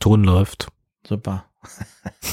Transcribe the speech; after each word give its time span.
Ton 0.00 0.24
läuft. 0.24 0.68
Super. 1.06 1.44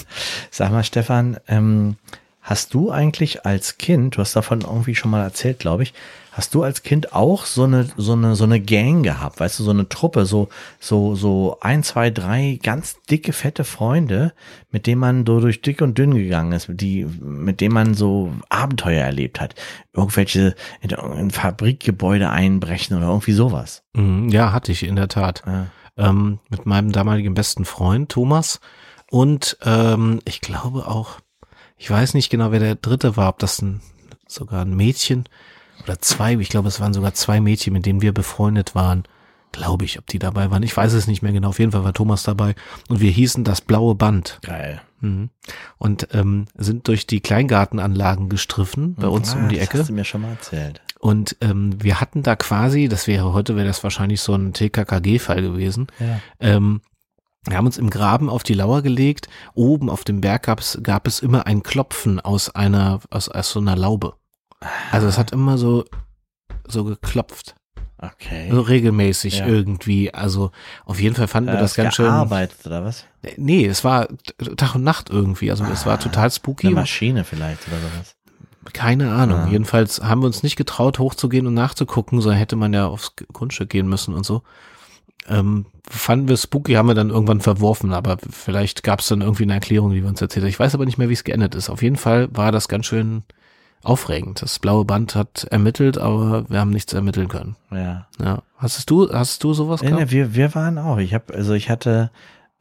Sag 0.51 0.71
mal, 0.71 0.83
Stefan, 0.83 1.37
ähm, 1.47 1.97
hast 2.41 2.73
du 2.73 2.91
eigentlich 2.91 3.45
als 3.45 3.77
Kind, 3.77 4.15
du 4.15 4.21
hast 4.21 4.35
davon 4.35 4.61
irgendwie 4.61 4.95
schon 4.95 5.11
mal 5.11 5.21
erzählt, 5.21 5.59
glaube 5.59 5.83
ich, 5.83 5.93
hast 6.31 6.53
du 6.53 6.63
als 6.63 6.81
Kind 6.81 7.13
auch 7.13 7.45
so 7.45 7.65
eine, 7.65 7.89
so 7.97 8.13
eine, 8.13 8.35
so 8.35 8.45
eine 8.45 8.61
Gang 8.61 9.03
gehabt, 9.03 9.39
weißt 9.41 9.59
du, 9.59 9.63
so 9.63 9.71
eine 9.71 9.89
Truppe, 9.89 10.25
so, 10.25 10.47
so, 10.79 11.15
so 11.15 11.57
ein, 11.59 11.83
zwei, 11.83 12.09
drei 12.09 12.57
ganz 12.63 13.01
dicke, 13.09 13.33
fette 13.33 13.65
Freunde, 13.65 14.33
mit 14.71 14.87
denen 14.87 15.01
man 15.01 15.25
so 15.25 15.41
durch 15.41 15.61
dick 15.61 15.81
und 15.81 15.97
dünn 15.97 16.13
gegangen 16.13 16.53
ist, 16.53 16.69
die, 16.69 17.05
mit 17.19 17.59
denen 17.59 17.73
man 17.73 17.95
so 17.95 18.31
Abenteuer 18.47 19.03
erlebt 19.03 19.41
hat. 19.41 19.55
Irgendwelche 19.93 20.55
in, 20.79 20.91
in 20.91 21.31
Fabrikgebäude 21.31 22.29
einbrechen 22.29 22.95
oder 22.95 23.07
irgendwie 23.07 23.33
sowas. 23.33 23.83
Mhm, 23.93 24.29
ja, 24.29 24.53
hatte 24.53 24.71
ich 24.71 24.83
in 24.83 24.95
der 24.95 25.09
Tat. 25.09 25.43
Ja. 25.45 25.67
Ähm, 25.97 26.39
mit 26.49 26.65
meinem 26.65 26.91
damaligen 26.91 27.33
besten 27.33 27.65
Freund 27.65 28.09
Thomas 28.09 28.59
und 29.09 29.57
ähm, 29.63 30.19
ich 30.25 30.41
glaube 30.41 30.87
auch, 30.87 31.19
ich 31.77 31.89
weiß 31.89 32.13
nicht 32.13 32.29
genau, 32.29 32.51
wer 32.51 32.59
der 32.59 32.75
dritte 32.75 33.17
war, 33.17 33.29
ob 33.29 33.39
das 33.39 33.61
ein, 33.61 33.81
sogar 34.27 34.63
ein 34.63 34.75
Mädchen 34.75 35.25
oder 35.83 35.99
zwei, 35.99 36.33
ich 36.35 36.49
glaube, 36.49 36.67
es 36.67 36.79
waren 36.79 36.93
sogar 36.93 37.13
zwei 37.13 37.39
Mädchen, 37.39 37.73
mit 37.73 37.85
denen 37.85 38.01
wir 38.01 38.13
befreundet 38.13 38.75
waren. 38.75 39.03
Glaube 39.53 39.85
ich, 39.85 39.97
ob 39.97 40.05
die 40.07 40.19
dabei 40.19 40.51
waren. 40.51 40.61
Ich 40.61 40.75
weiß 40.75 40.91
es 40.93 41.07
nicht 41.07 41.21
mehr 41.21 41.31
genau. 41.31 41.49
Auf 41.49 41.59
jeden 41.59 41.71
Fall 41.71 41.85
war 41.85 41.93
Thomas 41.93 42.23
dabei. 42.23 42.53
Und 42.89 42.99
wir 42.99 43.09
hießen 43.09 43.45
das 43.45 43.61
blaue 43.61 43.95
Band. 43.95 44.39
Geil. 44.41 44.81
Mhm. 44.99 45.29
Und 45.77 46.09
ähm, 46.13 46.47
sind 46.55 46.87
durch 46.89 47.07
die 47.07 47.21
Kleingartenanlagen 47.21 48.27
gestriffen, 48.27 48.95
bei 48.95 49.07
uns 49.07 49.33
Ah, 49.33 49.37
um 49.37 49.47
die 49.47 49.55
Das 49.55 49.63
Ecke. 49.67 49.79
hast 49.79 49.89
du 49.89 49.93
mir 49.93 50.03
schon 50.03 50.21
mal 50.21 50.31
erzählt. 50.31 50.81
Und 51.07 51.37
ähm, 51.39 51.81
wir 51.81 52.01
hatten 52.01 52.21
da 52.21 52.35
quasi, 52.35 52.89
das 52.89 53.07
wäre 53.07 53.31
heute, 53.31 53.55
wäre 53.55 53.65
das 53.67 53.81
wahrscheinlich 53.83 54.19
so 54.19 54.33
ein 54.35 54.51
TKKG-Fall 54.51 55.41
gewesen. 55.41 55.87
Ja. 55.99 56.19
Ähm, 56.41 56.81
wir 57.45 57.55
haben 57.55 57.65
uns 57.65 57.77
im 57.77 57.89
Graben 57.89 58.29
auf 58.29 58.43
die 58.43 58.53
Lauer 58.55 58.81
gelegt. 58.81 59.29
Oben 59.53 59.89
auf 59.89 60.03
dem 60.03 60.19
Berg 60.19 60.43
gab 60.43 60.59
es, 60.59 60.77
gab 60.83 61.07
es 61.07 61.21
immer 61.21 61.47
ein 61.47 61.63
Klopfen 61.63 62.19
aus 62.19 62.53
einer, 62.53 62.99
aus, 63.09 63.29
aus 63.29 63.51
so 63.51 63.59
einer 63.61 63.77
Laube. 63.77 64.15
Also 64.91 65.07
es 65.07 65.17
hat 65.17 65.31
immer 65.31 65.57
so, 65.57 65.85
so 66.67 66.83
geklopft. 66.83 67.55
Okay. 67.99 68.49
So 68.51 68.59
regelmäßig 68.59 69.39
Ja. 69.39 69.47
irgendwie. 69.47 70.13
Also 70.13 70.51
auf 70.85 70.99
jeden 70.99 71.15
Fall 71.15 71.27
fanden 71.29 71.51
wir 71.51 71.57
Äh, 71.57 71.61
das 71.61 71.75
ganz 71.75 71.95
schön. 71.95 72.05
gearbeitet, 72.07 72.59
oder 72.65 72.83
was? 72.83 73.05
Nee, 73.37 73.65
es 73.65 73.83
war 73.85 74.09
Tag 74.57 74.75
und 74.75 74.83
Nacht 74.83 75.09
irgendwie. 75.09 75.49
Also 75.51 75.63
es 75.63 75.85
war 75.85 75.99
total 75.99 76.29
spooky. 76.29 76.67
Eine 76.67 76.75
Maschine 76.75 77.23
vielleicht 77.23 77.65
oder 77.69 77.77
sowas. 77.77 78.16
Keine 78.73 79.13
Ahnung. 79.13 79.39
Ah. 79.39 79.47
Jedenfalls 79.49 80.01
haben 80.01 80.21
wir 80.21 80.27
uns 80.27 80.43
nicht 80.43 80.55
getraut, 80.55 80.99
hochzugehen 80.99 81.47
und 81.47 81.53
nachzugucken, 81.53 82.21
so 82.21 82.31
hätte 82.31 82.55
man 82.55 82.73
ja 82.73 82.87
aufs 82.87 83.13
Grundstück 83.31 83.69
gehen 83.69 83.87
müssen 83.87 84.13
und 84.13 84.25
so. 84.25 84.43
Ähm, 85.29 85.65
fanden 85.89 86.27
wir 86.27 86.37
spooky, 86.37 86.73
haben 86.73 86.87
wir 86.87 86.95
dann 86.95 87.09
irgendwann 87.09 87.41
verworfen, 87.41 87.93
aber 87.93 88.17
vielleicht 88.29 88.83
gab 88.83 88.99
es 88.99 89.07
dann 89.07 89.21
irgendwie 89.21 89.43
eine 89.43 89.53
Erklärung, 89.53 89.91
die 89.91 90.01
wir 90.01 90.09
uns 90.09 90.21
erzählt 90.21 90.43
haben. 90.43 90.49
Ich 90.49 90.59
weiß 90.59 90.73
aber 90.73 90.85
nicht 90.85 90.97
mehr, 90.97 91.09
wie 91.09 91.13
es 91.13 91.23
geendet 91.23 91.55
ist. 91.55 91.69
Auf 91.69 91.81
jeden 91.81 91.97
Fall 91.97 92.29
war 92.31 92.51
das 92.51 92.67
ganz 92.67 92.85
schön 92.85 93.23
aufregend. 93.83 94.41
Das 94.41 94.59
blaue 94.59 94.85
Band 94.85 95.15
hat 95.15 95.45
ermittelt, 95.45 95.97
aber 95.97 96.49
wir 96.49 96.59
haben 96.59 96.71
nichts 96.71 96.93
ermitteln 96.93 97.27
können. 97.27 97.55
Ja. 97.71 98.07
Ja. 98.21 98.43
Hast 98.57 98.89
du, 98.89 99.11
hast 99.11 99.43
du 99.43 99.53
sowas 99.53 99.81
gehabt? 99.81 99.99
nee, 99.99 100.11
wir, 100.11 100.35
wir 100.35 100.55
waren 100.55 100.77
auch. 100.77 100.97
Ich 100.97 101.13
habe, 101.13 101.33
also 101.33 101.53
ich 101.53 101.69
hatte 101.69 102.11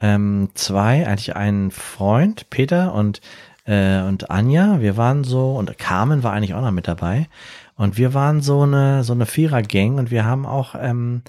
ähm, 0.01 0.51
zwei, 0.55 1.07
eigentlich 1.07 1.37
einen 1.37 1.71
Freund, 1.71 2.51
Peter 2.51 2.95
und 2.95 3.21
äh, 3.67 4.01
und 4.03 4.31
Anja. 4.31 4.81
Wir 4.81 4.97
waren 4.97 5.25
so 5.25 5.55
und 5.57 5.77
Carmen 5.79 6.23
war 6.23 6.33
eigentlich 6.33 6.55
auch 6.55 6.63
noch 6.63 6.71
mit 6.71 6.89
dabei. 6.89 7.29
Und 7.77 7.99
wir 7.99 8.15
waren 8.15 8.41
so 8.41 8.63
eine 8.63 9.05
so 9.05 9.13
eine 9.13 9.27
Vierer-Gang 9.27 9.99
und 9.99 10.11
wir 10.11 10.25
haben 10.25 10.47
auch, 10.47 10.75
ähm, 10.79 11.23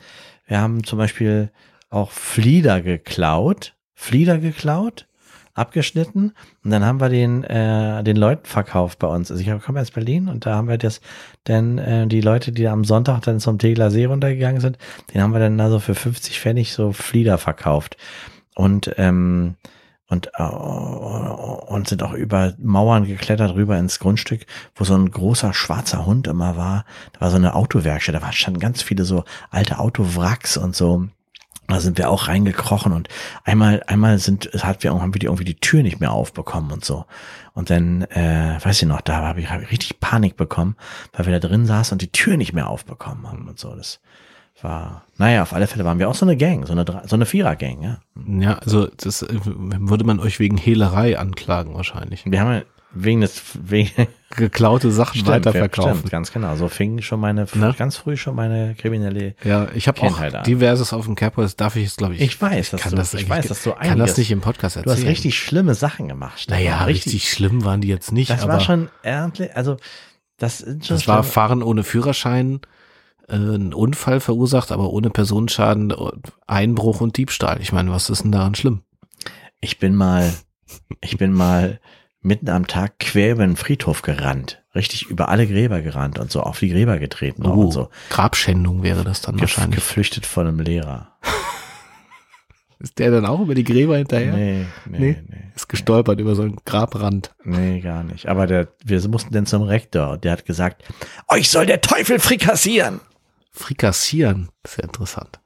wir 0.47 0.61
haben 0.61 0.83
zum 0.83 0.97
Beispiel 0.97 1.51
auch 1.89 2.11
Flieder 2.11 2.81
geklaut, 2.81 3.73
Flieder 3.95 4.37
geklaut, 4.37 5.07
abgeschnitten 5.55 6.33
und 6.63 6.71
dann 6.71 6.85
haben 6.85 7.01
wir 7.01 7.09
den 7.09 7.43
äh, 7.43 8.03
den 8.03 8.15
Leuten 8.15 8.45
verkauft 8.45 8.99
bei 8.99 9.07
uns. 9.07 9.29
Also 9.29 9.43
ich 9.43 9.61
komme 9.61 9.81
aus 9.81 9.91
Berlin 9.91 10.29
und 10.29 10.45
da 10.45 10.55
haben 10.55 10.69
wir 10.69 10.77
das 10.77 11.01
dann 11.43 11.79
äh, 11.79 12.07
die 12.07 12.21
Leute, 12.21 12.51
die 12.51 12.67
am 12.67 12.85
Sonntag 12.85 13.21
dann 13.21 13.39
zum 13.39 13.59
Tegler 13.59 13.91
See 13.91 14.05
runtergegangen 14.05 14.61
sind, 14.61 14.77
den 15.13 15.21
haben 15.21 15.33
wir 15.33 15.39
dann 15.39 15.59
also 15.59 15.79
für 15.79 15.95
50 15.95 16.39
Pfennig 16.39 16.71
so 16.71 16.93
Flieder 16.93 17.37
verkauft 17.37 17.97
und 18.55 18.93
ähm, 18.97 19.55
und 20.07 20.29
äh, 20.35 20.43
und 20.43 21.87
sind 21.87 22.01
auch 22.01 22.13
über 22.13 22.53
Mauern 22.57 23.05
geklettert 23.05 23.53
rüber 23.55 23.77
ins 23.77 23.99
Grundstück, 23.99 24.45
wo 24.75 24.83
so 24.83 24.95
ein 24.95 25.11
großer 25.11 25.53
schwarzer 25.53 26.05
Hund 26.05 26.27
immer 26.27 26.55
war. 26.55 26.85
Da 27.13 27.21
war 27.21 27.29
so 27.29 27.35
eine 27.35 27.55
Autowerkstatt, 27.55 28.15
da 28.15 28.31
standen 28.31 28.59
ganz 28.59 28.81
viele 28.81 29.03
so 29.03 29.25
alte 29.49 29.79
Autowracks 29.79 30.57
und 30.57 30.75
so. 30.75 31.07
Da 31.67 31.81
sind 31.81 31.97
wir 31.97 32.09
auch 32.09 32.29
reingekrochen 32.29 32.93
und 32.93 33.09
einmal, 33.43 33.83
einmal 33.87 34.19
sind, 34.19 34.49
hat 34.63 34.83
wir, 34.83 34.93
haben 34.93 35.13
wir 35.13 35.19
die 35.19 35.25
irgendwie 35.25 35.43
die 35.43 35.59
Tür 35.59 35.83
nicht 35.83 35.99
mehr 35.99 36.13
aufbekommen 36.13 36.71
und 36.71 36.85
so. 36.85 37.05
Und 37.53 37.69
dann, 37.69 38.03
äh, 38.03 38.57
weiß 38.63 38.81
ich 38.81 38.87
noch, 38.87 39.01
da 39.01 39.17
habe 39.17 39.41
ich, 39.41 39.49
hab 39.49 39.61
ich 39.61 39.71
richtig 39.71 39.99
Panik 39.99 40.37
bekommen, 40.37 40.77
weil 41.11 41.25
wir 41.25 41.37
da 41.37 41.45
drin 41.45 41.65
saßen 41.65 41.95
und 41.95 42.01
die 42.01 42.11
Tür 42.11 42.37
nicht 42.37 42.53
mehr 42.53 42.69
aufbekommen 42.69 43.27
haben 43.27 43.49
und 43.49 43.59
so. 43.59 43.75
Das 43.75 43.99
war, 44.63 45.03
naja, 45.17 45.43
auf 45.43 45.53
alle 45.53 45.67
Fälle 45.67 45.85
waren 45.85 45.99
wir 45.99 46.09
auch 46.09 46.15
so 46.15 46.25
eine 46.25 46.35
Gang, 46.37 46.65
so 46.65 46.73
eine, 46.73 46.85
so 47.05 47.15
eine 47.15 47.25
Vierer-Gang, 47.25 47.83
ja. 47.83 47.97
Ja, 48.27 48.53
also 48.59 48.87
das 48.97 49.21
äh, 49.21 49.27
würde 49.45 50.03
man 50.03 50.19
euch 50.19 50.39
wegen 50.39 50.57
Hehlerei 50.57 51.17
anklagen 51.19 51.73
wahrscheinlich. 51.75 52.23
Wir 52.25 52.39
haben 52.41 52.51
ja 52.53 52.61
wegen 52.93 53.21
des, 53.21 53.41
wegen, 53.61 53.91
Geklaute 54.35 54.91
Sachen 54.91 55.13
Stimmt, 55.19 55.29
weiterverkaufen. 55.29 55.97
Stimmt, 55.99 56.11
ganz 56.11 56.31
genau. 56.33 56.55
So 56.57 56.67
fing 56.67 57.01
schon 57.01 57.19
meine, 57.21 57.45
Ne? 57.53 57.73
ganz 57.77 57.95
früh 57.95 58.17
schon 58.17 58.35
meine 58.35 58.75
kriminelle. 58.75 59.35
Ja, 59.43 59.67
ich 59.73 59.87
habe 59.87 60.01
auch 60.01 60.19
an. 60.19 60.43
diverses 60.43 60.91
auf 60.91 61.05
dem 61.05 61.15
Campus, 61.15 61.45
das 61.45 61.55
darf 61.55 61.75
ich 61.77 61.83
jetzt 61.83 61.97
glaube 61.97 62.15
ich. 62.15 62.21
Ich 62.21 62.41
weiß, 62.41 62.71
dass 62.71 62.81
kann 62.81 62.91
du, 62.91 62.97
das 62.97 63.13
ich 63.13 63.29
weiß, 63.29 63.47
dass 63.47 63.63
du 63.63 63.71
kann 63.71 63.81
das 63.83 63.91
einiges- 63.91 64.17
nicht 64.17 64.31
im 64.31 64.41
Podcast 64.41 64.75
Du 64.75 64.79
erzählen. 64.81 64.97
hast 64.97 65.05
richtig 65.07 65.37
schlimme 65.39 65.75
Sachen 65.75 66.07
gemacht. 66.09 66.47
Naja, 66.49 66.83
richtig, 66.83 67.29
schlimm 67.31 67.63
waren 67.63 67.79
die 67.81 67.87
jetzt 67.87 68.11
nicht, 68.11 68.29
Das 68.31 68.47
war 68.47 68.59
schon 68.59 68.89
ernstlich, 69.03 69.55
also 69.55 69.77
das 70.37 70.65
das 70.87 71.07
war. 71.07 71.23
Fahren 71.23 71.63
ohne 71.63 71.83
Führerschein, 71.83 72.59
äh, 73.27 73.35
ein 73.35 73.73
Unfall 73.73 74.19
verursacht, 74.19 74.71
aber 74.71 74.89
ohne 74.91 75.09
Personenschaden, 75.09 75.91
äh, 75.91 75.95
Einbruch 76.47 77.01
und 77.01 77.17
Diebstahl. 77.17 77.61
Ich 77.61 77.71
meine, 77.71 77.91
was 77.91 78.09
ist 78.09 78.23
denn 78.23 78.31
daran 78.31 78.55
schlimm? 78.55 78.81
Ich 79.59 79.79
bin 79.79 79.95
mal, 79.95 80.33
ich 81.01 81.17
bin 81.17 81.33
mal 81.33 81.79
mitten 82.21 82.49
am 82.49 82.67
Tag 82.67 82.99
quer 82.99 83.31
über 83.33 83.45
den 83.45 83.55
Friedhof 83.55 84.01
gerannt. 84.01 84.63
Richtig 84.75 85.07
über 85.09 85.29
alle 85.29 85.47
Gräber 85.47 85.81
gerannt 85.81 86.19
und 86.19 86.31
so 86.31 86.41
auf 86.41 86.59
die 86.59 86.69
Gräber 86.69 86.99
getreten 86.99 87.45
Oh, 87.45 87.61
und 87.61 87.71
so. 87.71 87.89
Grabschändung 88.09 88.83
wäre 88.83 89.03
das 89.03 89.21
dann 89.21 89.35
Gef 89.37 89.43
wahrscheinlich. 89.57 89.75
geflüchtet 89.79 90.25
von 90.25 90.47
einem 90.47 90.59
Lehrer. 90.59 91.17
Ist 92.79 92.99
der 92.99 93.09
dann 93.09 93.25
auch 93.25 93.39
über 93.39 93.55
die 93.55 93.63
Gräber 93.63 93.97
hinterher? 93.97 94.33
Nee, 94.35 94.65
nee, 94.85 94.99
Nee. 94.99 95.17
nee. 95.27 95.51
Ist 95.55 95.67
gestolpert 95.67 96.19
über 96.19 96.35
so 96.35 96.43
einen 96.43 96.57
Grabrand. 96.63 97.33
Nee, 97.43 97.79
gar 97.79 98.03
nicht. 98.03 98.27
Aber 98.27 98.45
der, 98.45 98.67
wir 98.85 99.05
mussten 99.07 99.33
dann 99.33 99.47
zum 99.47 99.63
Rektor 99.63 100.11
und 100.11 100.23
der 100.23 100.33
hat 100.33 100.45
gesagt, 100.45 100.83
euch 101.27 101.49
soll 101.49 101.65
der 101.65 101.81
Teufel 101.81 102.19
frikassieren. 102.19 102.99
Frikassieren, 103.57 104.49
sehr 104.65 104.85
interessant. 104.85 105.39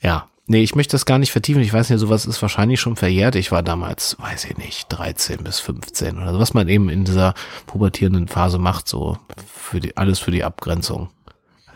Ja, 0.00 0.28
nee, 0.46 0.62
ich 0.62 0.74
möchte 0.74 0.92
das 0.92 1.04
gar 1.06 1.18
nicht 1.18 1.32
vertiefen. 1.32 1.62
Ich 1.62 1.72
weiß 1.72 1.90
nicht, 1.90 1.98
sowas 1.98 2.26
ist 2.26 2.40
wahrscheinlich 2.42 2.80
schon 2.80 2.96
verjährt. 2.96 3.34
Ich 3.34 3.52
war 3.52 3.62
damals, 3.62 4.16
weiß 4.18 4.46
ich 4.46 4.56
nicht, 4.56 4.86
13 4.88 5.44
bis 5.44 5.60
15 5.60 6.18
oder 6.18 6.32
so, 6.32 6.38
was 6.38 6.54
man 6.54 6.68
eben 6.68 6.88
in 6.88 7.04
dieser 7.04 7.34
pubertierenden 7.66 8.28
Phase 8.28 8.58
macht, 8.58 8.88
so 8.88 9.18
für 9.46 9.80
die, 9.80 9.96
alles 9.96 10.18
für 10.18 10.30
die 10.30 10.44
Abgrenzung. 10.44 11.10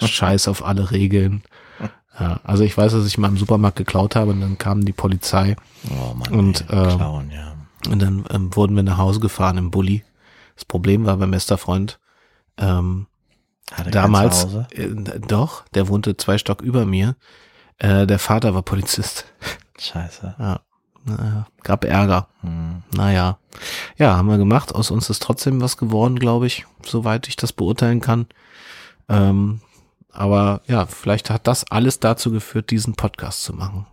Scheiß 0.00 0.48
auf 0.48 0.64
alle 0.64 0.90
Regeln. 0.90 1.42
Ja, 2.18 2.40
also 2.44 2.64
ich 2.64 2.76
weiß, 2.76 2.92
dass 2.92 3.06
ich 3.06 3.18
mal 3.18 3.28
im 3.28 3.38
Supermarkt 3.38 3.76
geklaut 3.76 4.16
habe 4.16 4.32
und 4.32 4.40
dann 4.40 4.58
kam 4.58 4.84
die 4.84 4.92
Polizei 4.92 5.56
Oh 5.90 6.14
Mann. 6.14 6.32
Und, 6.32 6.64
ey, 6.70 6.78
äh, 6.78 6.96
Clown, 6.96 7.30
ja. 7.30 7.54
und 7.90 8.02
dann 8.02 8.24
ähm, 8.30 8.54
wurden 8.54 8.76
wir 8.76 8.82
nach 8.82 8.98
Hause 8.98 9.20
gefahren 9.20 9.58
im 9.58 9.70
Bulli. 9.70 10.04
Das 10.54 10.64
Problem 10.64 11.06
war, 11.06 11.16
mein 11.16 11.30
bester 11.30 11.58
Freund 11.58 11.98
ähm, 12.58 13.06
Hatte 13.70 13.90
damals, 13.90 14.40
zu 14.40 14.46
Hause? 14.48 14.66
äh, 14.72 15.20
doch, 15.20 15.66
der 15.68 15.88
wohnte 15.88 16.16
zwei 16.16 16.38
Stock 16.38 16.60
über 16.62 16.84
mir. 16.84 17.16
Äh, 17.78 18.06
der 18.06 18.18
Vater 18.18 18.54
war 18.54 18.62
Polizist. 18.62 19.26
Scheiße. 19.78 20.34
Ja, 20.38 20.60
naja, 21.04 21.46
gab 21.62 21.84
Ärger. 21.84 22.28
Hm. 22.40 22.82
Naja, 22.94 23.38
ja, 23.96 24.16
haben 24.16 24.28
wir 24.28 24.38
gemacht. 24.38 24.74
Aus 24.74 24.90
uns 24.90 25.10
ist 25.10 25.22
trotzdem 25.22 25.60
was 25.60 25.76
geworden, 25.76 26.18
glaube 26.18 26.46
ich, 26.46 26.66
soweit 26.84 27.28
ich 27.28 27.36
das 27.36 27.52
beurteilen 27.52 28.00
kann. 28.00 28.26
Ähm, 29.08 29.60
aber 30.10 30.60
ja, 30.66 30.86
vielleicht 30.86 31.30
hat 31.30 31.46
das 31.46 31.70
alles 31.70 31.98
dazu 31.98 32.30
geführt, 32.30 32.70
diesen 32.70 32.94
Podcast 32.94 33.42
zu 33.42 33.54
machen. 33.54 33.86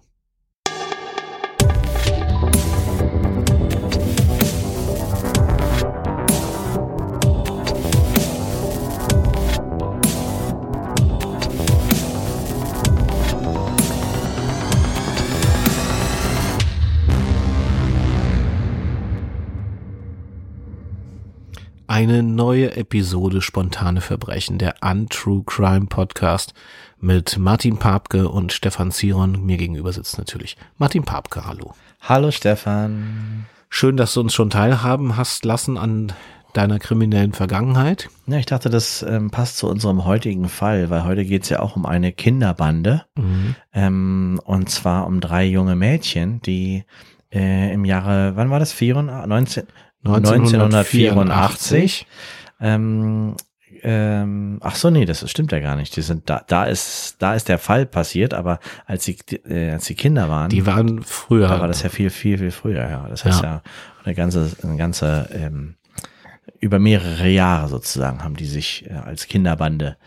Eine 21.89 22.21
neue 22.21 22.77
Episode 22.77 23.41
Spontane 23.41 24.01
Verbrechen, 24.01 24.59
der 24.59 24.75
Untrue 24.80 25.41
Crime 25.44 25.88
Podcast 25.88 26.53
mit 27.00 27.39
Martin 27.39 27.80
Papke 27.80 28.30
und 28.30 28.53
Stefan 28.53 28.91
Ziron. 28.91 29.44
Mir 29.44 29.57
gegenüber 29.57 29.91
sitzt 29.91 30.19
natürlich 30.19 30.56
Martin 30.77 31.01
Papke. 31.01 31.47
Hallo. 31.47 31.74
Hallo 32.01 32.30
Stefan. 32.30 33.47
Schön, 33.71 33.97
dass 33.97 34.13
du 34.13 34.19
uns 34.19 34.36
schon 34.36 34.51
teilhaben 34.51 35.18
hast 35.18 35.45
lassen 35.45 35.80
an 35.80 36.13
deiner 36.53 36.77
kriminellen 36.77 37.33
Vergangenheit. 37.33 38.07
Ja, 38.27 38.38
ich 38.38 38.45
dachte, 38.45 38.69
das 38.69 39.01
ähm, 39.01 39.31
passt 39.31 39.57
zu 39.57 39.68
unserem 39.68 40.06
heutigen 40.06 40.47
Fall, 40.47 40.91
weil 40.91 41.06
heute 41.06 41.25
geht's 41.25 41.50
ja 41.50 41.59
auch 41.59 41.75
um 41.75 41.88
eine 41.88 42.12
Kinderbande. 42.12 43.06
Mhm. 43.15 43.56
Ähm, 43.74 44.41
und 44.45 44.69
zwar 44.69 45.07
um 45.07 45.21
drei 45.21 45.45
junge 45.45 45.75
Mädchen, 45.75 46.39
die 46.44 46.83
äh, 47.33 47.74
im 47.74 47.83
Jahre, 47.83 48.36
wann 48.36 48.51
war 48.51 48.59
das? 48.59 48.74
94, 48.74 49.27
19, 49.27 49.63
1984. 50.04 52.07
Ähm, 52.62 53.36
ähm, 53.81 54.60
ach 54.62 54.75
so, 54.75 54.90
nee, 54.90 55.06
das 55.06 55.30
stimmt 55.30 55.51
ja 55.51 55.60
gar 55.60 55.75
nicht. 55.75 55.96
Die 55.96 56.01
sind 56.01 56.30
da, 56.30 56.44
da 56.48 56.66
ist, 56.66 57.16
da 57.19 57.36
ist 57.36 57.48
der 57.48 57.60
Fall 57.60 57.86
passiert, 57.86 58.34
aber 58.34 58.60
als 58.86 59.06
sie, 59.06 59.18
äh, 59.48 59.72
als 59.72 59.86
die 59.86 59.96
Kinder 59.96 60.30
waren, 60.30 60.50
Die 60.50 60.66
waren 60.66 61.04
früher. 61.04 61.48
da 61.48 61.62
war 61.62 61.68
das 61.68 61.84
ja 61.84 61.90
viel, 61.90 62.10
viel, 62.10 62.38
viel 62.38 62.51
früher, 62.51 62.90
ja. 62.90 63.07
Das 63.10 63.25
heißt 63.25 63.44
ja, 63.44 63.62
eine 64.04 64.16
ganze, 64.16 64.51
eine 64.63 64.78
ganze, 64.78 65.30
ähm, 65.31 65.75
über 66.60 66.80
mehrere 66.80 67.30
Jahre 67.30 67.69
sozusagen 67.69 68.24
haben 68.24 68.36
die 68.36 68.46
sich 68.46 68.90
äh, 68.90 68.94
als 68.94 69.28
Kinderbande 69.28 69.98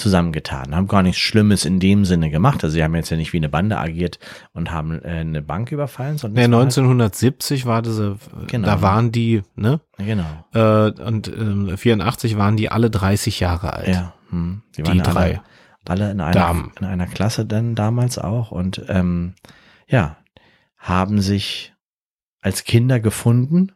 zusammengetan, 0.00 0.74
haben 0.74 0.88
gar 0.88 1.02
nichts 1.02 1.20
Schlimmes 1.20 1.64
in 1.64 1.78
dem 1.78 2.04
Sinne 2.04 2.30
gemacht. 2.30 2.64
Also 2.64 2.74
sie 2.74 2.82
haben 2.82 2.94
jetzt 2.96 3.10
ja 3.10 3.16
nicht 3.16 3.32
wie 3.32 3.36
eine 3.36 3.48
Bande 3.48 3.78
agiert 3.78 4.18
und 4.52 4.72
haben 4.72 5.00
äh, 5.02 5.08
eine 5.08 5.42
Bank 5.42 5.70
überfallen, 5.70 6.18
sondern 6.18 6.42
es 6.44 6.50
war 6.50 6.58
halt- 6.58 6.64
1970 6.78 7.66
war 7.66 7.86
äh, 7.86 8.14
Genau. 8.48 8.66
da 8.66 8.82
waren 8.82 9.12
die, 9.12 9.42
ne? 9.54 9.80
genau, 9.98 10.24
Äh, 10.54 10.90
und 11.02 11.28
ähm, 11.28 11.76
84 11.76 12.36
waren 12.36 12.56
die 12.56 12.70
alle 12.70 12.90
30 12.90 13.38
Jahre 13.40 13.72
alt. 13.74 13.88
ja, 13.88 14.14
hm. 14.30 14.62
die 14.76 14.82
Die 14.82 14.88
waren 14.88 14.98
drei. 14.98 15.12
alle, 15.12 15.40
alle 15.88 16.10
in 16.10 16.20
einer 16.20 16.32
Damen. 16.32 16.72
in 16.80 16.86
einer 16.86 17.06
Klasse 17.06 17.46
dann 17.46 17.74
damals 17.74 18.18
auch 18.18 18.50
und 18.50 18.82
ähm, 18.88 19.34
ja 19.86 20.16
haben 20.76 21.20
sich 21.20 21.74
als 22.40 22.64
Kinder 22.64 23.00
gefunden 23.00 23.72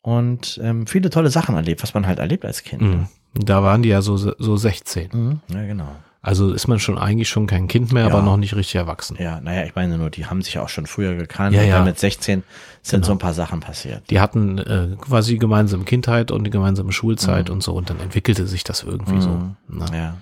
und 0.00 0.58
ähm, 0.62 0.86
viele 0.86 1.10
tolle 1.10 1.30
Sachen 1.30 1.56
erlebt, 1.56 1.82
was 1.82 1.94
man 1.94 2.06
halt 2.06 2.18
erlebt 2.18 2.44
als 2.44 2.62
Kind. 2.62 2.82
Mhm. 2.82 3.08
Da 3.38 3.62
waren 3.62 3.82
die 3.82 3.88
ja 3.90 4.02
so, 4.02 4.16
so 4.16 4.56
16. 4.56 5.10
Mhm. 5.12 5.40
Ja, 5.48 5.64
genau. 5.66 5.88
Also 6.22 6.52
ist 6.52 6.66
man 6.66 6.80
schon 6.80 6.98
eigentlich 6.98 7.28
schon 7.28 7.46
kein 7.46 7.68
Kind 7.68 7.92
mehr, 7.92 8.08
Ja. 8.08 8.12
aber 8.12 8.20
noch 8.22 8.36
nicht 8.36 8.56
richtig 8.56 8.74
erwachsen. 8.74 9.16
Ja, 9.20 9.40
naja, 9.40 9.64
ich 9.64 9.76
meine 9.76 9.96
nur, 9.96 10.10
die 10.10 10.26
haben 10.26 10.42
sich 10.42 10.58
auch 10.58 10.68
schon 10.68 10.86
früher 10.86 11.14
gekannt. 11.14 11.54
Ja, 11.54 11.62
ja. 11.62 11.84
mit 11.84 12.00
16 12.00 12.42
sind 12.82 12.96
Genau. 13.00 13.06
so 13.06 13.12
ein 13.12 13.18
paar 13.18 13.32
Sachen 13.34 13.60
passiert. 13.60 14.10
Die 14.10 14.18
hatten 14.18 14.58
äh, 14.58 14.96
quasi 15.00 15.38
gemeinsame 15.38 15.84
Kindheit 15.84 16.32
und 16.32 16.42
die 16.44 16.50
gemeinsame 16.50 16.90
Schulzeit 16.92 17.48
Mhm. 17.48 17.54
und 17.54 17.62
so 17.62 17.74
und 17.74 17.90
dann 17.90 18.00
entwickelte 18.00 18.46
sich 18.48 18.64
das 18.64 18.82
irgendwie 18.82 19.20
so. 19.20 19.28
Mhm. 19.28 19.56
Ne? 19.68 19.86
Ja. 19.92 20.16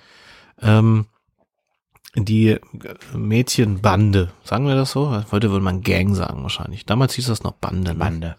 Ähm, 0.60 1.06
die 2.16 2.58
Mädchenbande, 3.14 4.30
sagen 4.44 4.66
wir 4.66 4.74
das 4.74 4.92
so? 4.92 5.24
Heute 5.32 5.50
würde 5.50 5.64
man 5.64 5.80
Gang 5.82 6.14
sagen 6.14 6.42
wahrscheinlich. 6.42 6.84
Damals 6.86 7.14
hieß 7.14 7.26
das 7.26 7.42
noch 7.42 7.52
Bande. 7.52 7.92
Ne? 7.92 7.98
Bande. 7.98 8.36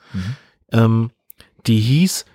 Ähm, 0.72 1.12
die 1.68 1.80
hieß 1.80 2.26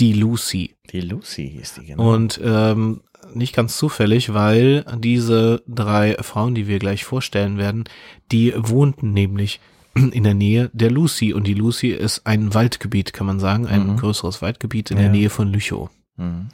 die 0.00 0.12
Lucy. 0.12 0.74
Die 0.92 1.00
Lucy 1.00 1.48
hieß 1.58 1.74
die, 1.74 1.86
genau. 1.86 2.12
Und 2.14 2.40
ähm, 2.42 3.00
nicht 3.34 3.54
ganz 3.54 3.76
zufällig, 3.78 4.34
weil 4.34 4.84
diese 4.98 5.62
drei 5.66 6.16
Frauen, 6.20 6.54
die 6.54 6.66
wir 6.68 6.78
gleich 6.78 7.04
vorstellen 7.04 7.56
werden, 7.56 7.84
die 8.30 8.52
wohnten 8.56 9.12
nämlich 9.12 9.60
in 9.94 10.24
der 10.24 10.34
Nähe 10.34 10.70
der 10.72 10.90
Lucy. 10.90 11.32
Und 11.32 11.46
die 11.46 11.54
Lucy 11.54 11.88
ist 11.88 12.26
ein 12.26 12.52
Waldgebiet, 12.54 13.12
kann 13.12 13.26
man 13.26 13.40
sagen, 13.40 13.66
ein 13.66 13.92
Mhm. 13.92 13.96
größeres 13.96 14.42
Waldgebiet 14.42 14.90
in 14.90 14.96
Ja. 14.98 15.04
der 15.04 15.12
Nähe 15.12 15.30
von 15.30 15.48
Lüchow. 15.52 15.88
Mhm. 16.16 16.48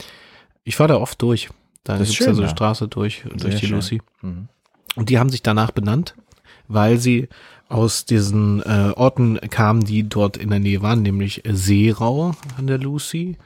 Ich 0.64 0.76
fahre 0.76 0.88
da 0.88 0.96
oft 0.98 1.20
durch. 1.22 1.48
Da 1.84 1.96
ist 1.96 2.10
gibt's 2.10 2.26
ja 2.26 2.34
so 2.34 2.42
eine. 2.42 2.50
Straße 2.50 2.86
durch, 2.88 3.24
durch 3.36 3.56
die 3.56 3.66
schön. 3.66 3.76
Lucy. 3.76 4.02
Mhm. 4.22 4.48
Und 4.94 5.08
die 5.08 5.18
haben 5.18 5.30
sich 5.30 5.42
danach 5.42 5.70
benannt, 5.72 6.14
weil 6.68 6.98
sie 6.98 7.28
aus 7.68 8.04
diesen 8.04 8.62
äh, 8.62 8.92
Orten 8.96 9.38
kamen, 9.50 9.84
die 9.84 10.08
dort 10.08 10.36
in 10.36 10.50
der 10.50 10.58
Nähe 10.58 10.80
waren, 10.82 11.02
nämlich 11.02 11.42
Seerau 11.48 12.34
an 12.56 12.66
der 12.66 12.78
Lucy, 12.78 13.36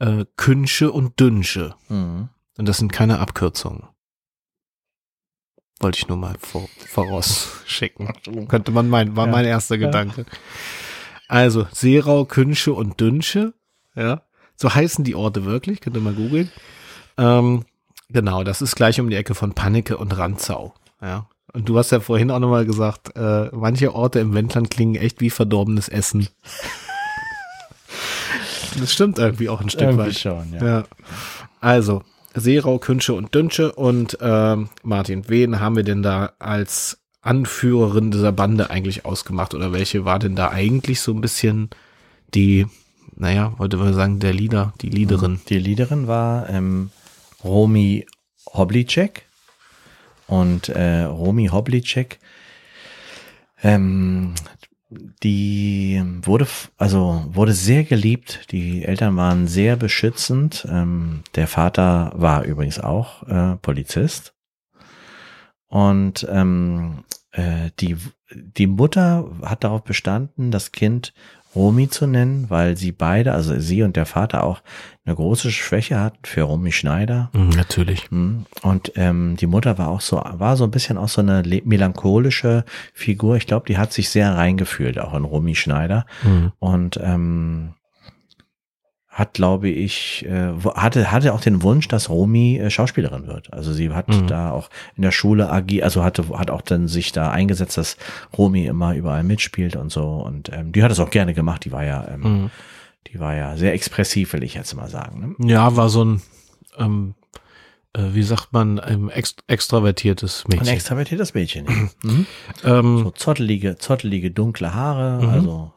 äh, 0.00 0.24
Künsche 0.36 0.90
und 0.92 1.18
Dünsche. 1.20 1.74
Mhm. 1.88 2.28
Und 2.58 2.68
das 2.68 2.78
sind 2.78 2.92
keine 2.92 3.20
Abkürzungen. 3.20 3.84
Wollte 5.80 5.98
ich 5.98 6.08
nur 6.08 6.18
mal 6.18 6.36
vor, 6.40 6.68
vorausschicken. 6.88 8.12
Könnte 8.48 8.70
man 8.70 8.88
meinen, 8.88 9.16
war 9.16 9.26
Ja. 9.26 9.32
mein 9.32 9.44
erster 9.46 9.76
Ja. 9.76 9.86
Gedanke. 9.86 10.26
Also, 11.28 11.66
Seerau, 11.72 12.24
Künsche 12.24 12.74
und 12.74 13.00
Dünsche, 13.00 13.54
ja. 13.94 14.22
So 14.56 14.74
heißen 14.74 15.04
die 15.04 15.14
Orte 15.14 15.44
wirklich, 15.46 15.80
könnt 15.80 15.96
ihr 15.96 16.02
mal 16.02 16.12
googeln. 16.12 16.50
Ähm, 17.16 17.64
genau, 18.10 18.44
das 18.44 18.60
ist 18.60 18.76
gleich 18.76 19.00
um 19.00 19.08
die 19.08 19.16
Ecke 19.16 19.34
von 19.34 19.54
Panneke 19.54 19.96
und 19.96 20.16
Ranzau, 20.18 20.74
ja. 21.00 21.28
Und 21.52 21.68
du 21.68 21.78
hast 21.78 21.90
ja 21.92 22.00
vorhin 22.00 22.30
auch 22.30 22.38
nochmal 22.40 22.66
gesagt, 22.66 23.16
äh, 23.16 23.48
manche 23.52 23.94
Orte 23.94 24.20
im 24.20 24.34
Wendland 24.34 24.70
klingen 24.70 24.94
echt 24.96 25.20
wie 25.20 25.30
verdorbenes 25.30 25.88
Essen. 25.88 26.28
Das 28.78 28.92
stimmt 28.92 29.18
irgendwie 29.18 29.48
auch 29.48 29.60
ein 29.60 29.70
Stück 29.70 29.82
Irgendwie 29.82 30.06
weit. 30.06 30.18
schon, 30.18 30.52
ja. 30.52 30.66
Ja. 30.66 30.84
Also, 31.60 32.02
Seerau, 32.34 32.78
Künsche 32.78 33.14
und 33.14 33.34
Dünsche 33.34 33.72
und 33.72 34.18
ähm, 34.20 34.68
Martin, 34.82 35.28
wen 35.28 35.60
haben 35.60 35.76
wir 35.76 35.82
denn 35.82 36.02
da 36.02 36.32
als 36.38 36.98
Anführerin 37.22 38.10
dieser 38.10 38.32
Bande 38.32 38.70
eigentlich 38.70 39.04
ausgemacht 39.04 39.54
oder 39.54 39.72
welche 39.72 40.04
war 40.04 40.18
denn 40.18 40.36
da 40.36 40.50
eigentlich 40.50 41.00
so 41.00 41.12
ein 41.12 41.20
bisschen 41.20 41.70
die, 42.34 42.66
naja, 43.16 43.52
wollte 43.58 43.76
man 43.76 43.92
sagen, 43.94 44.20
der 44.20 44.32
Leader, 44.32 44.72
die 44.80 44.88
Leaderin? 44.88 45.40
Die 45.48 45.58
Leaderin 45.58 46.06
war 46.06 46.48
ähm, 46.48 46.90
Romy 47.44 48.06
Hoblicek. 48.52 49.26
Und 50.26 50.68
äh, 50.68 51.02
Romy 51.02 51.48
Hoblicek, 51.48 52.20
ähm, 53.64 54.32
die 54.90 56.02
wurde, 56.22 56.46
also 56.76 57.24
wurde 57.28 57.52
sehr 57.52 57.84
geliebt. 57.84 58.50
Die 58.50 58.84
Eltern 58.84 59.16
waren 59.16 59.46
sehr 59.46 59.76
beschützend. 59.76 60.66
Ähm, 60.68 61.22
der 61.36 61.46
Vater 61.46 62.12
war 62.14 62.44
übrigens 62.44 62.80
auch 62.80 63.22
äh, 63.28 63.56
Polizist. 63.56 64.34
Und 65.68 66.26
ähm, 66.28 67.04
äh, 67.30 67.70
die, 67.78 67.96
die 68.32 68.66
Mutter 68.66 69.30
hat 69.42 69.62
darauf 69.62 69.84
bestanden, 69.84 70.50
das 70.50 70.72
Kind 70.72 71.14
Romy 71.54 71.88
zu 71.88 72.06
nennen, 72.06 72.46
weil 72.48 72.76
sie 72.76 72.92
beide, 72.92 73.32
also 73.32 73.58
sie 73.58 73.82
und 73.82 73.96
der 73.96 74.06
Vater 74.06 74.44
auch 74.44 74.60
eine 75.04 75.16
große 75.16 75.50
Schwäche 75.50 75.98
hatten 75.98 76.24
für 76.24 76.42
Romy 76.42 76.72
Schneider. 76.72 77.30
Mhm, 77.32 77.50
natürlich. 77.50 78.10
Mhm. 78.10 78.46
Und 78.62 78.92
ähm, 78.96 79.36
die 79.36 79.46
Mutter 79.46 79.78
war 79.78 79.88
auch 79.88 80.00
so, 80.00 80.16
war 80.16 80.56
so 80.56 80.64
ein 80.64 80.70
bisschen 80.70 80.98
auch 80.98 81.08
so 81.08 81.20
eine 81.20 81.42
melancholische 81.64 82.64
Figur. 82.92 83.36
Ich 83.36 83.46
glaube, 83.46 83.66
die 83.66 83.78
hat 83.78 83.92
sich 83.92 84.10
sehr 84.10 84.36
reingefühlt, 84.36 84.98
auch 84.98 85.14
in 85.14 85.24
Romy 85.24 85.54
Schneider. 85.54 86.06
Mhm. 86.22 86.52
Und 86.58 87.00
ähm, 87.02 87.74
hat, 89.10 89.34
glaube 89.34 89.68
ich, 89.68 90.24
äh, 90.26 90.52
hatte, 90.76 91.10
hatte 91.10 91.34
auch 91.34 91.40
den 91.40 91.62
Wunsch, 91.62 91.88
dass 91.88 92.08
Romy 92.08 92.58
äh, 92.58 92.70
Schauspielerin 92.70 93.26
wird. 93.26 93.52
Also 93.52 93.72
sie 93.72 93.90
hat 93.90 94.08
Mhm. 94.08 94.28
da 94.28 94.50
auch 94.52 94.70
in 94.96 95.02
der 95.02 95.10
Schule 95.10 95.50
agi, 95.50 95.82
also 95.82 96.04
hatte, 96.04 96.28
hat 96.38 96.50
auch 96.50 96.62
dann 96.62 96.86
sich 96.86 97.10
da 97.10 97.30
eingesetzt, 97.30 97.76
dass 97.76 97.96
Romy 98.38 98.66
immer 98.66 98.94
überall 98.94 99.24
mitspielt 99.24 99.74
und 99.74 99.90
so. 99.90 100.04
Und 100.06 100.50
ähm, 100.52 100.70
die 100.72 100.82
hat 100.84 100.92
es 100.92 101.00
auch 101.00 101.10
gerne 101.10 101.34
gemacht. 101.34 101.64
Die 101.64 101.72
war 101.72 101.84
ja, 101.84 102.06
ähm, 102.08 102.20
Mhm. 102.44 102.50
die 103.08 103.18
war 103.18 103.34
ja 103.34 103.56
sehr 103.56 103.72
expressiv, 103.74 104.32
will 104.32 104.44
ich 104.44 104.54
jetzt 104.54 104.74
mal 104.74 104.88
sagen. 104.88 105.34
Ne? 105.40 105.50
Ja, 105.50 105.74
war 105.76 105.88
so 105.88 106.04
ein, 106.04 106.22
ähm, 106.78 107.14
äh, 107.92 108.02
wie 108.12 108.22
sagt 108.22 108.52
man, 108.52 108.80
ähm, 108.86 109.10
ext 109.10 109.42
extravertiertes 109.48 110.44
Ein 110.46 110.50
Mädchen. 110.58 110.68
extravertiertes 110.74 111.34
Mädchen. 111.34 111.66
ja. 111.66 112.10
mhm. 112.10 112.26
ähm, 112.64 112.98
So 113.02 113.10
zottelige, 113.10 113.76
zottelige, 113.76 114.30
dunkle 114.30 114.72
Haare, 114.72 115.20
Mhm. 115.20 115.28
also 115.30 115.72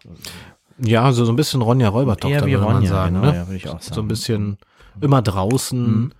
ja, 0.79 1.11
so, 1.11 1.25
so 1.25 1.31
ein 1.31 1.35
bisschen 1.35 1.61
Ronja 1.61 1.89
Räubertochter, 1.89 2.39
eher 2.39 2.45
wie 2.45 2.51
würde 2.53 2.65
man 2.65 2.75
Ronja, 2.77 2.89
sagen. 2.89 3.15
genau, 3.15 3.27
ne? 3.31 3.35
ja, 3.37 3.47
würde 3.47 3.55
ich 3.57 3.67
auch 3.69 3.81
sagen. 3.81 3.95
so 3.95 4.01
ein 4.01 4.07
bisschen 4.07 4.57
immer 5.01 5.21
draußen, 5.21 6.01
Mhm. 6.01 6.11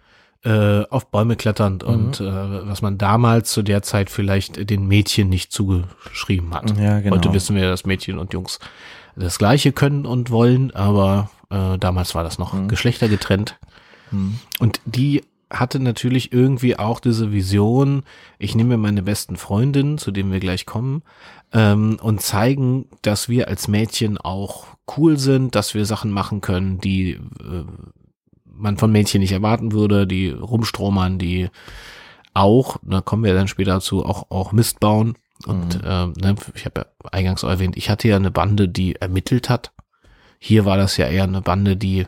äh, 0.44 0.84
auf 0.90 1.10
Bäume 1.10 1.36
kletternd 1.36 1.84
und 1.84 2.20
äh, 2.20 2.68
was 2.68 2.82
man 2.82 2.98
damals 2.98 3.52
zu 3.52 3.62
der 3.62 3.82
Zeit 3.82 4.10
vielleicht 4.10 4.70
den 4.70 4.88
Mädchen 4.88 5.30
nicht 5.30 5.52
zugeschrieben 5.54 6.54
hat. 6.54 6.78
Ja, 6.78 7.00
genau. 7.00 7.16
Heute 7.16 7.34
wissen 7.34 7.56
wir, 7.56 7.70
dass 7.70 7.86
Mädchen 7.86 8.18
und 8.20 8.34
Jungs 8.34 8.60
das 9.16 9.38
Gleiche 9.38 9.72
können 9.72 10.06
und 10.06 10.32
wollen, 10.32 10.74
aber 10.76 11.30
äh, 11.50 11.78
damals 11.78 12.16
war 12.16 12.24
das 12.24 12.40
noch 12.40 12.54
Mhm. 12.54 12.68
geschlechtergetrennt. 12.68 13.58
Mhm. 14.12 14.40
Und 14.60 14.82
die 14.86 15.24
hatte 15.52 15.80
natürlich 15.80 16.34
irgendwie 16.34 16.80
auch 16.80 17.00
diese 17.00 17.32
Vision, 17.32 18.02
ich 18.40 18.56
nehme 18.56 18.70
mir 18.70 18.78
meine 18.78 19.04
besten 19.04 19.36
Freundinnen, 19.38 20.00
zu 20.00 20.10
denen 20.10 20.32
wir 20.32 20.40
gleich 20.40 20.66
kommen, 20.66 21.04
ähm, 21.54 21.98
und 22.02 22.22
zeigen, 22.22 22.88
dass 23.02 23.30
wir 23.30 23.48
als 23.48 23.68
Mädchen 23.68 24.18
auch 24.18 24.66
cool 24.98 25.18
sind, 25.18 25.56
dass 25.56 25.74
wir 25.74 25.86
Sachen 25.86 26.12
machen 26.12 26.42
können, 26.42 26.80
die 26.80 27.12
äh, 27.12 27.66
man 28.46 28.78
von 28.78 28.92
Mädchen 28.92 29.22
nicht 29.22 29.32
erwarten 29.32 29.72
würde, 29.72 30.08
die 30.08 30.30
rumstromern, 30.30 31.20
die 31.20 31.50
auch, 32.34 32.78
da 32.82 33.02
kommen 33.02 33.24
wir 33.24 33.34
dann 33.34 33.48
später 33.48 33.74
dazu, 33.74 34.06
auch, 34.06 34.30
auch 34.32 34.52
Mist 34.52 34.80
bauen. 34.80 35.16
Und 35.46 35.82
ähm, 35.84 36.14
ne, 36.20 36.36
ich 36.56 36.66
habe 36.66 36.82
ja 36.82 37.10
eingangs 37.12 37.44
auch 37.44 37.50
erwähnt, 37.50 37.78
ich 37.78 37.90
hatte 37.90 38.08
ja 38.08 38.16
eine 38.16 38.32
Bande, 38.32 38.70
die 38.70 38.96
ermittelt 38.96 39.50
hat. 39.50 39.74
Hier 40.40 40.66
war 40.66 40.78
das 40.78 40.98
ja 40.98 41.08
eher 41.08 41.24
eine 41.24 41.42
Bande, 41.42 41.78
die 41.78 42.08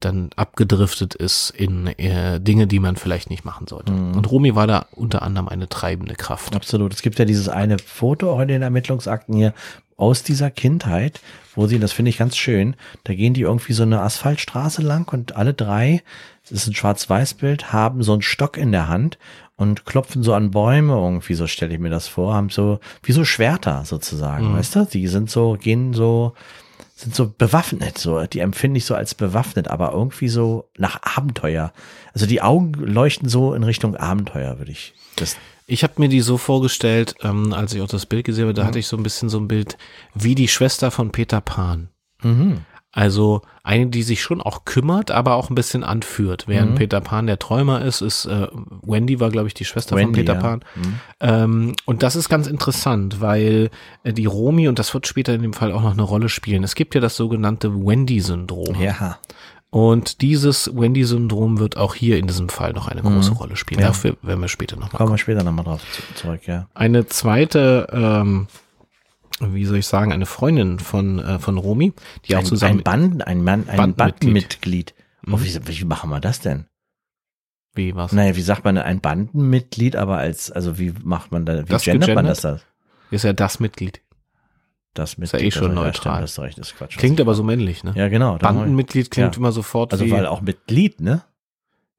dann 0.00 0.30
abgedriftet 0.36 1.14
ist 1.14 1.50
in 1.50 1.86
äh, 1.86 2.40
Dinge, 2.40 2.66
die 2.66 2.78
man 2.80 2.96
vielleicht 2.96 3.30
nicht 3.30 3.44
machen 3.44 3.66
sollte. 3.66 3.92
Mhm. 3.92 4.14
Und 4.16 4.30
Romy 4.30 4.54
war 4.54 4.66
da 4.66 4.86
unter 4.92 5.22
anderem 5.22 5.48
eine 5.48 5.68
treibende 5.68 6.14
Kraft. 6.14 6.54
Absolut. 6.56 6.92
Es 6.92 7.02
gibt 7.02 7.18
ja 7.18 7.24
dieses 7.24 7.48
eine 7.48 7.78
Foto 7.78 8.32
auch 8.32 8.40
in 8.40 8.48
den 8.48 8.62
Ermittlungsakten 8.62 9.34
hier 9.36 9.54
aus 9.96 10.22
dieser 10.22 10.50
Kindheit, 10.50 11.20
wo 11.54 11.66
sie, 11.66 11.78
das 11.78 11.92
finde 11.92 12.08
ich 12.08 12.16
ganz 12.18 12.36
schön, 12.36 12.74
da 13.04 13.14
gehen 13.14 13.34
die 13.34 13.42
irgendwie 13.42 13.74
so 13.74 13.82
eine 13.82 14.00
Asphaltstraße 14.00 14.80
lang 14.80 15.12
und 15.12 15.36
alle 15.36 15.52
drei, 15.52 16.02
es 16.42 16.52
ist 16.52 16.66
ein 16.68 16.74
Schwarz-Weiß-Bild, 16.74 17.72
haben 17.72 18.02
so 18.02 18.14
einen 18.14 18.22
Stock 18.22 18.56
in 18.56 18.72
der 18.72 18.88
Hand 18.88 19.18
und 19.56 19.84
klopfen 19.84 20.22
so 20.22 20.32
an 20.32 20.52
Bäume 20.52 20.94
irgendwie, 20.94 21.34
so 21.34 21.46
stelle 21.46 21.74
ich 21.74 21.80
mir 21.80 21.90
das 21.90 22.08
vor, 22.08 22.32
haben 22.32 22.48
so, 22.48 22.80
wie 23.02 23.12
so 23.12 23.26
Schwerter 23.26 23.84
sozusagen, 23.84 24.52
Mhm. 24.52 24.56
weißt 24.56 24.76
du? 24.76 24.86
Die 24.86 25.06
sind 25.06 25.28
so, 25.28 25.58
gehen 25.60 25.92
so, 25.92 26.32
sind 27.00 27.14
so 27.14 27.32
bewaffnet, 27.36 27.98
so, 27.98 28.24
die 28.26 28.40
empfinde 28.40 28.78
ich 28.78 28.84
so 28.84 28.94
als 28.94 29.14
bewaffnet, 29.14 29.68
aber 29.68 29.92
irgendwie 29.92 30.28
so 30.28 30.68
nach 30.76 31.00
Abenteuer. 31.16 31.72
Also 32.12 32.26
die 32.26 32.42
Augen 32.42 32.72
leuchten 32.74 33.28
so 33.28 33.54
in 33.54 33.62
Richtung 33.62 33.96
Abenteuer, 33.96 34.58
würde 34.58 34.72
ich 34.72 34.94
das 35.16 35.36
Ich 35.66 35.82
habe 35.82 35.94
mir 35.96 36.08
die 36.08 36.20
so 36.20 36.36
vorgestellt, 36.36 37.14
ähm, 37.22 37.52
als 37.52 37.72
ich 37.72 37.80
auch 37.80 37.88
das 37.88 38.06
Bild 38.06 38.26
gesehen 38.26 38.44
habe, 38.44 38.54
da 38.54 38.66
hatte 38.66 38.78
ich 38.78 38.86
so 38.86 38.96
ein 38.96 39.02
bisschen 39.02 39.28
so 39.28 39.38
ein 39.38 39.48
Bild 39.48 39.78
wie 40.14 40.34
die 40.34 40.48
Schwester 40.48 40.90
von 40.90 41.10
Peter 41.10 41.40
Pan. 41.40 41.88
Mhm. 42.22 42.64
Also 42.92 43.42
eine, 43.62 43.86
die 43.86 44.02
sich 44.02 44.20
schon 44.20 44.40
auch 44.40 44.64
kümmert, 44.64 45.12
aber 45.12 45.36
auch 45.36 45.48
ein 45.48 45.54
bisschen 45.54 45.84
anführt. 45.84 46.44
Während 46.48 46.72
Mhm. 46.72 46.74
Peter 46.74 47.00
Pan 47.00 47.26
der 47.28 47.38
Träumer 47.38 47.82
ist, 47.82 48.00
ist 48.00 48.24
äh, 48.26 48.48
Wendy 48.82 49.20
war, 49.20 49.30
glaube 49.30 49.46
ich, 49.46 49.54
die 49.54 49.64
Schwester 49.64 49.90
von 49.90 49.98
Wendy, 50.00 50.20
Peter 50.20 50.34
ja. 50.34 50.40
Pan. 50.40 50.60
Mhm. 50.74 50.94
Ähm, 51.20 51.72
und 51.84 52.02
das 52.02 52.16
ist 52.16 52.28
ganz 52.28 52.48
interessant, 52.48 53.20
weil 53.20 53.70
äh, 54.02 54.12
die 54.12 54.26
Romy, 54.26 54.66
und 54.66 54.78
das 54.80 54.92
wird 54.92 55.06
später 55.06 55.32
in 55.34 55.42
dem 55.42 55.52
Fall 55.52 55.70
auch 55.72 55.82
noch 55.82 55.92
eine 55.92 56.02
Rolle 56.02 56.28
spielen, 56.28 56.64
es 56.64 56.74
gibt 56.74 56.96
ja 56.96 57.00
das 57.00 57.16
sogenannte 57.16 57.72
Wendy-Syndrom. 57.74 58.74
Ja. 58.80 59.18
Und 59.72 60.20
dieses 60.20 60.74
Wendy-Syndrom 60.74 61.60
wird 61.60 61.76
auch 61.76 61.94
hier 61.94 62.18
in 62.18 62.26
diesem 62.26 62.48
Fall 62.48 62.72
noch 62.72 62.88
eine 62.88 63.02
große 63.02 63.30
Mhm. 63.30 63.36
Rolle 63.36 63.54
spielen. 63.56 63.80
Ja. 63.82 63.86
Dafür 63.88 64.16
werden 64.22 64.40
wir 64.40 64.48
später 64.48 64.74
nochmal 64.74 64.96
Kommen 64.96 65.12
wir 65.12 65.18
später 65.18 65.44
nochmal 65.44 65.64
drauf 65.64 65.80
zu- 65.92 66.02
zurück, 66.22 66.40
ja. 66.48 66.66
eine 66.74 67.06
zweite, 67.06 67.86
ähm, 67.92 68.48
wie 69.40 69.64
soll 69.64 69.78
ich 69.78 69.86
sagen, 69.86 70.12
eine 70.12 70.26
Freundin 70.26 70.78
von, 70.78 71.18
äh, 71.18 71.38
von 71.38 71.56
Romy, 71.58 71.92
die 72.26 72.36
auch 72.36 72.40
Ein, 72.40 72.46
zusammen. 72.46 72.78
ein 72.78 72.82
Band, 72.84 73.26
ein 73.26 73.42
Mann, 73.42 73.68
ein 73.68 73.76
Bandmitglied. 73.76 73.96
Bandenmitglied. 73.96 74.94
Oh, 75.26 75.30
Mhm. 75.36 75.44
wie, 75.44 75.80
wie 75.80 75.84
machen 75.84 76.10
wir 76.10 76.20
das 76.20 76.40
denn? 76.40 76.66
wie 77.74 77.94
was? 77.94 78.12
Naja, 78.12 78.34
wie 78.36 78.42
sagt 78.42 78.64
man 78.64 78.74
denn 78.74 78.84
ein 78.84 79.00
Bandenmitglied, 79.00 79.94
aber 79.96 80.16
als, 80.18 80.50
also 80.50 80.78
wie 80.78 80.92
macht 81.04 81.30
man 81.32 81.46
da, 81.46 81.60
wie 81.62 81.70
Das 81.70 81.84
gendert 81.84 82.14
man 82.14 82.26
das 82.26 82.40
da? 82.40 82.58
Ist 83.12 83.24
ja 83.24 83.32
das 83.32 83.60
Mitglied. 83.60 84.00
Das 84.92 85.12
ja 85.16 85.20
Mitglied. 85.20 85.42
eh 85.42 85.50
schon 85.52 85.68
also, 85.70 85.80
ja, 85.80 85.86
neutral. 85.86 86.26
stimmt, 86.26 86.58
das 86.58 86.58
ist 86.58 86.58
ist 86.72 86.76
Quatsch. 86.76 86.98
Klingt 86.98 87.20
aber 87.20 87.34
so 87.34 87.44
männlich, 87.44 87.84
ne? 87.84 87.92
Ja, 87.94 88.08
genau. 88.08 88.38
Bandenmitglied 88.38 89.10
klingt 89.12 89.34
Ja. 89.36 89.38
immer 89.38 89.52
sofort 89.52 89.92
Also 89.92 90.10
weil 90.10 90.26
auch 90.26 90.40
Mitglied, 90.40 91.00
ne? 91.00 91.22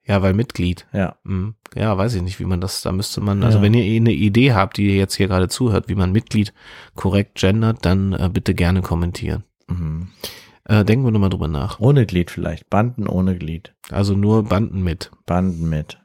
Ja, 0.05 0.21
weil 0.21 0.33
Mitglied. 0.33 0.87
Ja. 0.93 1.15
Hm. 1.25 1.55
Ja, 1.75 1.97
weiß 1.97 2.15
ich 2.15 2.21
nicht, 2.21 2.39
wie 2.39 2.45
man 2.45 2.59
das, 2.59 2.81
da 2.81 2.91
müsste 2.91 3.21
man, 3.21 3.43
also 3.43 3.59
Ja. 3.59 3.63
wenn 3.63 3.73
ihr 3.73 3.83
eine 3.95 4.11
Idee 4.11 4.53
habt, 4.53 4.77
die 4.77 4.87
ihr 4.87 4.95
jetzt 4.95 5.15
hier 5.15 5.27
gerade 5.27 5.47
zuhört, 5.47 5.87
wie 5.87 5.95
man 5.95 6.11
Mitglied 6.11 6.53
korrekt 6.95 7.39
gendert, 7.39 7.85
dann 7.85 8.13
äh, 8.13 8.29
bitte 8.31 8.53
gerne 8.53 8.81
kommentieren. 8.81 9.43
Mhm. 9.67 10.09
Äh, 10.65 10.83
denken 10.85 11.05
wir 11.05 11.11
nochmal 11.11 11.29
drüber 11.29 11.47
nach. 11.47 11.79
Ohne 11.79 12.05
Glied 12.05 12.29
vielleicht. 12.29 12.69
Banden 12.69 13.07
ohne 13.07 13.37
Glied. 13.37 13.73
Also 13.89 14.15
nur 14.15 14.43
Banden 14.43 14.83
mit. 14.83 15.11
Banden 15.25 15.69
mit. 15.69 15.99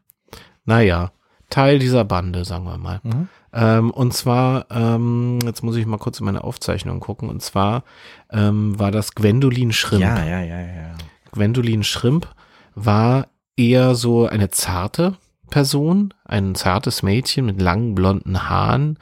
Naja, 0.64 1.12
Teil 1.50 1.78
dieser 1.78 2.04
Bande, 2.04 2.44
sagen 2.44 2.64
wir 2.64 2.78
mal. 2.78 3.00
Mhm. 3.02 3.28
Ähm, 3.52 3.90
und 3.90 4.12
zwar, 4.14 4.66
ähm, 4.70 5.38
jetzt 5.44 5.62
muss 5.62 5.76
ich 5.76 5.86
mal 5.86 5.98
kurz 5.98 6.20
in 6.20 6.26
meine 6.26 6.44
Aufzeichnung 6.44 7.00
gucken, 7.00 7.28
und 7.28 7.40
zwar 7.42 7.84
ähm, 8.30 8.78
war 8.78 8.90
das 8.90 9.14
Gwendolin 9.14 9.72
Schrimp. 9.72 10.02
Ja, 10.02 10.24
ja, 10.24 10.40
ja, 10.42 10.60
ja. 10.60 10.94
Gwendolin 11.32 11.82
Schrimp 11.84 12.28
war 12.74 13.28
eher 13.56 13.94
so 13.94 14.26
eine 14.26 14.50
zarte 14.50 15.16
Person, 15.50 16.12
ein 16.24 16.54
zartes 16.54 17.02
Mädchen 17.02 17.46
mit 17.46 17.60
langen 17.60 17.94
blonden 17.94 18.48
Haaren, 18.48 18.98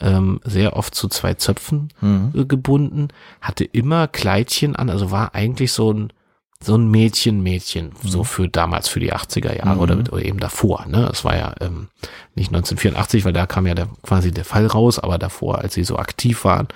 ähm, 0.00 0.40
sehr 0.44 0.76
oft 0.76 0.94
zu 0.94 1.08
zwei 1.08 1.34
Zöpfen 1.34 1.88
Mhm. 2.00 2.32
äh, 2.34 2.44
gebunden, 2.44 3.08
hatte 3.40 3.64
immer 3.64 4.08
Kleidchen 4.08 4.76
an, 4.76 4.90
also 4.90 5.10
war 5.10 5.34
eigentlich 5.34 5.72
so 5.72 5.92
ein 5.92 6.12
so 6.58 6.74
ein 6.74 6.90
Mädchen, 6.90 7.42
Mädchen, 7.42 7.92
so 8.02 8.24
für 8.24 8.48
damals 8.48 8.88
für 8.88 8.98
die 8.98 9.12
80er 9.12 9.54
Jahre 9.54 9.74
Mhm. 9.74 9.80
oder, 9.80 9.98
oder 10.12 10.24
eben 10.24 10.40
davor. 10.40 10.86
Ne, 10.88 11.06
es 11.12 11.22
war 11.22 11.36
ja 11.36 11.54
ähm, 11.60 11.88
nicht 12.34 12.48
1984, 12.50 13.26
weil 13.26 13.34
da 13.34 13.44
kam 13.46 13.66
ja 13.66 13.74
der, 13.74 13.88
quasi 14.02 14.30
der 14.32 14.46
Fall 14.46 14.66
raus, 14.66 14.98
aber 14.98 15.18
davor, 15.18 15.58
als 15.58 15.74
sie 15.74 15.84
so 15.84 15.98
aktiv 15.98 16.44
waren, 16.46 16.66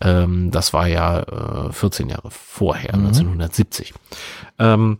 ähm, 0.00 0.52
das 0.52 0.72
war 0.72 0.86
ja 0.86 1.22
äh, 1.68 1.72
14 1.72 2.10
Jahre 2.10 2.30
vorher, 2.30 2.96
Mhm. 2.96 3.06
1970. 3.06 3.92
Ähm, 4.60 4.98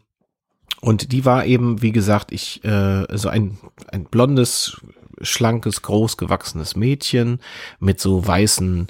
und 0.84 1.12
die 1.12 1.24
war 1.24 1.44
eben, 1.46 1.82
wie 1.82 1.92
gesagt, 1.92 2.32
ich 2.32 2.62
äh, 2.64 3.04
so 3.16 3.28
ein 3.28 3.58
ein 3.92 4.04
blondes, 4.04 4.80
schlankes, 5.20 5.82
großgewachsenes 5.82 6.76
Mädchen 6.76 7.38
mit 7.80 8.00
so 8.00 8.26
weißen 8.26 8.86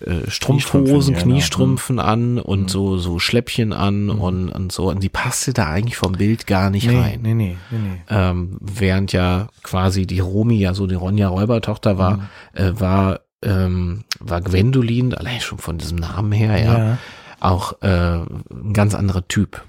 äh, 0.00 0.30
Strumpfhosen, 0.30 1.14
Kniestrümpfen, 1.14 1.98
ja, 1.98 2.02
genau. 2.02 2.12
An 2.12 2.38
und 2.38 2.62
Mhm. 2.62 2.68
so 2.68 2.96
so 2.98 3.18
Schläppchen 3.18 3.72
an 3.72 4.08
und 4.10 4.48
und 4.48 4.72
so 4.72 4.88
und 4.88 5.02
die 5.02 5.08
passte 5.10 5.52
da 5.52 5.66
eigentlich 5.66 5.96
vom 5.96 6.12
Bild 6.12 6.46
gar 6.46 6.70
nicht 6.70 6.86
Nee, 6.88 6.98
rein. 6.98 7.20
nee, 7.22 7.34
nee, 7.34 7.56
nee, 7.70 7.78
nee. 7.78 8.00
Ähm, 8.08 8.56
während 8.60 9.12
ja 9.12 9.48
quasi 9.62 10.06
die 10.06 10.20
Romy 10.20 10.58
ja 10.58 10.72
so 10.74 10.86
die 10.86 10.94
Ronja 10.94 11.28
Räubertochter 11.28 11.98
war, 11.98 12.16
Mhm. 12.16 12.22
äh, 12.54 12.80
war 12.80 13.20
ähm, 13.42 14.04
war 14.20 14.40
Gwendolin 14.42 15.14
allein 15.14 15.40
schon 15.40 15.58
von 15.58 15.78
diesem 15.78 15.98
Namen 15.98 16.32
her 16.32 16.62
ja, 16.62 16.98
auch 17.40 17.80
äh, 17.82 18.16
ein 18.18 18.72
ganz 18.74 18.94
anderer 18.94 19.26
Typ. 19.28 19.62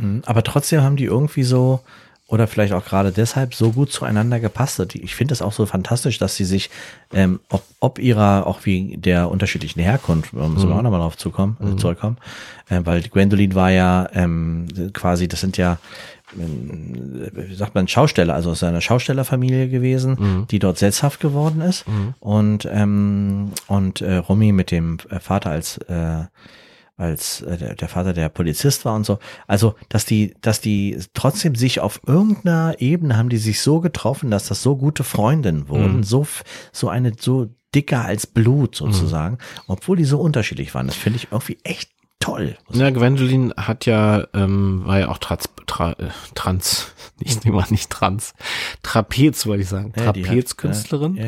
Mhm. 0.00 0.22
Aber 0.26 0.42
trotzdem 0.42 0.82
haben 0.82 0.96
die 0.96 1.04
irgendwie 1.04 1.42
so, 1.44 1.80
oder 2.26 2.46
vielleicht 2.46 2.72
auch 2.72 2.84
gerade 2.84 3.10
deshalb 3.10 3.54
so 3.54 3.72
gut 3.72 3.90
zueinander 3.90 4.38
gepasst. 4.38 4.80
Ich 4.94 5.16
finde 5.16 5.34
es 5.34 5.42
auch 5.42 5.50
so 5.52 5.66
fantastisch, 5.66 6.18
dass 6.18 6.36
sie 6.36 6.44
sich, 6.44 6.70
ähm, 7.12 7.40
ob, 7.48 7.64
ob 7.80 7.98
ihrer, 7.98 8.46
auch 8.46 8.64
wie 8.66 8.96
der 8.96 9.28
unterschiedlichen 9.30 9.80
Herkunft, 9.80 10.32
müssen 10.32 10.56
wir 10.56 10.66
Mhm. 10.66 10.72
auch 10.78 10.82
nochmal 10.82 11.00
drauf 11.00 11.16
zukommen, 11.16 11.56
äh, 11.60 11.76
zurückkommen, 11.76 12.18
äh, 12.68 12.80
weil 12.84 13.02
Gwendolyn 13.02 13.54
war 13.56 13.70
ja 13.72 14.08
ähm, 14.14 14.68
quasi, 14.92 15.26
das 15.26 15.40
sind 15.40 15.56
ja, 15.56 15.78
ähm, 16.38 17.28
wie 17.32 17.54
sagt 17.56 17.74
man, 17.74 17.88
Schausteller, 17.88 18.34
also 18.34 18.50
aus 18.52 18.62
einer 18.62 18.80
Schaustellerfamilie 18.80 19.68
gewesen, 19.68 20.16
Mhm. 20.18 20.46
die 20.52 20.60
dort 20.60 20.78
sesshaft 20.78 21.18
geworden 21.18 21.60
ist. 21.60 21.84
Und, 22.20 22.68
ähm, 22.70 23.50
und 23.66 24.00
äh, 24.02 24.16
Romy 24.18 24.52
mit 24.52 24.70
dem 24.70 24.98
Vater 25.20 25.50
als 25.50 25.78
äh, 25.88 26.24
als 27.00 27.40
äh, 27.42 27.74
der, 27.76 27.88
Vater 27.88 28.12
der 28.12 28.28
Polizist 28.28 28.84
war 28.84 28.94
und 28.94 29.04
so. 29.06 29.18
Also, 29.46 29.74
dass 29.88 30.04
die, 30.04 30.34
dass 30.42 30.60
die 30.60 30.98
trotzdem 31.14 31.54
sich 31.54 31.80
auf 31.80 32.00
irgendeiner 32.06 32.76
Ebene 32.78 33.16
haben 33.16 33.30
die 33.30 33.38
sich 33.38 33.60
so 33.60 33.80
getroffen, 33.80 34.30
dass 34.30 34.48
das 34.48 34.62
so 34.62 34.76
gute 34.76 35.02
Freundinnen 35.02 35.68
wurden, 35.68 35.96
Mhm. 35.98 36.02
so, 36.02 36.26
so 36.72 36.88
eine, 36.88 37.12
so 37.18 37.48
dicker 37.74 38.04
als 38.04 38.26
Blut 38.26 38.74
sozusagen, 38.76 39.38
obwohl 39.66 39.96
die 39.96 40.04
so 40.04 40.18
unterschiedlich 40.20 40.74
waren. 40.74 40.86
Das 40.88 40.96
finde 40.96 41.18
ich 41.18 41.28
irgendwie 41.30 41.58
echt 41.64 41.90
toll. 42.20 42.56
Ja, 42.70 42.90
Gwendolyn 42.90 43.52
hat 43.56 43.86
ja, 43.86 44.24
ähm, 44.34 44.82
war 44.84 45.00
ja 45.00 45.08
auch 45.08 45.18
trans, 45.18 45.48
tra, 45.66 45.92
äh, 45.92 46.08
trans, 46.34 46.92
nicht, 47.18 47.44
war 47.52 47.66
nicht 47.70 47.90
trans, 47.90 48.34
Trapez, 48.82 49.46
wollte 49.46 49.62
ich 49.62 49.68
sagen, 49.68 49.92
Ja, 49.96 50.12
die 50.12 50.20
hat- 50.22 50.28
Trapezkünstlerin, 50.28 51.16
Ja, 51.16 51.24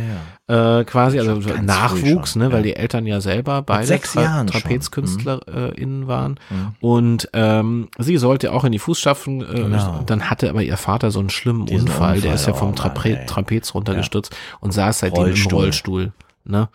ja. 0.49 0.81
äh, 0.81 0.85
quasi, 0.85 1.19
also 1.19 1.41
Schon 1.41 1.65
Nachwuchs, 1.65 2.33
früh 2.33 2.39
ne, 2.41 2.45
schon, 2.47 2.53
weil 2.53 2.63
die 2.63 2.77
Eltern 2.77 3.07
ja 3.07 3.21
selber 3.21 3.63
beide 3.63 3.87
sechs 3.87 4.15
Jahren 4.15 4.49
schon. 4.49 4.61
TrapezkünstlerInnen 4.61 6.07
waren 6.07 6.39
Mhm. 6.51 6.75
und 6.81 7.29
ähm, 7.33 7.89
sie 7.99 8.17
sollte 8.19 8.53
auch 8.53 8.65
in 8.65 8.73
die 8.73 8.79
Fußstapfen, 8.79 9.41
äh, 9.43 9.45
Genau. 9.63 10.03
dann 10.07 10.29
hatte 10.31 10.51
aber 10.51 10.63
ihr 10.63 10.77
Vater 10.77 11.11
so 11.11 11.21
einen 11.21 11.31
schlimmen 11.31 11.67
Diesen 11.67 11.89
Unfall, 11.89 12.21
der 12.21 12.35
ist 12.35 12.47
ja 12.47 12.55
vom 12.55 12.75
Trape. 12.77 13.21
Trapez 13.27 13.75
runtergestürzt 13.75 14.35
und 14.61 14.73
saß 14.73 15.01
seitdem 15.01 15.23
Rollstuhl. 15.25 15.53
im 15.53 15.59
Rollstuhl, 15.59 16.13
ne. 16.45 16.69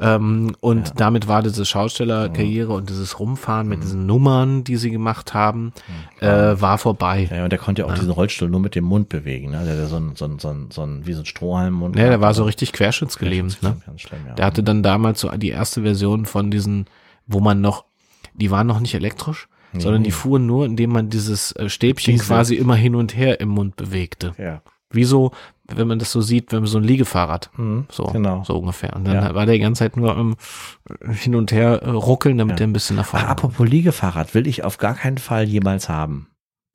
Ähm, 0.00 0.54
und 0.60 0.92
damit 1.00 1.26
war 1.26 1.42
diese 1.42 1.64
Schaustellerkarriere 1.64 2.72
und 2.72 2.88
dieses 2.88 3.18
Rumfahren 3.18 3.66
Mhm. 3.66 3.70
mit 3.70 3.82
diesen 3.82 4.06
Nummern, 4.06 4.62
die 4.64 4.76
sie 4.76 4.90
gemacht 4.90 5.34
haben, 5.34 5.72
äh, 6.20 6.26
war 6.28 6.78
vorbei. 6.78 7.28
Ja, 7.32 7.42
und 7.44 7.50
der 7.50 7.58
konnte 7.58 7.82
ja 7.82 7.88
auch 7.88 7.94
diesen 7.94 8.10
Rollstuhl 8.10 8.48
nur 8.48 8.60
mit 8.60 8.74
dem 8.74 8.84
Mund 8.84 9.08
bewegen, 9.08 9.50
ne? 9.50 9.64
Der 9.64 9.74
hatte 9.74 9.86
so 9.86 9.96
ein, 9.96 10.12
so 10.14 10.24
ein, 10.26 10.38
so 10.38 10.48
ein, 10.48 10.66
so 10.70 10.82
ein 10.82 11.06
wie 11.06 11.12
so 11.14 11.22
ein 11.22 11.26
Strohhalm. 11.26 11.80
Ja, 11.96 12.08
der 12.08 12.20
war 12.20 12.32
so 12.34 12.44
richtig 12.44 12.72
querschnittsgelähmt, 12.72 13.62
ne? 13.62 13.76
Ganz 13.84 14.00
schlimm, 14.02 14.20
ja. 14.26 14.34
Der 14.34 14.46
hatte 14.46 14.62
dann 14.62 14.82
damals 14.82 15.20
so 15.20 15.28
die 15.36 15.48
erste 15.50 15.82
Version 15.82 16.26
von 16.26 16.50
diesen, 16.50 16.86
wo 17.26 17.40
man 17.40 17.60
noch, 17.60 17.84
die 18.34 18.50
waren 18.50 18.66
noch 18.66 18.80
nicht 18.80 18.94
elektrisch, 18.94 19.48
sondern 19.76 20.02
die 20.04 20.12
fuhren 20.12 20.46
nur, 20.46 20.64
indem 20.64 20.90
man 20.92 21.10
dieses 21.10 21.52
äh, 21.52 21.68
Stäbchen 21.68 22.12
Diese- 22.14 22.24
quasi 22.26 22.54
immer 22.54 22.74
hin 22.76 22.94
und 22.94 23.16
her 23.16 23.40
im 23.40 23.48
Mund 23.50 23.76
bewegte. 23.76 24.32
ja. 24.38 24.62
Wie 24.90 25.04
so, 25.04 25.32
wenn 25.66 25.86
man 25.86 25.98
das 25.98 26.10
so 26.12 26.20
sieht, 26.22 26.50
wenn 26.50 26.60
man 26.60 26.66
so 26.66 26.78
ein 26.78 26.84
Liegefahrrad, 26.84 27.50
Mhm, 27.56 27.86
so, 27.90 28.04
genau. 28.04 28.42
so 28.44 28.56
ungefähr. 28.58 28.94
Und 28.96 29.04
dann 29.06 29.16
Ja. 29.16 29.34
war 29.34 29.44
der 29.44 29.56
die 29.56 29.60
ganze 29.60 29.80
Zeit 29.80 29.96
nur 29.98 30.16
im 30.16 30.36
hin 31.12 31.34
und 31.34 31.52
her 31.52 31.82
äh, 31.82 31.90
ruckeln, 31.90 32.38
damit 32.38 32.52
Ja. 32.54 32.56
der 32.58 32.66
ein 32.68 32.72
bisschen 32.72 32.96
nach 32.96 33.04
Ach, 33.04 33.10
vorne 33.10 33.26
kommt. 33.26 33.38
apropos 33.38 33.68
Liegefahrrad 33.68 34.34
will 34.34 34.46
ich 34.46 34.64
auf 34.64 34.78
gar 34.78 34.94
keinen 34.94 35.18
Fall 35.18 35.44
jemals 35.44 35.88
haben. 35.90 36.28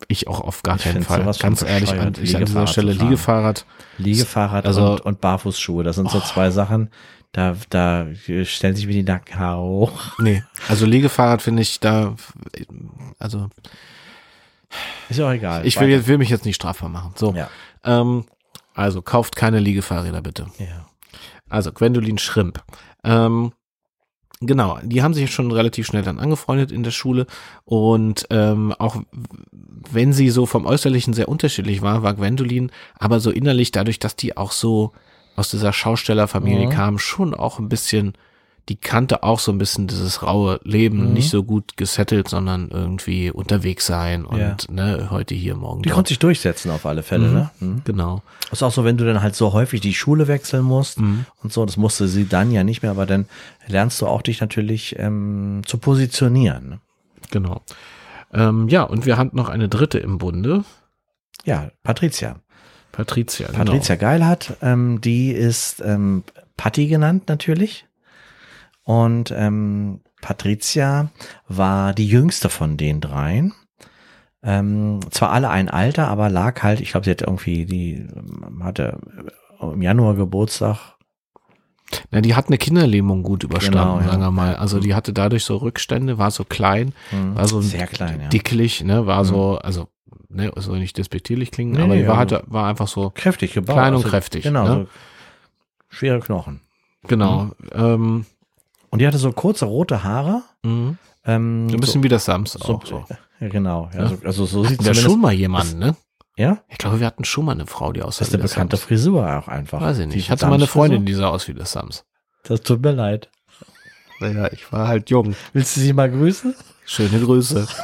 Ich 0.09 0.27
auch 0.27 0.41
auf 0.41 0.61
gar 0.63 0.75
Ich 0.75 0.83
keinen 0.83 1.01
Fall. 1.03 1.23
Ganz 1.39 1.61
ehrlich, 1.63 1.91
an, 1.93 2.13
ich 2.21 2.35
an 2.35 2.45
dieser 2.45 2.67
Stelle. 2.67 2.91
Liegefahrrad. 2.93 3.65
Liegefahrrad 3.97 4.65
Also- 4.65 4.91
und, 4.93 5.01
und 5.01 5.21
Barfußschuhe, 5.21 5.83
das 5.83 5.95
sind 5.95 6.11
so 6.11 6.19
zwei 6.19 6.51
Sachen, 6.51 6.89
da, 7.31 7.55
da 7.69 8.05
stellen 8.43 8.75
sich 8.75 8.85
mir 8.85 8.93
die 8.93 9.03
Nackenhaare 9.03 9.59
hoch. 9.61 10.19
Nee, 10.19 10.43
also 10.69 10.85
Liegefahrrad 10.85 11.41
finde 11.41 11.61
ich 11.63 11.79
da, 11.79 12.15
also 13.17 13.49
Ist 15.09 15.17
ja 15.19 15.27
auch 15.27 15.31
egal. 15.31 15.65
Ich 15.65 15.79
will, 15.79 15.87
jetzt, 15.89 16.07
will 16.07 16.17
mich 16.17 16.29
jetzt 16.29 16.45
nicht 16.45 16.55
strafbar 16.55 16.89
machen. 16.89 17.11
So. 17.15 17.33
Ja. 17.33 17.49
Ähm, 17.83 18.25
also 18.73 19.01
kauft 19.01 19.35
keine 19.35 19.59
Liegefahrräder 19.59 20.21
bitte. 20.21 20.47
Ja. 20.57 20.87
Also 21.49 21.71
Gwendolin 21.71 22.17
Schrimp. 22.17 22.63
Ähm, 23.03 23.51
genau, 24.39 24.79
die 24.81 25.03
haben 25.03 25.13
sich 25.13 25.31
schon 25.31 25.51
relativ 25.51 25.85
schnell 25.85 26.01
dann 26.03 26.19
angefreundet 26.19 26.71
in 26.71 26.83
der 26.83 26.91
Schule 26.91 27.27
und 27.65 28.25
ähm, 28.31 28.73
auch 28.79 28.97
wenn 29.51 30.13
sie 30.13 30.29
so 30.29 30.45
vom 30.45 30.65
Äußerlichen 30.65 31.13
sehr 31.13 31.27
unterschiedlich 31.29 31.81
war, 31.81 32.01
war 32.03 32.15
Gwendolin 32.15 32.71
aber 32.97 33.19
so 33.19 33.29
innerlich 33.29 33.71
dadurch, 33.71 33.99
dass 33.99 34.15
die 34.15 34.35
auch 34.37 34.51
so 34.51 34.93
aus 35.35 35.49
dieser 35.51 35.73
Schaustellerfamilie 35.73 36.67
Mhm. 36.67 36.71
kam, 36.71 36.99
schon 36.99 37.33
auch 37.35 37.59
ein 37.59 37.69
bisschen, 37.69 38.13
die 38.69 38.77
kannte 38.77 39.23
auch 39.23 39.39
so 39.39 39.51
ein 39.51 39.57
bisschen 39.57 39.87
dieses 39.87 40.23
raue 40.23 40.59
Leben, 40.63 41.07
Mhm. 41.07 41.13
nicht 41.13 41.29
so 41.29 41.43
gut 41.43 41.75
gesettelt, 41.75 42.29
sondern 42.29 42.69
irgendwie 42.71 43.29
unterwegs 43.29 43.85
sein 43.85 44.23
und 44.23 44.39
Ja. 44.39 44.55
ne, 44.69 45.07
heute 45.09 45.35
hier, 45.35 45.55
morgen 45.55 45.81
Die 45.81 45.89
dort. 45.89 45.95
konnte 45.95 46.09
sich 46.09 46.19
durchsetzen 46.19 46.71
auf 46.71 46.85
alle 46.85 47.03
Fälle, 47.03 47.27
Mhm. 47.27 47.33
ne? 47.33 47.49
Mhm. 47.59 47.81
Genau. 47.83 48.21
Ist 48.51 48.63
auch 48.63 48.71
so, 48.71 48.85
wenn 48.85 48.95
du 48.95 49.03
dann 49.05 49.21
halt 49.21 49.35
so 49.35 49.51
häufig 49.51 49.81
die 49.81 49.93
Schule 49.93 50.27
wechseln 50.29 50.63
musst 50.63 50.99
Mhm. 51.01 51.25
und 51.43 51.51
so, 51.51 51.65
das 51.65 51.75
musste 51.75 52.07
sie 52.07 52.25
dann 52.25 52.51
ja 52.51 52.63
nicht 52.63 52.81
mehr, 52.83 52.91
aber 52.91 53.05
dann 53.05 53.25
lernst 53.67 53.99
du 54.01 54.07
auch 54.07 54.21
dich 54.21 54.39
natürlich 54.39 54.95
ähm, 54.97 55.61
zu 55.65 55.77
positionieren. 55.77 56.69
ne? 56.69 56.79
Genau. 57.31 57.61
Ähm, 58.33 58.69
ja, 58.69 58.83
und 58.83 59.05
wir 59.05 59.17
hatten 59.17 59.35
noch 59.35 59.49
eine 59.49 59.67
dritte 59.69 59.99
im 59.99 60.17
Bunde, 60.17 60.63
Ja, 61.45 61.69
Patricia. 61.83 62.37
Patricia. 62.93 63.49
Patricia 63.51 63.95
Geilhardt, 63.95 64.53
ähm, 64.61 65.01
die 65.01 65.31
ist 65.31 65.81
ähm, 65.85 66.23
Patti 66.55 66.87
genannt 66.87 67.23
natürlich. 67.27 67.85
Und 68.83 69.31
ähm, 69.35 70.01
Patricia 70.21 71.09
war 71.47 71.93
die 71.93 72.07
jüngste 72.07 72.49
von 72.49 72.77
den 72.77 73.01
dreien. 73.01 73.53
Ähm, 74.41 74.99
zwar 75.09 75.31
alle 75.31 75.49
ein 75.49 75.69
Alter, 75.69 76.07
aber 76.09 76.29
lag 76.29 76.61
halt, 76.63 76.81
ich 76.81 76.91
glaube, 76.91 77.05
sie 77.05 77.11
hatte 77.11 77.25
irgendwie, 77.25 77.65
die 77.65 78.07
hatte 78.61 78.99
im 79.61 79.81
Januar 79.81 80.15
Geburtstag. 80.15 80.95
Na, 82.11 82.21
die 82.21 82.35
hat 82.35 82.47
eine 82.47 82.57
Kinderlähmung 82.57 83.23
gut 83.23 83.43
überstanden, 83.43 83.99
Genau, 83.99 84.01
sagen 84.11 84.21
wir 84.21 84.31
mal. 84.31 84.55
Also 84.55 84.79
die 84.79 84.95
hatte 84.95 85.13
dadurch 85.13 85.45
so 85.45 85.57
Rückstände, 85.57 86.17
war 86.17 86.31
so 86.31 86.43
klein, 86.43 86.93
Hm, 87.11 87.35
war 87.35 87.47
so 87.47 87.61
sehr 87.61 87.87
klein, 87.87 88.19
ja. 88.21 88.27
dicklich, 88.29 88.83
ne, 88.83 89.05
war 89.05 89.23
so, 89.25 89.59
also, 89.59 89.87
ne, 90.29 90.51
soll 90.55 90.79
nicht 90.79 90.97
despektierlich 90.97 91.51
klingen, 91.51 91.73
Nee, 91.73 91.81
aber 91.83 91.95
die 91.95 92.07
war, 92.07 92.17
also- 92.17 92.37
hatte, 92.37 92.45
war 92.47 92.67
einfach 92.67 92.87
so, 92.87 93.11
Kräftig 93.11 93.53
gebaut. 93.53 93.75
Klein 93.75 93.93
und 93.95 94.03
kräftig, 94.05 94.43
Genau, 94.43 94.63
ne? 94.63 94.87
so 95.89 95.95
schwere 95.95 96.19
Knochen. 96.19 96.61
genau, 97.07 97.43
Mhm. 97.43 97.53
ähm, 97.73 98.25
Und 98.93 98.99
die 98.99 99.07
hatte 99.07 99.17
so 99.17 99.31
kurze 99.31 99.65
rote 99.65 100.03
Haare. 100.03 100.43
mh, 100.63 100.95
Ähm, 101.25 101.69
so 101.69 101.75
ein 101.77 101.79
bisschen 101.79 102.03
wie 102.03 102.09
das 102.09 102.25
Sams 102.25 102.51
so, 102.53 102.75
auch 102.75 102.85
so. 102.85 103.05
Ja, 103.39 103.47
genau. 103.49 103.89
Ja, 103.93 104.01
Ja. 104.03 104.07
so, 104.09 104.17
also 104.23 104.45
so 104.45 104.63
sieht 104.65 104.77
zumindest. 104.77 105.01
schon 105.05 105.19
mal 105.19 105.33
jemanden, 105.33 105.79
ne? 105.79 105.95
Ja, 106.37 106.59
Ich 106.69 106.77
glaube, 106.77 106.99
wir 106.99 107.07
hatten 107.07 107.25
schon 107.25 107.45
mal 107.45 107.53
eine 107.53 107.65
Frau, 107.65 107.91
die 107.91 108.01
aussah 108.01 108.19
das 108.19 108.27
ist 108.29 108.33
eine 108.35 108.43
bekannte 108.43 108.75
Sams. 108.77 108.87
Frisur 108.87 109.37
auch 109.37 109.47
einfach. 109.47 109.81
Weiß 109.81 109.99
ich 109.99 110.05
nicht. 110.05 110.15
Die 110.15 110.19
Ich 110.19 110.29
hatte 110.31 110.45
mal 110.47 110.55
eine. 110.55 110.67
Freundin, 110.67 111.05
die 111.05 111.13
sah 111.13 111.29
aus 111.29 111.47
wie 111.47 111.53
das 111.53 111.71
Sams. 111.71 112.05
Das 112.43 112.61
tut 112.61 112.81
mir 112.83 112.91
leid. 112.91 113.29
Naja, 114.19 114.51
ich 114.51 114.71
war 114.71 114.87
halt 114.87 115.09
jung. 115.09 115.35
Willst 115.53 115.75
du 115.75 115.81
sie 115.81 115.93
mal 115.93 116.09
grüßen? 116.11 116.53
Schöne 116.85 117.19
Grüße. 117.19 117.67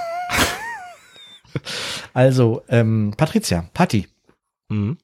Also, 2.13 2.61
ähm, 2.69 3.13
Patricia, 3.17 3.65
Patti. 3.73 4.07
Mhm. 4.69 4.97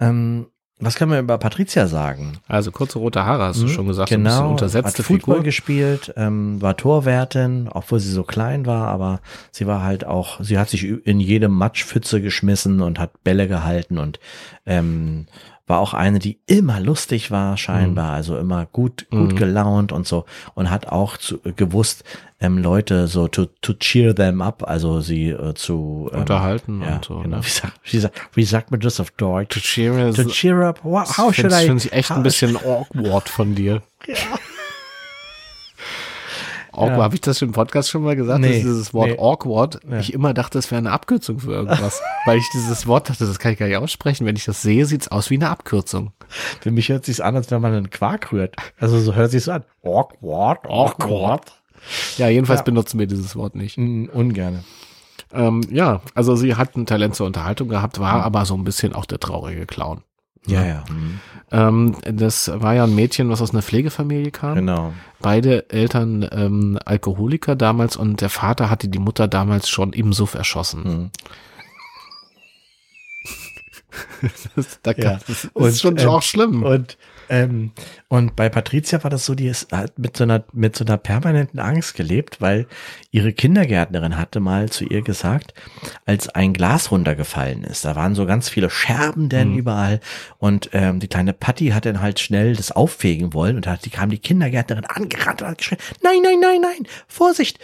Ähm, 0.00 0.46
was 0.80 0.94
kann 0.94 1.08
man 1.08 1.18
über 1.20 1.38
Patricia 1.38 1.86
sagen? 1.88 2.38
Also 2.46 2.70
kurze 2.70 2.98
rote 2.98 3.24
Haare, 3.24 3.44
hast 3.44 3.60
du 3.60 3.64
Mhm, 3.66 3.68
schon 3.70 3.86
gesagt, 3.88 4.08
so 4.10 4.14
ein 4.14 4.22
genau, 4.22 4.50
untersetzte 4.52 4.98
hat 4.98 5.06
Football 5.06 5.34
Figur. 5.36 5.42
gespielt, 5.44 6.12
ähm, 6.16 6.60
war 6.62 6.76
Torwärtin, 6.76 7.68
obwohl 7.72 7.98
sie 8.00 8.10
so 8.12 8.22
klein 8.22 8.64
war, 8.66 8.88
aber 8.88 9.20
sie 9.50 9.66
war 9.66 9.82
halt 9.82 10.06
auch, 10.06 10.40
sie 10.42 10.58
hat 10.58 10.68
sich 10.68 10.84
in 10.84 11.20
jedem 11.20 11.52
Matschpfütze 11.52 12.20
geschmissen 12.20 12.80
und 12.80 12.98
hat 12.98 13.22
Bälle 13.24 13.48
gehalten 13.48 13.98
und 13.98 14.20
ähm, 14.66 15.26
war 15.68 15.78
auch 15.80 15.94
eine, 15.94 16.18
die 16.18 16.38
immer 16.46 16.80
lustig 16.80 17.30
war, 17.30 17.56
scheinbar, 17.56 18.12
also 18.12 18.36
immer 18.38 18.66
gut, 18.66 19.06
gut 19.10 19.32
Mhm. 19.32 19.36
gelaunt 19.36 19.92
und 19.92 20.06
so 20.08 20.24
und 20.54 20.70
hat 20.70 20.88
auch 20.88 21.16
zu, 21.18 21.38
gewusst, 21.56 22.02
ähm, 22.40 22.58
Leute 22.58 23.06
so 23.08 23.28
to, 23.28 23.46
to 23.60 23.74
cheer 23.74 24.14
them 24.14 24.40
up, 24.42 24.62
also 24.66 25.00
sie 25.00 25.28
äh, 25.30 25.54
zu 25.54 26.08
ähm, 26.12 26.20
Unterhalten 26.20 26.82
ja, 26.82 26.96
und 26.96 27.04
so. 27.04 27.18
Genau. 27.18 27.36
Ne? 27.38 27.44
Wie, 27.44 27.48
sagt, 27.50 27.80
wie, 27.84 27.98
sagt, 27.98 28.20
wie 28.34 28.44
sagt 28.44 28.70
man 28.70 28.80
das 28.80 28.98
auf 29.00 29.10
Deutsch? 29.12 29.54
To 29.54 29.60
cheer 29.60 30.12
To 30.14 30.24
cheer 30.24 30.56
up. 30.62 30.80
Wow, 30.82 31.18
how 31.18 31.34
should 31.34 31.52
I? 31.52 31.66
Finde 31.66 31.84
ich 31.84 31.92
echt 31.92 32.10
ein 32.10 32.16
how- 32.18 32.22
bisschen 32.22 32.56
awkward 32.56 33.28
von 33.28 33.54
dir. 33.54 33.82
Awkward, 36.78 36.96
Ja. 36.98 37.02
habe 37.04 37.14
ich 37.14 37.20
das 37.20 37.42
im 37.42 37.52
Podcast 37.52 37.90
schon 37.90 38.02
mal 38.02 38.16
gesagt, 38.16 38.40
Nee, 38.40 38.48
dass 38.48 38.56
dieses 38.62 38.94
Wort 38.94 39.10
nee. 39.10 39.18
awkward, 39.18 39.80
Ja. 39.90 39.98
ich 39.98 40.12
immer 40.14 40.32
dachte, 40.34 40.58
es 40.58 40.70
wäre 40.70 40.78
eine 40.78 40.92
Abkürzung 40.92 41.38
für 41.40 41.52
irgendwas. 41.52 42.00
weil 42.26 42.38
ich 42.38 42.48
dieses 42.54 42.86
Wort 42.86 43.10
dachte, 43.10 43.26
das 43.26 43.38
kann 43.38 43.52
ich 43.52 43.58
gar 43.58 43.66
nicht 43.66 43.76
aussprechen. 43.76 44.26
Wenn 44.26 44.36
ich 44.36 44.44
das 44.44 44.62
sehe, 44.62 44.86
sieht's 44.86 45.08
aus 45.08 45.30
wie 45.30 45.34
eine 45.36 45.50
Abkürzung. 45.50 46.12
Für 46.60 46.70
mich 46.70 46.88
hört 46.88 47.04
sich's 47.04 47.20
an, 47.20 47.36
als 47.36 47.50
wenn 47.50 47.60
man 47.60 47.72
einen 47.74 47.90
Quark 47.90 48.32
rührt. 48.32 48.56
Also 48.78 48.98
so 48.98 49.14
hört 49.14 49.30
sich's 49.30 49.44
so 49.46 49.52
an. 49.52 49.64
Awkward, 49.82 50.66
awkward. 50.68 51.52
Ja, 52.16 52.28
jedenfalls 52.28 52.60
Ja. 52.60 52.64
benutzen 52.64 52.98
wir 52.98 53.06
dieses 53.06 53.36
Wort 53.36 53.54
nicht. 53.54 53.78
Mm, 53.78 54.06
ungerne. 54.12 54.64
Ähm, 55.32 55.60
ja, 55.70 56.00
also 56.14 56.36
sie 56.36 56.54
hat 56.54 56.76
ein 56.76 56.86
Talent 56.86 57.14
zur 57.14 57.26
Unterhaltung 57.26 57.68
gehabt, 57.68 58.00
war 58.00 58.22
aber 58.24 58.44
so 58.46 58.54
ein 58.54 58.64
bisschen 58.64 58.94
auch 58.94 59.04
der 59.04 59.20
traurige 59.20 59.66
Clown. 59.66 60.02
Ja, 60.46 60.64
ja. 60.64 60.84
mm, 60.88 61.20
Ähm, 61.50 61.96
das 62.02 62.50
war 62.54 62.74
ja 62.74 62.84
ein 62.84 62.94
Mädchen, 62.94 63.28
was 63.30 63.40
aus 63.42 63.52
einer 63.52 63.62
Pflegefamilie 63.62 64.30
kam. 64.30 64.56
Genau. 64.56 64.92
Beide 65.20 65.68
Eltern 65.70 66.26
ähm, 66.30 66.78
Alkoholiker 66.84 67.56
damals 67.56 67.96
und 67.96 68.20
der 68.20 68.30
Vater 68.30 68.70
hatte 68.70 68.88
die 68.88 68.98
Mutter 68.98 69.28
damals 69.28 69.68
schon 69.68 69.92
im 69.92 70.12
Suff 70.12 70.34
erschossen. 70.34 70.82
Mm. 70.82 71.10
Das, 74.56 74.80
da 74.82 74.92
Ja. 74.92 75.18
das 75.26 75.28
ist 75.44 75.50
Und, 75.54 75.76
schon 75.78 75.98
ähm, 75.98 76.08
auch 76.08 76.22
schlimm. 76.22 76.62
Und, 76.62 76.96
ähm, 77.30 77.72
und 78.08 78.34
bei 78.36 78.48
Patricia 78.48 79.02
war 79.04 79.10
das 79.10 79.26
so, 79.26 79.34
die 79.34 79.48
ist 79.48 79.70
halt 79.72 79.98
mit 79.98 80.16
so 80.16 80.24
einer, 80.24 80.44
mit 80.52 80.76
so 80.76 80.84
einer 80.84 80.96
permanenten 80.96 81.60
Angst 81.60 81.94
gelebt, 81.94 82.40
weil 82.40 82.66
ihre 83.10 83.32
Kindergärtnerin 83.32 84.16
hatte 84.16 84.40
mal 84.40 84.68
zu 84.70 84.84
ihr 84.84 85.02
gesagt, 85.02 85.52
als 86.06 86.28
ein 86.30 86.52
Glas 86.54 86.90
runtergefallen 86.90 87.64
ist, 87.64 87.84
da 87.84 87.94
waren 87.96 88.14
so 88.14 88.24
ganz 88.26 88.48
viele 88.48 88.70
Scherben 88.70 89.28
denn 89.28 89.52
Mhm. 89.52 89.58
überall 89.58 90.00
und 90.38 90.70
ähm, 90.72 91.00
die 91.00 91.08
kleine 91.08 91.32
Patti 91.34 91.68
hat 91.68 91.84
dann 91.84 92.00
halt 92.00 92.18
schnell 92.18 92.56
das 92.56 92.72
auffegen 92.72 93.34
wollen 93.34 93.56
und 93.56 93.66
da 93.66 93.72
hat- 93.72 93.84
die 93.84 93.90
kam 93.90 94.08
die 94.10 94.18
Kindergärtnerin 94.18 94.86
angerannt 94.86 95.42
und 95.42 95.48
hat 95.48 95.58
geschrien, 95.58 95.78
nein, 96.02 96.20
nein, 96.22 96.40
nein, 96.40 96.60
nein, 96.62 96.86
Vorsicht, 97.06 97.58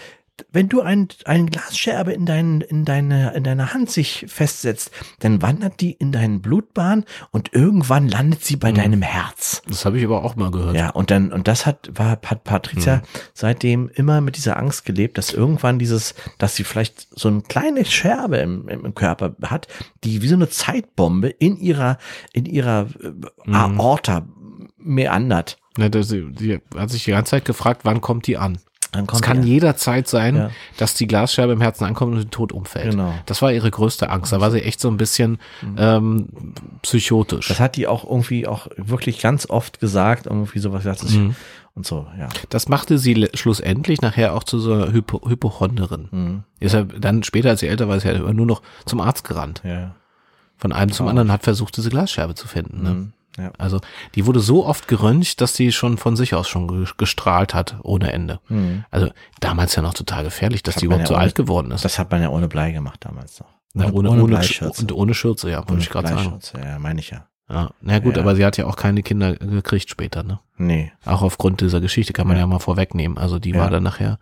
wenn 0.50 0.68
du 0.68 0.80
ein, 0.80 1.08
ein 1.24 1.46
Glasscherbe 1.46 2.12
in, 2.12 2.26
dein, 2.26 2.60
in, 2.60 2.84
deine, 2.84 3.34
in 3.34 3.44
deiner 3.44 3.72
Hand 3.72 3.90
sich 3.90 4.26
festsetzt, 4.28 4.90
dann 5.20 5.42
wandert 5.42 5.80
die 5.80 5.92
in 5.92 6.12
deinen 6.12 6.42
Blutbahn 6.42 7.04
und 7.30 7.52
irgendwann 7.52 8.08
landet 8.08 8.44
sie 8.44 8.56
bei 8.56 8.72
Mhm. 8.72 8.76
deinem 8.76 9.02
Herz. 9.02 9.62
Das 9.68 9.84
habe 9.84 9.98
ich 9.98 10.04
aber 10.04 10.24
auch 10.24 10.36
mal 10.36 10.50
gehört. 10.50 10.74
Ja, 10.74 10.90
und 10.90 11.10
dann, 11.10 11.32
und 11.32 11.46
das 11.46 11.66
hat, 11.66 11.90
war, 11.94 12.18
hat 12.24 12.44
Patricia 12.44 13.02
seitdem 13.32 13.88
immer 13.94 14.20
mit 14.20 14.36
dieser 14.36 14.56
Angst 14.56 14.84
gelebt, 14.84 15.18
dass 15.18 15.32
irgendwann 15.32 15.78
dieses, 15.78 16.14
dass 16.38 16.56
sie 16.56 16.64
vielleicht 16.64 17.06
so 17.10 17.28
eine 17.28 17.42
kleine 17.42 17.84
Scherbe 17.84 18.38
im, 18.38 18.68
im, 18.68 18.94
Körper 18.94 19.36
hat, 19.42 19.68
die 20.02 20.22
wie 20.22 20.28
so 20.28 20.34
eine 20.34 20.48
Zeitbombe 20.48 21.28
in 21.28 21.56
ihrer, 21.56 21.98
in 22.32 22.46
ihrer 22.46 22.88
äh, 23.00 23.52
Aorta 23.52 24.26
meandert. 24.78 25.58
Ne, 25.76 25.90
das, 25.90 26.08
die 26.08 26.60
hat 26.76 26.90
sich 26.90 27.04
die 27.04 27.10
ganze 27.10 27.30
Zeit 27.30 27.44
gefragt, 27.44 27.80
wann 27.84 28.00
kommt 28.00 28.26
die 28.26 28.36
an? 28.36 28.58
Dann 28.94 29.04
Es 29.04 29.09
kommt 29.09 29.22
kann 29.22 29.42
die- 29.42 29.48
jederzeit 29.48 30.09
sein, 30.09 30.37
Ja. 30.37 30.50
dass 30.78 30.94
die 30.94 31.07
Glasscherbe 31.07 31.52
im 31.52 31.61
Herzen 31.61 31.85
ankommt 31.85 32.12
und 32.14 32.18
den 32.22 32.30
Tod 32.30 32.52
umfällt. 32.52 32.92
Genau. 32.92 33.12
Das 33.26 33.42
war 33.42 33.52
ihre 33.52 33.70
größte 33.70 34.09
Angst. 34.09 34.33
Da 34.33 34.40
war 34.40 34.50
sie 34.50 34.62
echt 34.62 34.80
so 34.80 34.88
ein 34.88 34.96
bisschen 34.96 35.38
ähm, 35.76 36.28
psychotisch. 36.83 37.48
Das 37.48 37.61
hat 37.61 37.76
die 37.76 37.87
auch 37.87 38.04
irgendwie 38.04 38.46
auch 38.46 38.68
wirklich 38.76 39.20
ganz 39.20 39.48
oft 39.50 39.80
gesagt, 39.80 40.26
irgendwie 40.26 40.59
sowas 40.59 40.85
gesagt, 40.85 41.02
Mhm. 41.12 41.35
und 41.74 41.87
so, 41.87 42.07
ja. 42.18 42.28
Das 42.50 42.68
machte 42.68 42.98
sie 42.98 43.28
schlussendlich 43.35 44.00
nachher 44.02 44.35
auch 44.35 44.44
zu 44.44 44.59
so 44.59 44.72
einer 44.72 44.92
Hypo 44.92 45.28
Hypochonderin. 45.28 46.09
Mhm. 46.11 46.42
Ist 46.61 46.72
ja 46.74 46.83
dann 46.85 47.22
später, 47.22 47.50
als 47.50 47.61
sie 47.61 47.68
älter 47.68 47.88
war, 47.88 47.96
ist 47.96 48.04
ja 48.04 48.12
immer 48.12 48.33
nur 48.35 48.46
noch 48.46 48.62
zum 48.87 49.00
Arzt 49.00 49.24
gerannt. 49.24 49.61
Ja. 49.64 49.94
Von 50.57 50.72
einem 50.72 50.92
zum 50.92 51.09
anderen 51.09 51.33
hat 51.33 51.42
versucht, 51.42 51.76
diese 51.76 51.90
Glasscherbe 51.90 52.35
zu 52.35 52.46
finden. 52.46 52.83
Ne? 52.83 52.90
Mhm. 52.90 53.12
Ja. 53.36 53.50
Also 53.58 53.80
die 54.14 54.26
wurde 54.26 54.40
so 54.40 54.64
oft 54.64 54.86
geröntgt, 54.88 55.40
dass 55.40 55.54
sie 55.56 55.72
schon 55.72 55.98
von 55.98 56.14
sich 56.16 56.34
aus 56.34 56.48
schon 56.48 56.68
ge- 56.68 56.86
gestrahlt 56.96 57.52
hat, 57.54 57.76
ohne 57.82 58.12
Ende. 58.12 58.38
Mhm. 58.48 58.84
Also 58.90 59.10
damals 59.40 59.74
ja 59.74 59.82
noch 59.82 59.94
total 59.94 60.24
gefährlich, 60.24 60.62
dass 60.62 60.76
Hat 60.76 60.82
die 60.82 60.86
überhaupt 60.86 61.02
ja 61.04 61.08
so 61.08 61.14
ohne- 61.14 61.22
alt 61.22 61.34
geworden 61.34 61.70
ist. 61.72 61.84
Das 61.84 61.98
hat 61.98 62.10
man 62.10 62.22
ja 62.22 62.28
ohne 62.28 62.46
Blei 62.48 62.70
gemacht 62.70 63.00
damals 63.04 63.40
noch. 63.40 63.48
Na, 63.74 63.86
Und 63.86 63.94
ohne, 63.94 64.10
ohne, 64.10 64.24
Bleischürze. 64.24 64.80
und 64.82 64.92
ohne 64.92 65.14
Schürze, 65.14 65.50
ja, 65.50 65.68
wollte 65.68 65.82
ich 65.82 65.90
gerade 65.90 66.08
sagen. 66.08 66.38
Ja, 66.62 66.78
meine 66.78 67.00
ich 67.00 67.10
ja. 67.10 67.26
Ja, 67.50 67.70
na 67.82 67.98
gut, 67.98 68.16
Ja. 68.16 68.22
aber 68.22 68.36
sie 68.36 68.44
hat 68.44 68.56
ja 68.56 68.66
auch 68.66 68.76
keine 68.76 69.02
Kinder 69.02 69.34
gekriegt 69.34 69.90
später, 69.90 70.22
ne? 70.22 70.38
Nee. 70.56 70.92
Auch 71.04 71.20
aufgrund 71.22 71.60
dieser 71.60 71.80
Geschichte 71.80 72.12
kann 72.12 72.26
man 72.28 72.36
ja, 72.36 72.42
Ja. 72.44 72.46
mal 72.46 72.60
vorwegnehmen. 72.60 73.18
Also 73.18 73.38
die 73.40 73.54
war 73.54 73.68
dann 73.68 73.82
nachher, 73.82 74.18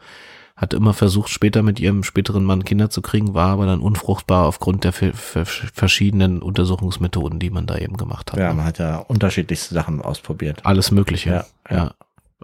hat 0.56 0.74
immer 0.74 0.92
versucht, 0.94 1.30
später 1.30 1.62
mit 1.62 1.80
ihrem 1.80 2.02
späteren 2.04 2.44
Mann 2.44 2.64
Kinder 2.64 2.90
zu 2.90 3.02
kriegen, 3.02 3.34
war 3.34 3.48
aber 3.50 3.66
dann 3.66 3.80
unfruchtbar 3.80 4.46
aufgrund 4.46 4.84
der 4.84 4.92
ver- 4.92 5.12
ver- 5.14 5.44
verschiedenen 5.46 6.40
Untersuchungsmethoden, 6.42 7.38
die 7.38 7.50
man 7.50 7.66
da 7.66 7.76
eben 7.78 7.96
gemacht 7.96 8.32
hat. 8.32 8.38
Ja, 8.38 8.48
ne? 8.48 8.54
man 8.54 8.64
hat 8.66 8.78
ja 8.78 8.98
unterschiedlichste 8.98 9.74
Sachen 9.74 10.00
ausprobiert. 10.02 10.64
Alles 10.64 10.90
Mögliche. 10.90 11.30
Ja, 11.30 11.44
Ja. 11.70 11.76
ja. 11.76 11.94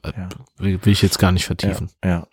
Äh, 0.02 0.28
Will, 0.58 0.80
ich 0.86 1.02
jetzt 1.02 1.18
gar 1.18 1.32
nicht 1.32 1.44
vertiefen. 1.46 1.90
Ja, 2.04 2.10
ja. 2.10 2.26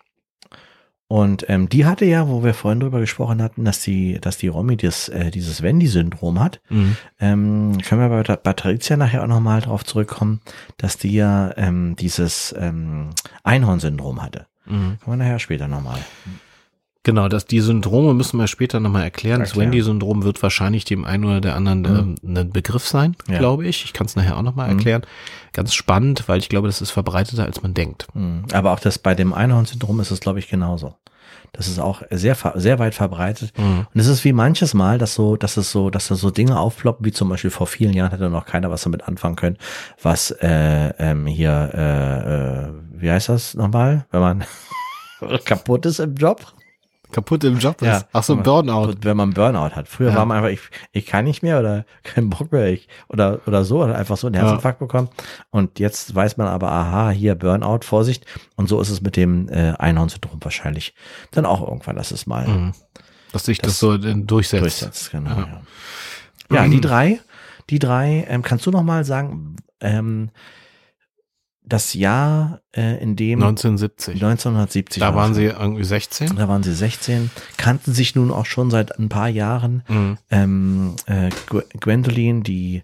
Und 1.08 1.48
ähm, 1.48 1.68
die 1.68 1.86
hatte 1.86 2.04
ja, 2.04 2.28
wo 2.28 2.42
wir 2.42 2.52
vorhin 2.52 2.80
drüber 2.80 2.98
gesprochen 2.98 3.40
hatten, 3.40 3.64
dass 3.64 3.80
die, 3.80 4.18
dass 4.20 4.38
die 4.38 4.48
Romy 4.48 4.76
das, 4.76 5.08
äh, 5.08 5.30
dieses 5.30 5.62
Wendy-Syndrom 5.62 6.40
hat. 6.40 6.60
Mhm. 6.68 6.96
Ähm, 7.20 7.78
können 7.86 8.00
wir 8.00 8.08
bei, 8.08 8.22
bei 8.24 8.34
Patricia 8.36 8.96
nachher 8.96 9.22
auch 9.22 9.28
nochmal 9.28 9.60
drauf 9.60 9.84
zurückkommen, 9.84 10.40
dass 10.78 10.98
die 10.98 11.12
ja 11.14 11.52
ähm, 11.56 11.94
dieses 11.94 12.52
ähm, 12.58 13.10
Einhorn-Syndrom 13.44 14.20
hatte. 14.20 14.46
Mhm. 14.66 14.98
Kommen 15.04 15.18
wir 15.18 15.24
nachher 15.24 15.38
später 15.38 15.68
nochmal. 15.68 15.98
Genau, 17.02 17.28
dass 17.28 17.46
die 17.46 17.60
Syndrome 17.60 18.14
müssen 18.14 18.36
wir 18.36 18.48
später 18.48 18.80
nochmal 18.80 19.04
erklären. 19.04 19.38
Das. 19.38 19.56
Wendy-Syndrom 19.56 20.24
wird 20.24 20.42
wahrscheinlich 20.42 20.84
dem 20.84 21.04
einen 21.04 21.24
oder 21.24 21.40
der 21.40 21.54
anderen 21.54 21.84
ähm, 21.84 22.36
ein 22.36 22.50
Begriff 22.50 22.84
sein, 22.84 23.14
Ja. 23.28 23.38
glaube 23.38 23.64
ich. 23.64 23.84
Ich 23.84 23.92
kann 23.92 24.06
es 24.06 24.16
nachher 24.16 24.36
auch 24.36 24.42
nochmal 24.42 24.68
erklären. 24.70 25.02
Ganz 25.52 25.72
spannend, 25.72 26.24
weil 26.26 26.40
ich 26.40 26.48
glaube, 26.48 26.66
das 26.66 26.80
ist 26.80 26.90
verbreiteter, 26.90 27.44
als 27.44 27.62
man 27.62 27.74
denkt. 27.74 28.08
Mhm. 28.14 28.46
Aber 28.52 28.72
auch 28.72 28.80
das 28.80 28.98
bei 28.98 29.14
dem 29.14 29.32
Einhorn-Syndrom 29.32 30.00
ist 30.00 30.10
es, 30.10 30.18
glaube 30.18 30.40
ich, 30.40 30.48
genauso. 30.48 30.96
Das 31.52 31.68
ist 31.68 31.78
auch 31.78 32.02
sehr, 32.10 32.36
sehr 32.54 32.78
weit 32.78 32.94
verbreitet. 32.94 33.52
Mhm. 33.58 33.86
Und 33.92 34.00
es 34.00 34.06
ist 34.06 34.24
wie 34.24 34.32
manches 34.32 34.74
Mal, 34.74 34.98
dass 34.98 35.14
so, 35.14 35.36
dass 35.36 35.56
es 35.56 35.70
so, 35.70 35.90
dass 35.90 36.08
da 36.08 36.14
so 36.14 36.30
Dinge 36.30 36.58
aufploppen, 36.58 37.04
wie 37.04 37.12
zum 37.12 37.28
Beispiel 37.28 37.50
vor 37.50 37.66
vielen 37.66 37.92
Jahren 37.92 38.10
hätte 38.10 38.30
noch 38.30 38.46
keiner 38.46 38.70
was 38.70 38.82
damit 38.82 39.06
anfangen 39.06 39.36
können, 39.36 39.58
was 40.02 40.30
äh, 40.30 40.92
ähm, 40.98 41.26
hier, 41.26 41.70
äh, 41.74 42.64
äh, 42.64 42.68
wie 42.92 43.10
heißt 43.10 43.28
das 43.28 43.54
nochmal, 43.54 44.06
wenn 44.10 44.20
man 44.20 44.44
kaputt 45.44 45.86
ist 45.86 46.00
im 46.00 46.14
Job? 46.14 46.55
Kaputt 47.16 47.44
im 47.44 47.56
Job 47.58 47.80
Ja. 47.80 47.96
ist. 47.96 48.06
Ach 48.12 48.22
so, 48.22 48.36
Burnout. 48.36 48.96
Wenn 49.00 49.16
man 49.16 49.30
Burnout 49.30 49.74
hat. 49.74 49.88
Früher 49.88 50.10
Ja. 50.10 50.16
war 50.16 50.26
man 50.26 50.36
einfach, 50.36 50.50
ich, 50.50 50.60
ich 50.92 51.06
kann 51.06 51.24
nicht 51.24 51.42
mehr 51.42 51.58
oder 51.60 51.86
keinen 52.02 52.28
Bock 52.28 52.52
mehr, 52.52 52.66
ich, 52.66 52.88
oder, 53.08 53.40
oder 53.46 53.64
so, 53.64 53.82
oder 53.82 53.96
einfach 53.96 54.18
so 54.18 54.26
einen 54.26 54.34
Herzinfarkt 54.36 54.80
bekommen. 54.80 55.08
Und 55.50 55.78
jetzt 55.78 56.14
weiß 56.14 56.36
man 56.36 56.46
aber, 56.46 56.70
aha, 56.70 57.08
hier 57.08 57.34
Burnout, 57.34 57.80
Vorsicht. 57.84 58.26
Und 58.56 58.68
so 58.68 58.78
ist 58.82 58.90
es 58.90 59.00
mit 59.00 59.16
dem 59.16 59.48
äh, 59.48 59.72
Einhorn-Syndrom 59.78 60.40
wahrscheinlich 60.42 60.94
dann 61.30 61.46
auch 61.46 61.66
irgendwann, 61.66 61.96
dass 61.96 62.10
es 62.10 62.26
mal 62.26 62.46
Mhm. 62.46 62.72
Dass 63.32 63.44
sich 63.46 63.58
das, 63.58 63.72
Das 63.72 63.78
so 63.80 63.96
durchsetzt. 63.96 64.62
durchsetzt. 64.62 65.10
Genau. 65.10 65.30
Ja. 65.30 65.62
Ja, 66.50 66.62
ja 66.64 66.68
die 66.68 66.80
drei, 66.82 67.18
die 67.70 67.78
drei, 67.78 68.26
ähm, 68.28 68.42
kannst 68.42 68.66
du 68.66 68.70
noch 68.70 68.82
mal 68.82 69.04
sagen, 69.06 69.56
ähm, 69.80 70.28
das 71.68 71.94
Jahr, 71.94 72.60
äh, 72.76 73.02
in 73.02 73.16
dem 73.16 73.42
1970. 73.42 74.14
1970 74.14 75.00
Da 75.00 75.08
war 75.08 75.16
waren 75.22 75.34
sie 75.34 75.44
irgendwie 75.46 75.82
16. 75.84 76.36
Da 76.36 76.48
waren 76.48 76.62
sie 76.62 76.72
16, 76.72 77.30
kannten 77.56 77.92
sich 77.92 78.14
nun 78.14 78.30
auch 78.30 78.46
schon 78.46 78.70
seit 78.70 78.98
ein 78.98 79.08
paar 79.08 79.28
Jahren. 79.28 79.82
Mhm. 79.88 80.18
Ähm, 80.30 80.96
äh, 81.06 81.30
Gw- 81.50 81.64
Gwendoline, 81.80 82.42
die, 82.42 82.82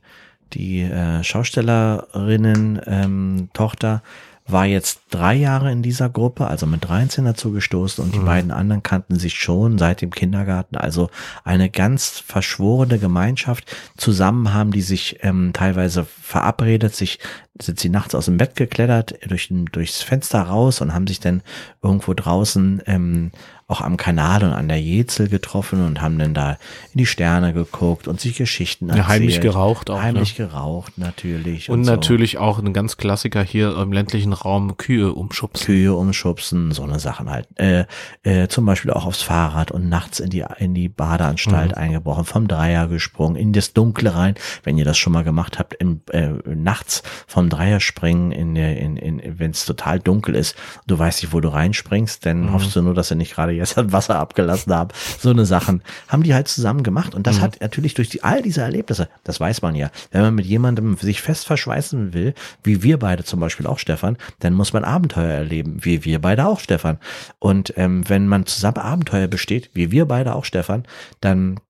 die 0.52 0.80
äh, 0.82 1.22
Schaustellerinnen 1.22 2.80
ähm, 2.86 3.48
Tochter, 3.52 4.02
war 4.46 4.66
jetzt 4.66 5.01
drei 5.14 5.34
Jahre 5.34 5.70
in 5.70 5.82
dieser 5.82 6.08
Gruppe, 6.08 6.46
also 6.46 6.66
mit 6.66 6.88
13 6.88 7.24
dazu 7.24 7.52
gestoßen 7.52 8.02
und 8.02 8.14
die 8.14 8.18
beiden 8.20 8.50
anderen 8.50 8.82
kannten 8.82 9.16
sich 9.18 9.34
schon 9.34 9.78
seit 9.78 10.00
dem 10.00 10.10
Kindergarten. 10.10 10.76
Also 10.76 11.10
eine 11.44 11.70
ganz 11.70 12.22
verschworene 12.26 12.98
Gemeinschaft. 12.98 13.74
Zusammen 13.96 14.52
haben 14.52 14.72
die 14.72 14.82
sich 14.82 15.18
ähm, 15.22 15.50
teilweise 15.52 16.04
verabredet, 16.04 16.94
sich 16.94 17.18
sind 17.60 17.78
sie 17.78 17.90
nachts 17.90 18.14
aus 18.14 18.24
dem 18.24 18.38
Bett 18.38 18.56
geklettert, 18.56 19.14
durch, 19.28 19.52
durchs 19.72 20.02
Fenster 20.02 20.40
raus 20.40 20.80
und 20.80 20.94
haben 20.94 21.06
sich 21.06 21.20
dann 21.20 21.42
irgendwo 21.82 22.14
draußen 22.14 22.82
ähm, 22.86 23.30
auch 23.68 23.80
am 23.80 23.96
Kanal 23.96 24.42
und 24.44 24.52
an 24.52 24.68
der 24.68 24.80
Jezel 24.80 25.28
getroffen 25.28 25.84
und 25.84 26.00
haben 26.00 26.18
dann 26.18 26.34
da 26.34 26.52
in 26.92 26.98
die 26.98 27.06
Sterne 27.06 27.52
geguckt 27.54 28.06
und 28.06 28.20
sich 28.20 28.36
Geschichten 28.36 28.88
Ja, 28.88 28.96
erzählt. 28.96 29.08
heimlich 29.08 29.40
geraucht 29.40 29.90
auch, 29.90 30.02
Heimlich 30.02 30.36
geraucht, 30.36 30.98
natürlich. 30.98 31.70
Und 31.70 31.84
so. 31.84 31.90
natürlich 31.90 32.38
auch 32.38 32.58
ein 32.58 32.72
ganz 32.72 32.96
Klassiker 32.96 33.42
hier 33.42 33.76
im 33.78 33.92
ländlichen 33.92 34.32
Raum, 34.32 34.76
Kühe 34.76 35.01
umschubsen. 35.10 35.66
Kühe 35.66 35.94
umschubsen, 35.94 36.72
so 36.72 36.82
eine 36.82 36.98
Sachen 36.98 37.30
halt. 37.30 37.48
Äh, 37.58 37.86
äh, 38.22 38.48
zum 38.48 38.66
Beispiel 38.66 38.90
auch 38.90 39.06
aufs 39.06 39.22
Fahrrad 39.22 39.70
und 39.70 39.88
nachts 39.88 40.20
in 40.20 40.30
die, 40.30 40.44
in 40.58 40.74
die 40.74 40.88
Badeanstalt 40.88 41.76
eingebrochen, 41.76 42.24
vom 42.24 42.48
Dreier 42.48 42.86
gesprungen, 42.88 43.36
in 43.36 43.52
das 43.52 43.72
Dunkle 43.72 44.14
rein. 44.14 44.34
Wenn 44.62 44.78
ihr 44.78 44.84
das 44.84 44.98
schon 44.98 45.12
mal 45.12 45.24
gemacht 45.24 45.58
habt, 45.58 45.74
im, 45.74 46.00
äh, 46.10 46.28
nachts 46.54 47.02
vom 47.26 47.48
Dreier 47.48 47.80
springen, 47.80 48.32
in 48.32 48.54
der, 48.54 48.78
in, 48.78 48.96
in, 48.96 49.38
wenn 49.38 49.50
es 49.50 49.64
total 49.64 49.98
dunkel 49.98 50.34
ist, 50.34 50.56
du 50.86 50.98
weißt 50.98 51.22
nicht, 51.22 51.32
wo 51.32 51.40
du 51.40 51.48
reinspringst, 51.48 52.24
dann 52.26 52.52
hoffst 52.52 52.74
du 52.76 52.82
nur, 52.82 52.94
dass 52.94 53.08
sie 53.08 53.16
nicht 53.16 53.34
gerade 53.34 53.52
jetzt 53.52 53.76
das 53.76 53.92
Wasser 53.92 54.18
abgelassen 54.18 54.72
haben. 54.74 54.90
So 55.18 55.30
eine 55.30 55.46
Sachen 55.46 55.82
haben 56.08 56.22
die 56.22 56.34
halt 56.34 56.48
zusammen 56.48 56.82
gemacht. 56.82 57.14
Und 57.14 57.26
das 57.26 57.40
hat 57.40 57.60
natürlich 57.60 57.94
durch 57.94 58.08
die, 58.08 58.22
all 58.22 58.42
diese 58.42 58.60
Erlebnisse, 58.60 59.08
das 59.24 59.40
weiß 59.40 59.62
man 59.62 59.74
ja, 59.74 59.90
wenn 60.10 60.22
man 60.22 60.34
mit 60.34 60.46
jemandem 60.46 60.96
sich 60.96 61.22
fest 61.22 61.46
verschweißen 61.46 62.12
will, 62.12 62.34
wie 62.62 62.82
wir 62.82 62.98
beide 62.98 63.24
zum 63.24 63.40
Beispiel 63.40 63.66
auch, 63.66 63.78
Stefan, 63.78 64.16
dann 64.40 64.54
muss 64.54 64.72
man 64.72 64.84
Abenteuer 64.92 65.32
erleben, 65.32 65.78
wie 65.82 66.04
wir 66.04 66.20
beide 66.20 66.46
auch, 66.46 66.60
Stefan. 66.60 66.98
Und 67.38 67.72
ähm, 67.76 68.08
wenn 68.08 68.28
man 68.28 68.46
zusammen 68.46 68.78
Abenteuer 68.78 69.28
besteht, 69.28 69.70
wie 69.74 69.90
wir 69.90 70.06
beide 70.06 70.34
auch, 70.34 70.44
Stefan, 70.44 70.84
dann 71.20 71.60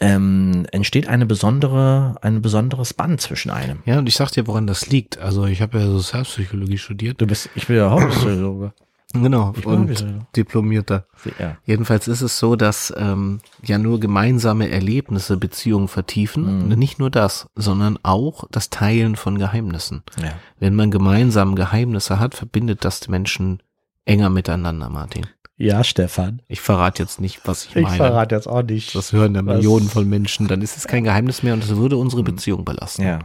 ähm, 0.00 0.66
entsteht 0.72 1.06
eine 1.06 1.26
besondere, 1.26 2.16
ein 2.22 2.40
besonderes 2.40 2.94
Band 2.94 3.20
zwischen 3.20 3.50
einem. 3.50 3.80
Ja, 3.84 3.98
und 3.98 4.08
ich 4.08 4.16
sag 4.16 4.30
dir, 4.30 4.46
woran 4.46 4.66
das 4.66 4.88
liegt. 4.88 5.18
Also 5.18 5.44
ich 5.44 5.60
habe 5.60 5.78
ja 5.78 5.86
Sozialpsychologie 5.86 6.78
studiert. 6.78 7.20
Du 7.20 7.26
bist, 7.26 7.50
ich 7.54 7.66
bin 7.66 7.76
ja 7.76 7.90
Hauptpsychologe. 7.90 8.72
Genau. 9.12 9.52
Und 9.64 10.04
diplomierter. 10.36 11.06
Ja. 11.38 11.56
Jedenfalls 11.64 12.08
ist 12.08 12.22
es 12.22 12.38
so, 12.38 12.56
dass 12.56 12.92
ähm, 12.96 13.40
ja 13.62 13.78
nur 13.78 14.00
gemeinsame 14.00 14.70
Erlebnisse 14.70 15.36
Beziehungen 15.36 15.88
vertiefen. 15.88 16.44
Und 16.44 16.78
Nicht 16.78 16.98
nur 16.98 17.10
das, 17.10 17.46
sondern 17.54 17.98
auch 18.02 18.44
das 18.50 18.70
Teilen 18.70 19.16
von 19.16 19.38
Geheimnissen. 19.38 20.02
ja. 20.22 20.32
Wenn 20.58 20.74
man 20.74 20.90
gemeinsam 20.90 21.54
Geheimnisse 21.56 22.18
hat, 22.18 22.34
verbindet 22.34 22.84
das 22.84 23.00
die 23.00 23.10
Menschen 23.10 23.62
enger 24.04 24.30
miteinander, 24.30 24.88
Martin. 24.88 25.26
Ja, 25.56 25.84
Stefan. 25.84 26.42
Ich 26.48 26.60
verrate 26.60 27.02
jetzt 27.02 27.20
nicht, 27.20 27.40
was 27.44 27.66
ich, 27.66 27.76
Ich 27.76 27.82
meine. 27.82 27.96
verrate 27.96 28.34
jetzt 28.34 28.48
auch 28.48 28.62
nicht. 28.62 28.94
Das 28.94 29.12
hören 29.12 29.34
ja 29.34 29.42
Millionen 29.42 29.88
von 29.88 30.08
Menschen. 30.08 30.48
Dann 30.48 30.62
ist 30.62 30.76
es 30.76 30.86
kein 30.88 31.04
Geheimnis 31.04 31.42
mehr 31.42 31.54
und 31.54 31.62
es 31.62 31.76
würde 31.76 31.96
unsere 31.96 32.22
Beziehung 32.22 32.64
belasten. 32.64 33.02
Ja. 33.02 33.18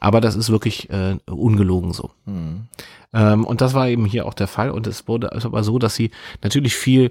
Aber 0.00 0.20
das 0.20 0.36
ist 0.36 0.50
wirklich 0.50 0.90
äh, 0.90 1.16
ungelogen 1.26 1.92
so. 1.92 2.10
Hm. 2.26 2.64
Ähm, 3.12 3.44
und 3.44 3.60
das 3.60 3.74
war 3.74 3.88
eben 3.88 4.04
hier 4.04 4.26
auch 4.26 4.34
der 4.34 4.48
Fall. 4.48 4.70
Und 4.70 4.86
es 4.86 5.08
wurde 5.08 5.30
es 5.32 5.50
war 5.50 5.64
so, 5.64 5.78
dass 5.78 5.94
sie 5.94 6.10
natürlich 6.42 6.76
viel, 6.76 7.10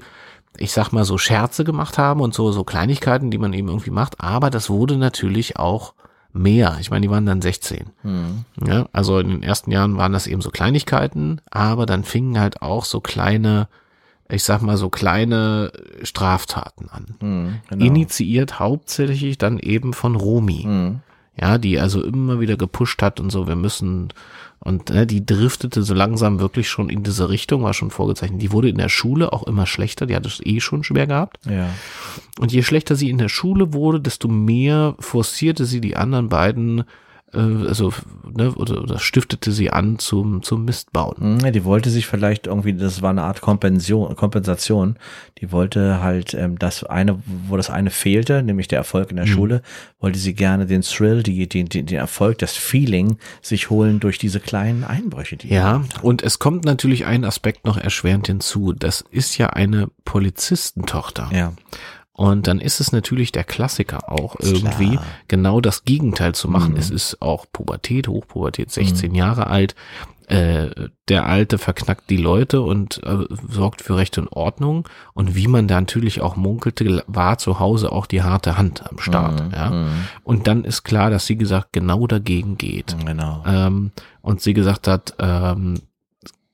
ich 0.57 0.71
sag 0.71 0.91
mal, 0.91 1.03
so 1.03 1.17
Scherze 1.17 1.63
gemacht 1.63 1.97
haben 1.97 2.21
und 2.21 2.33
so, 2.33 2.51
so 2.51 2.63
Kleinigkeiten, 2.63 3.31
die 3.31 3.37
man 3.37 3.53
eben 3.53 3.67
irgendwie 3.67 3.91
macht. 3.91 4.21
Aber 4.21 4.49
das 4.49 4.69
wurde 4.69 4.97
natürlich 4.97 5.57
auch 5.57 5.93
mehr. 6.35 6.77
Ich 6.79 6.91
meine, 6.91 7.01
die 7.01 7.09
waren 7.09 7.25
dann 7.25 7.41
16. 7.41 7.87
Hm. 8.01 8.45
Ja, 8.65 8.87
also 8.91 9.19
in 9.19 9.29
den 9.29 9.43
ersten 9.43 9.71
Jahren 9.71 9.97
waren 9.97 10.13
das 10.13 10.27
eben 10.27 10.41
so 10.41 10.51
Kleinigkeiten, 10.51 11.41
aber 11.49 11.85
dann 11.85 12.03
fingen 12.03 12.39
halt 12.39 12.61
auch 12.61 12.85
so 12.85 12.99
kleine, 12.99 13.67
ich 14.29 14.43
sag 14.43 14.61
mal, 14.61 14.77
so 14.77 14.89
kleine 14.89 15.71
Straftaten 16.03 16.89
an. 16.89 17.15
Hm. 17.19 17.55
Genau. 17.69 17.85
Initiiert 17.85 18.59
hauptsächlich 18.59 19.37
dann 19.37 19.59
eben 19.59 19.93
von 19.93 20.15
Romi. 20.15 20.63
Ja, 21.39 21.57
die 21.57 21.79
also 21.79 22.01
immer 22.01 22.39
wieder 22.39 22.55
gepusht 22.55 23.01
hat 23.01 23.19
und 23.19 23.29
so, 23.29 23.47
wir 23.47 23.57
müssen, 23.57 24.09
und 24.59 24.89
ne, 24.89 25.05
die 25.05 25.25
driftete 25.25 25.83
so 25.83 25.93
langsam 25.93 26.39
wirklich 26.39 26.69
schon 26.69 26.89
in 26.89 27.03
diese 27.03 27.29
Richtung, 27.29 27.63
war 27.63 27.73
schon 27.73 27.91
vorgezeichnet. 27.91 28.41
Die 28.41 28.51
wurde 28.51 28.69
in 28.69 28.77
der 28.77 28.89
Schule 28.89 29.33
auch 29.33 29.43
immer 29.43 29.65
schlechter, 29.65 30.05
die 30.05 30.15
hat 30.15 30.25
es 30.25 30.41
eh 30.45 30.61
schon 30.61 30.83
schwer 30.83 31.07
gehabt. 31.07 31.37
Ja. 31.45 31.69
Und 32.39 32.53
je 32.53 32.63
schlechter 32.63 32.95
sie 32.95 33.09
in 33.09 33.17
der 33.17 33.29
Schule 33.29 33.73
wurde, 33.73 33.99
desto 33.99 34.27
mehr 34.27 34.95
forcierte 34.99 35.65
sie 35.65 35.81
die 35.81 35.97
anderen 35.97 36.29
beiden, 36.29 36.85
äh, 37.35 37.67
also, 37.67 37.93
ne, 38.33 38.53
oder, 38.53 38.81
oder 38.81 38.99
stiftete 38.99 39.51
sie 39.51 39.69
an 39.71 39.99
zum, 39.99 40.43
zum 40.43 40.65
Mistbauen. 40.65 41.17
Hm, 41.17 41.39
ja, 41.39 41.51
Die 41.51 41.63
wollte 41.65 41.89
sich 41.89 42.07
vielleicht 42.07 42.47
irgendwie, 42.47 42.73
das 42.73 43.01
war 43.01 43.09
eine 43.11 43.23
Art 43.23 43.41
Kompension, 43.41 44.15
Kompensation. 44.15 44.97
Die 45.39 45.51
wollte 45.51 46.01
halt 46.01 46.33
ähm, 46.33 46.57
das 46.57 46.83
eine, 46.83 47.21
wo 47.47 47.57
das 47.57 47.69
eine 47.69 47.89
fehlte, 47.89 48.43
nämlich 48.43 48.67
der 48.67 48.79
Erfolg 48.79 49.11
in 49.11 49.17
der 49.17 49.25
Schule, 49.27 49.61
wollte 49.99 50.19
sie 50.19 50.33
gerne 50.33 50.65
den 50.65 50.81
Thrill, 50.81 51.23
die, 51.23 51.47
die, 51.47 51.63
die, 51.65 51.83
den 51.83 51.97
Erfolg, 51.97 52.37
das 52.39 52.55
Feeling 52.55 53.17
sich 53.41 53.69
holen 53.69 53.99
durch 53.99 54.17
diese 54.17 54.39
kleinen 54.39 54.83
Einbrüche. 54.83 55.37
Die 55.37 55.49
Ja, 55.49 55.83
und 56.01 56.23
es 56.23 56.39
kommt 56.39 56.65
natürlich 56.65 57.05
ein 57.05 57.25
Aspekt 57.25 57.65
noch 57.65 57.77
erschwerend 57.77 58.27
hinzu. 58.27 58.73
Das 58.73 59.03
ist 59.11 59.37
ja 59.37 59.49
eine 59.49 59.87
Polizistentochter. 60.05 61.29
ja. 61.33 61.53
Und 62.15 62.47
dann 62.47 62.61
ist 62.61 62.79
es 62.79 62.93
natürlich 62.93 63.33
der 63.33 63.43
Klassiker 63.43 64.09
auch 64.09 64.35
Ist 64.37 64.53
irgendwie 64.53 64.91
klar. 64.91 65.05
genau 65.27 65.59
das 65.59 65.83
Gegenteil 65.83 66.33
zu 66.33 66.47
machen. 66.47 66.73
Mhm. 66.73 66.79
Es 66.79 66.89
ist 66.89 67.21
auch 67.21 67.45
Pubertät, 67.51 68.07
Hochpubertät, 68.07 68.71
16 68.71 69.13
Jahre 69.13 69.47
alt. 69.47 69.75
Äh, 70.27 70.69
der 71.07 71.27
Alte 71.27 71.57
verknackt 71.57 72.09
die 72.09 72.17
Leute 72.17 72.61
und 72.61 73.03
äh, 73.03 73.25
sorgt 73.47 73.81
für 73.81 73.97
Recht 73.97 74.17
und 74.17 74.29
Ordnung. 74.29 74.87
Und 75.13 75.35
wie 75.35 75.47
man 75.47 75.67
da 75.67 75.79
natürlich 75.79 76.21
auch 76.21 76.35
munkelte, 76.35 77.03
war 77.07 77.37
zu 77.37 77.59
Hause 77.59 77.91
auch 77.91 78.05
die 78.05 78.23
harte 78.23 78.57
Hand 78.57 78.89
am 78.89 78.97
Start. 78.97 79.45
Mhm. 79.45 79.51
Ja? 79.51 79.69
Mhm. 79.69 79.89
Und 80.23 80.47
dann 80.47 80.63
ist 80.63 80.83
klar, 80.83 81.09
dass 81.09 81.25
sie 81.25 81.35
gesagt 81.35 81.73
genau 81.73 82.07
dagegen 82.07 82.57
geht. 82.57 82.95
Genau. 83.05 83.43
Ähm, 83.45 83.91
und 84.21 84.41
sie 84.41 84.53
gesagt 84.53 84.87
hat, 84.87 85.13
ähm, 85.19 85.81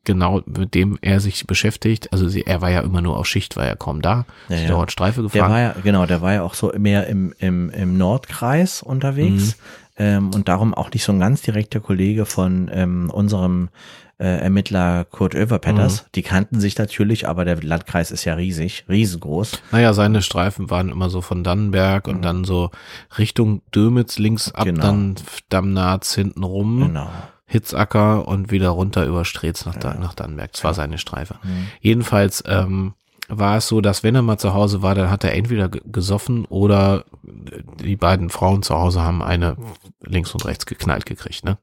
genau 0.04 0.42
mit 0.46 0.74
dem 0.74 0.98
er 1.02 1.20
sich 1.20 1.46
beschäftigt. 1.48 2.12
Also 2.12 2.28
sie, 2.28 2.46
er 2.46 2.62
war 2.62 2.70
ja 2.72 2.82
immer 2.82 3.02
nur 3.02 3.18
auf 3.18 3.26
Schicht, 3.28 3.56
war 3.56 3.66
ja 3.66 3.76
kaum 3.76 4.02
da. 4.02 4.26
Ja, 4.50 4.56
ist 4.56 4.62
ja. 4.64 4.68
dauernd 4.70 4.92
Streife 4.92 5.22
Der 5.22 5.30
gefahren. 5.30 5.52
war 5.52 5.60
ja, 5.60 5.76
genau, 5.84 6.06
der 6.06 6.22
war 6.22 6.34
ja 6.34 6.44
auch 6.44 6.54
so 6.56 6.72
mehr 6.78 7.08
im, 7.08 7.34
im, 7.40 7.70
im 7.70 7.98
Nordkreis 7.98 8.82
unterwegs 8.82 9.58
Mhm. 9.98 10.04
ähm, 10.06 10.32
und 10.34 10.48
darum 10.48 10.74
auch 10.74 10.92
nicht 10.92 11.04
so 11.04 11.12
ein 11.12 11.20
ganz 11.20 11.42
direkter 11.42 11.80
Kollege 11.80 12.26
von 12.26 12.70
ähm, 12.74 13.10
unserem 13.12 13.70
äh, 14.18 14.26
Ermittler 14.42 15.04
Kurt 15.06 15.34
Oeverpetters. 15.34 16.06
Die 16.14 16.22
kannten 16.22 16.60
sich 16.60 16.78
natürlich, 16.78 17.28
aber 17.28 17.44
der 17.44 17.62
Landkreis 17.62 18.12
ist 18.12 18.24
ja 18.26 18.36
riesig, 18.36 18.86
riesengroß. 18.88 19.62
Naja, 19.72 19.94
seine 19.94 20.22
Streifen 20.22 20.70
waren 20.70 20.90
immer 20.90 21.10
so 21.10 21.22
von 21.22 21.44
Dannenberg 21.44 22.08
und 22.08 22.22
dann 22.22 22.44
so 22.44 22.70
Richtung 23.18 23.62
Dömitz 23.74 24.20
links 24.20 24.52
ab, 24.52 24.66
Genau. 24.66 24.82
dann 24.82 25.16
Dammnarz 25.50 26.14
hinten 26.14 26.44
rum, 26.44 26.80
Genau. 26.88 27.10
Hitzacker 27.52 28.28
und 28.28 28.50
wieder 28.50 28.70
runter 28.70 29.06
über 29.06 29.26
Strez 29.26 29.66
nach, 29.66 29.76
da, 29.76 29.94
nach 29.96 30.14
Dannenberg. 30.14 30.54
Das 30.54 30.64
war 30.64 30.74
seine 30.74 30.98
Streife. 30.98 31.36
Jedenfalls 31.82 32.44
ähm, 32.48 32.94
war 33.28 33.58
es 33.58 33.68
so, 33.68 33.82
dass 33.82 34.04
wenn 34.04 34.16
er 34.16 34.22
mal 34.22 34.38
zu 34.38 34.54
Hause 34.54 34.82
war, 34.82 34.96
dann 34.96 35.10
hat 35.10 35.24
er 35.24 35.34
entweder 35.34 35.70
ge- 35.70 35.82
gesoffen 35.86 36.46
oder 36.46 37.04
die 37.24 37.96
beiden 37.96 38.30
Frauen 38.30 38.64
zu 38.64 38.76
Hause 38.76 39.02
haben 39.02 39.22
eine 39.22 39.58
links 40.02 40.34
und 40.34 40.46
rechts 40.46 40.66
geknallt 40.66 41.06
gekriegt. 41.06 41.44
Ne? 41.46 41.58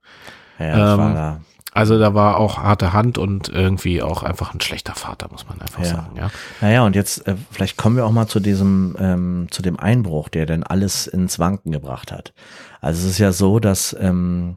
Ja, 0.59 0.95
Ähm, 0.95 1.15
da. 1.15 1.41
Also 1.75 1.99
da 1.99 2.13
war 2.15 2.39
auch 2.39 2.59
harte 2.59 2.93
Hand 2.93 3.19
und 3.19 3.51
irgendwie 3.51 4.03
auch 4.03 4.23
einfach 4.23 4.53
ein 4.55 4.61
schlechter 4.61 4.95
Vater, 4.95 5.29
muss 5.31 5.47
man 5.49 5.61
einfach 5.61 5.81
Ja. 5.81 5.85
sagen. 5.87 6.17
Ja. 6.17 6.31
Naja, 6.63 6.83
und 6.85 6.97
jetzt, 6.97 7.27
äh, 7.29 7.37
vielleicht 7.51 7.77
kommen 7.77 7.95
wir 7.97 8.05
auch 8.07 8.11
mal 8.11 8.27
zu 8.27 8.41
diesem, 8.41 8.97
ähm, 8.99 9.47
zu 9.51 9.61
dem 9.63 9.79
Einbruch, 9.79 10.29
der 10.31 10.47
dann 10.47 10.63
alles 10.65 11.07
ins 11.07 11.39
Wanken 11.39 11.71
gebracht 11.71 12.11
hat. 12.11 12.33
Also 12.81 13.05
es 13.07 13.13
ist 13.13 13.19
ja 13.19 13.33
so, 13.33 13.61
dass, 13.61 13.95
ähm, 14.01 14.57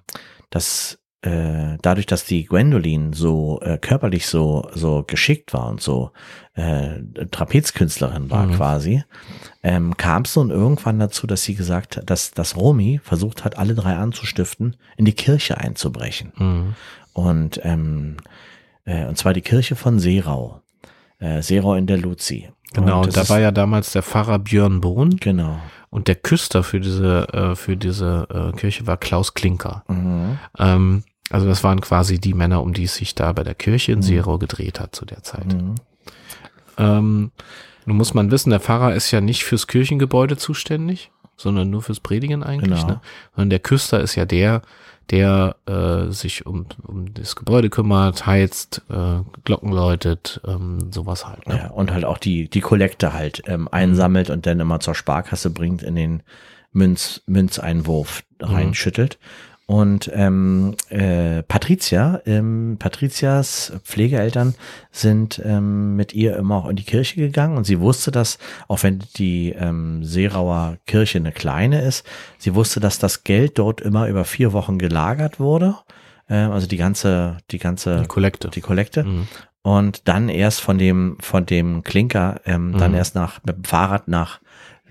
dass 0.49 0.97
äh, 1.23 1.77
dadurch, 1.81 2.05
dass 2.07 2.25
die 2.25 2.45
Gwendolyn 2.45 3.13
so 3.13 3.59
äh, 3.61 3.77
körperlich 3.77 4.25
so 4.27 4.67
so 4.73 5.03
geschickt 5.05 5.53
war 5.53 5.67
und 5.69 5.79
so 5.81 6.11
äh, 6.55 6.99
Trapezkünstlerin 7.31 8.29
war 8.29 8.47
Mhm. 8.47 8.53
quasi, 8.55 9.03
ähm, 9.63 9.95
kam 9.97 10.23
es 10.23 10.35
nun 10.35 10.49
irgendwann 10.49 10.99
dazu, 10.99 11.27
dass 11.27 11.43
sie 11.43 11.55
gesagt 11.55 11.97
hat, 11.97 12.09
dass, 12.09 12.31
dass 12.31 12.57
Romy 12.57 12.99
versucht 13.03 13.43
hat, 13.45 13.57
alle 13.57 13.75
drei 13.75 13.95
anzustiften, 13.95 14.75
in 14.97 15.05
die 15.05 15.13
Kirche 15.13 15.57
einzubrechen. 15.57 16.33
Mhm. 16.37 16.75
Und, 17.13 17.59
ähm, 17.63 18.17
äh, 18.85 19.05
und 19.05 19.17
zwar 19.17 19.33
die 19.33 19.41
Kirche 19.41 19.75
von 19.75 19.99
Seerau. 19.99 20.61
Äh, 21.19 21.41
Seerau 21.41 21.75
in 21.75 21.87
der 21.87 21.97
Luzi. 21.97 22.49
Genau, 22.73 23.01
und 23.03 23.15
da 23.15 23.27
war 23.29 23.39
ja 23.39 23.51
damals 23.51 23.91
der 23.91 24.01
Pfarrer 24.01 24.39
Björn 24.39 24.79
Bohn 24.81 25.17
Genau. 25.17 25.59
und 25.89 26.07
der 26.07 26.15
Küster 26.15 26.63
für 26.63 26.79
diese, 26.79 27.27
äh, 27.33 27.55
für 27.55 27.75
diese 27.77 28.27
äh, 28.53 28.57
Kirche 28.57 28.87
war 28.87 28.95
Klaus 28.97 29.33
Klinker. 29.33 29.83
Mhm. 29.89 30.39
Ähm, 30.57 31.03
also 31.31 31.47
das 31.47 31.63
waren 31.63 31.81
quasi 31.81 32.19
die 32.19 32.33
Männer, 32.33 32.61
um 32.61 32.73
die 32.73 32.83
es 32.83 32.95
sich 32.95 33.15
da 33.15 33.31
bei 33.33 33.43
der 33.43 33.55
Kirche 33.55 33.91
in 33.93 34.01
Serow 34.01 34.39
gedreht 34.39 34.79
hat 34.79 34.95
zu 34.95 35.05
der 35.05 35.23
Zeit. 35.23 35.53
Mhm. 35.53 35.75
Ähm, 36.77 37.31
nun 37.85 37.97
muss 37.97 38.13
man 38.13 38.31
wissen, 38.31 38.49
der 38.49 38.59
Pfarrer 38.59 38.93
ist 38.93 39.11
ja 39.11 39.21
nicht 39.21 39.43
fürs 39.43 39.67
Kirchengebäude 39.67 40.37
zuständig, 40.37 41.11
sondern 41.35 41.69
nur 41.69 41.81
fürs 41.81 41.99
Predigen 41.99 42.43
eigentlich. 42.43 42.81
Genau. 42.81 42.93
Ne? 42.93 43.01
Sondern 43.35 43.49
der 43.49 43.59
Küster 43.59 44.01
ist 44.01 44.15
ja 44.15 44.25
der, 44.25 44.61
der 45.09 45.55
äh, 45.65 46.11
sich 46.11 46.45
um, 46.45 46.67
um 46.85 47.13
das 47.13 47.35
Gebäude 47.35 47.69
kümmert, 47.69 48.25
heizt, 48.25 48.83
äh, 48.89 49.21
Glocken 49.43 49.71
läutet, 49.71 50.41
ähm, 50.47 50.91
sowas 50.91 51.27
halt. 51.27 51.47
Ne? 51.47 51.57
Ja, 51.57 51.67
und 51.71 51.91
halt 51.91 52.05
auch 52.05 52.17
die, 52.17 52.49
die 52.49 52.61
Kollekte 52.61 53.13
halt 53.13 53.43
ähm, 53.47 53.67
einsammelt 53.71 54.29
und 54.29 54.45
dann 54.45 54.59
immer 54.59 54.79
zur 54.79 54.95
Sparkasse 54.95 55.49
bringt, 55.49 55.83
in 55.83 55.95
den 55.95 56.23
Münz, 56.71 57.21
Münzeinwurf 57.25 58.23
reinschüttelt. 58.39 59.19
Und 59.67 60.11
ähm, 60.13 60.75
äh, 60.89 61.43
Patricia, 61.43 62.19
ähm, 62.25 62.75
Patricias 62.77 63.71
Pflegeeltern 63.83 64.55
sind 64.91 65.41
ähm, 65.45 65.95
mit 65.95 66.13
ihr 66.13 66.35
immer 66.35 66.55
auch 66.57 66.67
in 66.69 66.75
die 66.75 66.83
Kirche 66.83 67.15
gegangen 67.15 67.55
und 67.57 67.63
sie 67.65 67.79
wusste, 67.79 68.11
dass, 68.11 68.37
auch 68.67 68.83
wenn 68.83 68.99
die 69.15 69.51
ähm, 69.57 70.03
Seerauer 70.03 70.77
Kirche 70.87 71.19
eine 71.19 71.31
kleine 71.31 71.81
ist, 71.83 72.05
sie 72.37 72.53
wusste, 72.53 72.81
dass 72.81 72.99
das 72.99 73.23
Geld 73.23 73.57
dort 73.59 73.79
immer 73.79 74.07
über 74.09 74.25
vier 74.25 74.51
Wochen 74.51 74.77
gelagert 74.77 75.39
wurde. 75.39 75.75
Ähm, 76.29 76.51
also 76.51 76.67
die 76.67 76.77
ganze, 76.77 77.37
die 77.51 77.59
ganze 77.59 78.01
Die 78.01 78.07
Kollekte. 78.07 78.49
die 78.49 78.61
Kollekte. 78.61 79.03
Mhm. 79.05 79.27
Und 79.61 80.07
dann 80.09 80.27
erst 80.27 80.59
von 80.59 80.79
dem, 80.79 81.15
von 81.21 81.45
dem 81.45 81.83
Klinker, 81.83 82.41
ähm, 82.45 82.75
dann 82.77 82.91
Mhm. 82.91 82.97
erst 82.97 83.15
nach, 83.15 83.39
mit 83.45 83.55
dem 83.55 83.63
Fahrrad 83.63 84.07
nach 84.09 84.41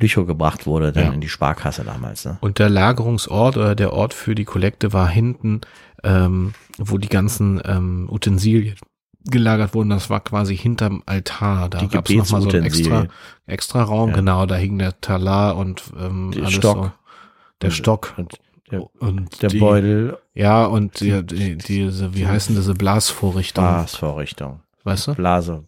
Lüchow 0.00 0.26
gebracht 0.26 0.66
wurde, 0.66 0.92
dann 0.92 1.04
Ja. 1.06 1.12
in 1.12 1.20
die 1.20 1.28
Sparkasse 1.28 1.84
damals. 1.84 2.24
Ne? 2.24 2.38
Und 2.40 2.58
der 2.58 2.68
Lagerungsort 2.70 3.56
oder 3.56 3.74
der 3.74 3.92
Ort 3.92 4.14
für 4.14 4.34
die 4.34 4.44
Kollekte 4.44 4.92
war 4.92 5.08
hinten, 5.08 5.60
ähm, 6.02 6.52
wo 6.78 6.98
die 6.98 7.08
ganzen 7.08 7.60
ähm, 7.64 8.08
Utensilien 8.10 8.74
gelagert 9.24 9.74
wurden. 9.74 9.90
Das 9.90 10.08
war 10.10 10.20
quasi 10.20 10.56
hinterm 10.56 11.02
Altar. 11.06 11.68
Da 11.68 11.84
gab 11.84 12.08
es 12.08 12.16
nochmal 12.16 12.40
so 12.42 12.48
einen 12.48 12.64
extra, 12.64 13.06
extra 13.46 13.82
Raum. 13.82 14.10
Ja. 14.10 14.16
Genau, 14.16 14.46
da 14.46 14.54
hing 14.56 14.78
der 14.78 14.98
Talar 15.00 15.56
und 15.56 15.82
ähm, 15.98 16.32
Der 16.34 16.42
alles 16.44 16.54
Stock. 16.54 16.84
so. 16.84 16.92
Der 17.60 17.70
Stock. 17.70 18.14
Und 18.16 18.32
der, 18.70 18.82
Und 19.02 19.42
der 19.42 19.50
die, 19.50 19.58
Beutel, 19.58 20.16
Ja, 20.32 20.64
und 20.64 21.00
die, 21.00 21.22
die, 21.24 21.58
diese, 21.58 22.14
wie 22.14 22.26
heißen 22.26 22.54
diese 22.56 22.72
Blasvorrichtungen? 22.74 23.68
Blasvorrichtung, 23.70 24.60
Weißt 24.84 25.08
du? 25.08 25.14
Blase, 25.14 25.64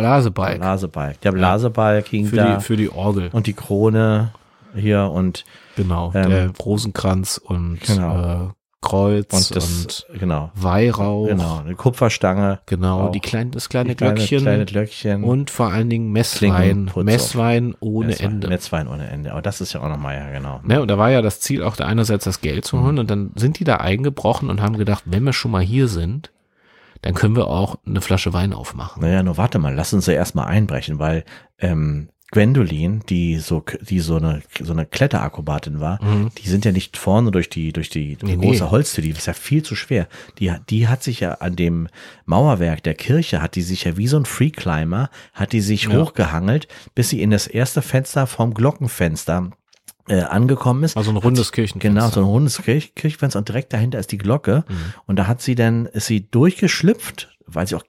Blasebalg. 0.00 0.58
Blasebalg. 0.60 1.20
Der 1.22 1.32
Blasebalg 1.32 2.06
hing 2.08 2.26
Für 2.26 2.36
da 2.36 2.56
die, 2.56 2.62
für 2.62 2.76
die 2.76 2.90
Orgel. 2.90 3.30
und 3.32 3.46
die 3.46 3.54
Krone 3.54 4.32
hier 4.74 5.10
und, 5.12 5.44
Genau. 5.76 6.12
Ähm, 6.14 6.30
der 6.30 6.50
Rosenkranz 6.50 7.38
und 7.42 7.80
genau. 7.80 8.46
äh, 8.46 8.48
Kreuz 8.80 9.32
und, 9.32 9.38
und 9.50 9.56
das, 9.56 10.06
genau, 10.18 10.50
Weihrauch. 10.54 11.26
genau, 11.28 11.60
eine 11.64 11.74
Kupferstange, 11.74 12.60
Genau, 12.66 13.06
Auch. 13.06 13.12
die 13.12 13.20
kleinen, 13.20 13.50
das 13.50 13.70
kleine 13.70 13.88
die 13.90 13.94
kleine, 13.94 14.14
Glöckchen 14.14 14.40
kleine 14.42 14.64
Glöckchen 14.66 15.24
und 15.24 15.48
vor 15.50 15.72
allen 15.72 15.88
Dingen 15.88 16.12
Messwein. 16.12 16.90
Messwein 16.94 17.74
ohne 17.80 18.08
Metzwein, 18.08 18.30
Ende. 18.32 18.48
Metzwein 18.48 18.86
ohne 18.88 19.08
Ende. 19.08 19.32
Aber 19.32 19.40
das 19.40 19.62
ist 19.62 19.72
ja 19.72 19.80
auch 19.80 19.88
nochmal, 19.88 20.16
ja, 20.18 20.30
genau. 20.30 20.60
Ne, 20.64 20.82
und 20.82 20.88
da 20.88 20.98
war 20.98 21.10
ja 21.10 21.22
das 21.22 21.40
Ziel 21.40 21.62
auch 21.62 21.76
da 21.76 21.86
einerseits 21.86 22.24
das 22.24 22.42
Geld 22.42 22.66
zu 22.66 22.76
Mhm. 22.76 22.82
holen 22.84 22.98
und 22.98 23.10
dann 23.10 23.30
sind 23.36 23.58
die 23.58 23.64
da 23.64 23.76
eingebrochen 23.76 24.50
und 24.50 24.60
haben 24.60 24.76
gedacht, 24.76 25.04
wenn 25.06 25.24
wir 25.24 25.32
schon 25.32 25.50
mal 25.52 25.62
hier 25.62 25.88
sind, 25.88 26.30
dann 27.04 27.14
können 27.14 27.36
wir 27.36 27.46
auch 27.48 27.76
eine 27.86 28.00
Flasche 28.00 28.32
Wein 28.32 28.52
aufmachen. 28.52 29.02
Naja, 29.02 29.22
nur 29.22 29.36
warte 29.36 29.58
mal, 29.58 29.74
lass 29.74 29.92
uns 29.92 30.06
ja 30.06 30.14
erstmal 30.14 30.46
einbrechen, 30.46 30.98
weil 30.98 31.24
ähm, 31.58 32.08
Gwendolyn, 32.30 33.00
die 33.08 33.36
so, 33.38 33.62
die 33.82 34.00
so 34.00 34.16
eine, 34.16 34.42
so 34.60 34.72
eine 34.72 34.86
Kletterakrobatin 34.86 35.80
war, 35.80 36.02
Mhm. 36.02 36.30
die 36.38 36.48
sind 36.48 36.64
ja 36.64 36.72
nicht 36.72 36.96
vorne 36.96 37.30
durch 37.30 37.48
die, 37.48 37.72
durch 37.72 37.90
die 37.90 38.16
Nee, 38.22 38.36
große 38.36 38.64
nee. 38.64 38.70
Holztür, 38.70 39.02
die 39.04 39.10
ist 39.10 39.26
ja 39.26 39.34
viel 39.34 39.62
zu 39.62 39.76
schwer. 39.76 40.08
Die, 40.38 40.50
hat- 40.50 40.68
die 40.70 40.88
hat 40.88 41.02
sich 41.04 41.20
ja 41.20 41.32
an 41.34 41.54
dem 41.56 41.88
Mauerwerk 42.24 42.82
der 42.82 42.94
Kirche, 42.94 43.40
hat 43.40 43.54
die 43.54 43.62
sich 43.62 43.84
ja 43.84 43.96
wie 43.96 44.08
so 44.08 44.16
ein 44.16 44.24
Freeclimber, 44.24 45.10
hat 45.32 45.52
die 45.52 45.60
sich 45.60 45.84
Ja. 45.84 45.90
hochgehangelt, 46.00 46.66
bis 46.94 47.10
sie 47.10 47.22
in 47.22 47.30
das 47.30 47.46
erste 47.46 47.82
Fenster 47.82 48.26
vom 48.26 48.52
Glockenfenster 48.54 49.50
äh, 50.08 50.20
angekommen 50.20 50.84
ist. 50.84 50.96
Also 50.96 51.10
ein 51.10 51.16
rundes 51.16 51.46
sie- 51.48 51.52
Kirchenfenster. 51.52 51.88
Genau, 52.00 52.10
so 52.10 52.20
ein 52.20 52.26
rundes 52.26 52.60
Kirch 52.62 52.94
Kirchenfenster 52.94 53.38
und 53.38 53.48
direkt 53.48 53.72
dahinter 53.72 53.98
ist 53.98 54.12
die 54.12 54.18
Glocke. 54.18 54.64
Mhm. 54.68 54.74
Und 55.06 55.16
da 55.18 55.26
hat 55.26 55.40
sie 55.42 55.54
dann, 55.54 55.86
ist 55.86 56.06
sie 56.06 56.28
durchgeschlüpft, 56.30 57.30
weil 57.46 57.66
sie 57.66 57.74
auch 57.74 57.84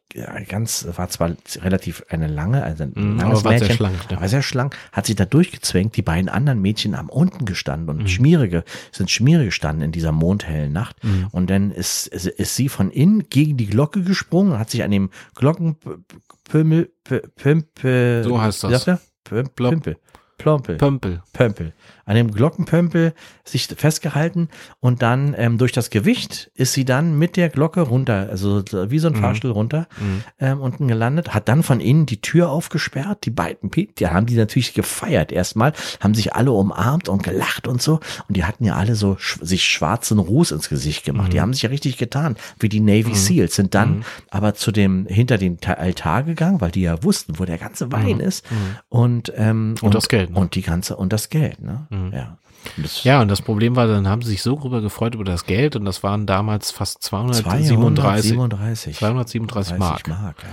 ganz, 0.50 0.86
war 0.98 1.08
zwar 1.10 1.32
relativ 1.62 2.04
eine 2.10 2.28
lange, 2.28 2.62
also 2.64 2.84
ein 2.84 2.92
Mhm, 2.96 3.18
langes 3.20 3.40
aber 3.40 3.52
war 3.52 3.52
sehr 3.58 3.60
Mädchen, 3.62 3.76
schlank, 3.78 4.12
ne? 4.12 4.20
war 4.20 4.28
sehr 4.30 4.42
schlank, 4.42 4.76
hat 4.92 5.06
sich 5.06 5.16
da 5.16 5.26
durchgezwängt. 5.26 5.96
Die 5.96 6.02
beiden 6.02 6.28
anderen 6.30 6.62
Mädchen 6.62 6.98
haben 6.98 7.10
unten 7.10 7.46
gestanden 7.46 7.96
Mhm. 7.96 8.02
und 8.02 8.10
schmierige, 8.10 8.64
sind 8.92 9.10
schmierige 9.12 9.46
gestanden 9.46 9.84
in 9.86 9.92
dieser 9.94 10.12
mondhellen 10.12 10.74
Nacht. 10.74 11.02
Mhm. 11.04 11.28
Und 11.32 11.50
dann 11.50 11.72
ist, 11.72 12.08
ist, 12.08 12.28
ist 12.28 12.56
sie 12.56 12.68
von 12.70 12.92
innen 12.92 13.30
gegen 13.30 13.56
die 13.58 13.68
Glocke 13.68 14.04
gesprungen, 14.04 14.60
hat 14.60 14.70
sich 14.70 14.84
an 14.84 14.92
dem 14.92 15.10
Glockenpümmel, 15.36 16.92
Pümpel, 17.36 18.24
So 18.24 18.42
heißt 18.42 18.64
das. 18.64 18.88
Wie 19.30 19.96
Plompel. 20.38 20.76
Pömpel. 20.78 21.22
Pömpel. 21.34 21.74
An 22.08 22.16
dem 22.16 22.30
Glockenpömpel 22.32 23.14
sich 23.44 23.66
festgehalten 23.68 24.50
und 24.80 25.02
dann 25.02 25.34
ähm, 25.38 25.58
durch 25.58 25.72
das 25.72 25.90
Gewicht 25.90 26.52
ist 26.54 26.74
sie 26.74 26.86
dann 26.86 27.18
mit 27.18 27.36
der 27.36 27.50
Glocke 27.50 27.82
runter, 27.82 28.28
also 28.30 28.62
so 28.70 28.92
wie 28.92 29.00
so 29.00 29.08
ein 29.08 29.14
Mhm. 29.14 29.22
Fahrstuhl 29.22 29.52
runter, 29.52 29.88
Mhm. 30.00 30.24
ähm, 30.40 30.62
unten 30.62 30.88
gelandet, 30.88 31.34
hat 31.34 31.48
dann 31.48 31.64
von 31.64 31.80
innen 31.80 32.06
die 32.06 32.22
Tür 32.22 32.50
aufgesperrt. 32.52 33.26
Die 33.26 33.32
beiden, 33.32 33.72
die 33.72 34.08
haben 34.08 34.26
die 34.28 34.36
natürlich 34.36 34.74
gefeiert 34.76 35.32
erstmal, 35.32 35.74
haben 36.00 36.14
sich 36.14 36.36
alle 36.36 36.52
umarmt 36.52 37.10
und 37.10 37.24
gelacht 37.24 37.68
und 37.68 37.82
so. 37.82 38.00
Und 38.28 38.38
die 38.38 38.44
hatten 38.44 38.66
ja 38.66 38.76
alle 38.76 38.96
so 38.96 39.16
sch 39.18 39.40
sich 39.42 39.64
schwarzen 39.66 40.20
Ruß 40.20 40.52
ins 40.52 40.70
Gesicht 40.70 41.06
gemacht. 41.06 41.30
Mhm. 41.30 41.32
Die 41.32 41.42
haben 41.42 41.54
sich 41.54 41.64
ja 41.64 41.70
richtig 41.70 41.98
getan, 41.98 42.36
wie 42.60 42.70
die 42.70 42.82
Navy 42.82 43.16
Seals, 43.16 43.56
sind 43.56 43.74
dann 43.74 44.06
aber 44.30 44.54
zu 44.54 44.72
dem, 44.72 45.08
hinter 45.08 45.38
den 45.40 45.60
Ta- 45.60 45.74
Altar 45.74 46.22
gegangen, 46.24 46.62
weil 46.62 46.72
die 46.72 46.82
ja 46.82 47.02
wussten, 47.04 47.40
wo 47.40 47.46
der 47.46 47.58
ganze 47.58 47.92
Wein 47.92 48.20
ist. 48.20 48.46
Und, 48.90 49.34
ähm, 49.36 49.76
Und 49.82 49.96
das 49.96 50.08
Geld, 50.26 50.36
ne? 50.36 50.40
Und 50.40 50.56
die 50.56 50.62
ganze, 50.62 50.96
und 50.96 51.14
das 51.14 51.30
Geld, 51.30 51.62
ne? 51.62 51.88
Ja. 52.14 52.38
Und 52.78 52.84
das 52.84 53.04
Ja, 53.04 53.22
und 53.22 53.28
das 53.28 53.42
Problem 53.42 53.76
war, 53.76 53.88
dann 53.88 54.08
haben 54.08 54.22
sie 54.22 54.32
sich 54.32 54.42
so 54.42 54.56
drüber 54.56 54.82
gefreut 54.82 55.16
über 55.16 55.24
das 55.24 55.46
Geld 55.46 55.76
und 55.76 55.86
das 55.86 56.04
waren 56.04 56.26
damals 56.26 56.72
fast 56.72 57.04
237, 57.04 58.34
237. 58.34 58.98
237 58.98 59.78
Mark. 59.78 60.08
Mark 60.08 60.44
ja. 60.44 60.50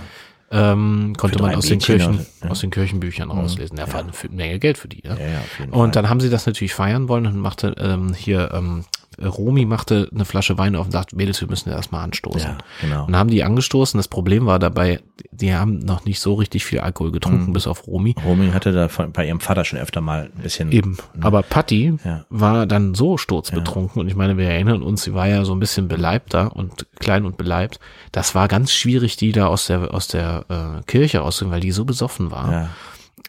Ähm, 0.53 1.15
konnte 1.17 1.41
man 1.41 1.55
aus 1.55 1.65
den, 1.65 1.79
Kirchen, 1.79 2.17
also, 2.17 2.25
ja. 2.43 2.49
aus 2.49 2.59
den 2.59 2.69
Kirchenbüchern 2.69 3.31
rauslesen. 3.31 3.75
Ja, 3.75 3.91
war 3.91 4.01
eine 4.01 4.11
Menge 4.29 4.59
Geld 4.59 4.77
für 4.77 4.87
die. 4.87 5.01
Ja. 5.03 5.15
Ja, 5.15 5.25
ja. 5.27 5.41
Und 5.71 5.95
dann 5.95 6.09
haben 6.09 6.19
sie 6.19 6.29
das 6.29 6.45
natürlich 6.45 6.75
feiern 6.75 7.09
wollen 7.09 7.25
und 7.25 7.39
machte 7.39 7.73
ähm, 7.79 8.13
hier, 8.13 8.51
ähm, 8.53 8.85
Romy 9.29 9.65
machte 9.65 10.09
eine 10.13 10.25
Flasche 10.25 10.57
Wein 10.57 10.75
auf 10.75 10.85
und 10.85 10.91
sagte, 10.91 11.15
Mädels, 11.15 11.41
wir 11.41 11.47
müssen 11.47 11.69
erstmal 11.69 12.03
anstoßen. 12.03 12.41
Ja, 12.51 12.57
genau. 12.81 13.05
Und 13.05 13.15
haben 13.15 13.29
die 13.29 13.43
angestoßen. 13.43 13.97
Das 13.97 14.07
Problem 14.07 14.45
war 14.45 14.59
dabei, 14.59 14.99
die 15.31 15.53
haben 15.55 15.79
noch 15.79 16.05
nicht 16.05 16.19
so 16.19 16.33
richtig 16.35 16.65
viel 16.65 16.79
Alkohol 16.79 17.11
getrunken, 17.11 17.47
Mhm. 17.49 17.53
bis 17.53 17.67
auf 17.67 17.87
Romy. 17.87 18.15
Romy 18.25 18.51
hatte 18.51 18.71
da 18.71 18.87
bei 19.07 19.27
ihrem 19.27 19.39
Vater 19.39 19.65
schon 19.65 19.79
öfter 19.79 20.01
mal 20.01 20.31
ein 20.35 20.41
bisschen. 20.43 20.71
Eben. 20.71 20.97
Aber 21.21 21.41
Patty 21.43 21.97
Ja. 22.03 22.25
war 22.29 22.65
dann 22.65 22.93
so 22.95 23.17
sturzbetrunken 23.17 24.01
und 24.01 24.07
ich 24.07 24.15
meine, 24.15 24.37
wir 24.37 24.47
erinnern 24.49 24.83
uns, 24.83 25.03
sie 25.03 25.13
war 25.13 25.27
ja 25.27 25.45
so 25.45 25.53
ein 25.53 25.59
bisschen 25.59 25.87
beleibter 25.87 26.55
und 26.55 26.85
klein 26.99 27.25
und 27.25 27.37
beleibt. 27.37 27.79
Das 28.11 28.35
war 28.35 28.47
ganz 28.47 28.71
schwierig, 28.71 29.17
die 29.17 29.31
da 29.31 29.47
aus 29.47 29.67
der 29.67 29.93
aus 29.93 30.07
der 30.07 30.45
äh, 30.49 30.83
Kirche 30.85 31.19
rauszubringen, 31.19 31.53
weil 31.53 31.61
die 31.61 31.71
so 31.71 31.85
besoffen 31.85 32.31
war, 32.31 32.51
Ja, 32.51 32.69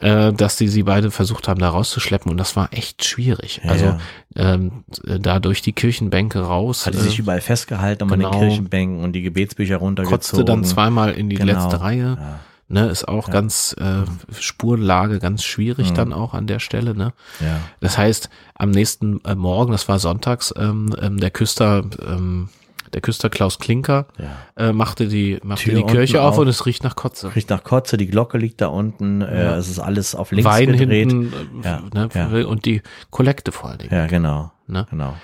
äh, 0.00 0.32
dass 0.32 0.56
die 0.56 0.68
sie 0.68 0.82
beide 0.82 1.10
versucht 1.10 1.48
haben, 1.48 1.60
da 1.60 1.68
rauszuschleppen 1.68 2.30
und 2.30 2.36
das 2.38 2.56
war 2.56 2.68
echt 2.72 3.04
schwierig. 3.04 3.60
Ja, 3.64 3.70
also 3.70 3.84
ja. 3.84 3.98
Ähm, 4.36 4.84
da 5.04 5.38
durch 5.38 5.62
die 5.62 5.72
Kirchenbänke 5.72 6.40
raus. 6.40 6.86
hatte 6.86 6.98
sich 6.98 7.18
äh, 7.18 7.22
überall 7.22 7.40
festgehalten 7.40 8.02
und 8.04 8.12
an 8.12 8.18
den 8.20 8.30
genau. 8.30 8.40
Kirchenbänken 8.40 9.02
und 9.04 9.12
die 9.12 9.22
Gebetsbücher 9.22 9.76
runtergezogen. 9.76 10.18
kotzte 10.18 10.44
dann 10.44 10.64
zweimal 10.64 11.12
in 11.12 11.30
die 11.30 11.36
Genau. 11.36 11.52
letzte 11.52 11.80
Reihe. 11.80 12.16
Ja, 12.20 12.40
Ne, 12.66 12.86
ist 12.86 13.06
auch 13.06 13.30
ganz 13.30 13.76
äh, 13.78 14.04
Spurenlage 14.40 15.18
ganz 15.18 15.44
schwierig 15.44 15.90
Mhm. 15.90 15.94
dann 15.94 16.12
auch 16.14 16.32
an 16.32 16.46
der 16.46 16.60
Stelle. 16.60 16.94
Ne? 16.94 17.12
ja. 17.40 17.60
Das 17.80 17.98
heißt, 17.98 18.30
am 18.54 18.70
nächsten 18.70 19.20
äh, 19.26 19.34
Morgen, 19.34 19.72
das 19.72 19.86
war 19.86 19.98
sonntags, 19.98 20.52
ähm, 20.56 20.94
ähm, 21.00 21.20
der 21.20 21.30
Küster, 21.30 21.84
ähm, 22.06 22.48
der 22.94 23.00
Küster 23.02 23.28
Klaus 23.28 23.58
Klinker 23.58 24.06
ja. 24.18 24.68
äh, 24.68 24.72
machte 24.72 25.08
die, 25.08 25.38
machte 25.42 25.64
Tür 25.64 25.74
die 25.74 25.82
Kirche 25.84 26.22
auf 26.22 26.34
auf. 26.34 26.38
und 26.38 26.48
es 26.48 26.64
riecht 26.64 26.84
nach 26.84 26.96
Kotze. 26.96 27.34
Riecht 27.34 27.50
nach 27.50 27.62
Kotze, 27.64 27.96
die 27.96 28.06
Glocke 28.06 28.38
liegt 28.38 28.60
da 28.60 28.68
unten, 28.68 29.20
äh, 29.20 29.44
Ja. 29.44 29.56
es 29.56 29.68
ist 29.68 29.78
alles 29.80 30.14
auf 30.14 30.30
links 30.30 30.48
Wein 30.50 30.72
gedreht. 30.76 31.10
hinten 31.10 31.60
äh, 31.62 31.66
Ja, 31.66 31.82
ne, 31.92 32.08
ja. 32.14 32.46
und 32.46 32.64
die 32.64 32.82
Kollekte 33.10 33.52
vor 33.52 33.68
allen 33.70 33.78
Dingen. 33.80 33.92
Ja, 33.94 34.06
genau. 34.06 34.52
Ne? 34.66 34.86
Genau. 34.90 35.14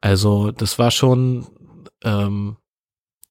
Also 0.00 0.50
das 0.50 0.78
war 0.78 0.90
schon 0.90 1.46
ähm, 2.02 2.56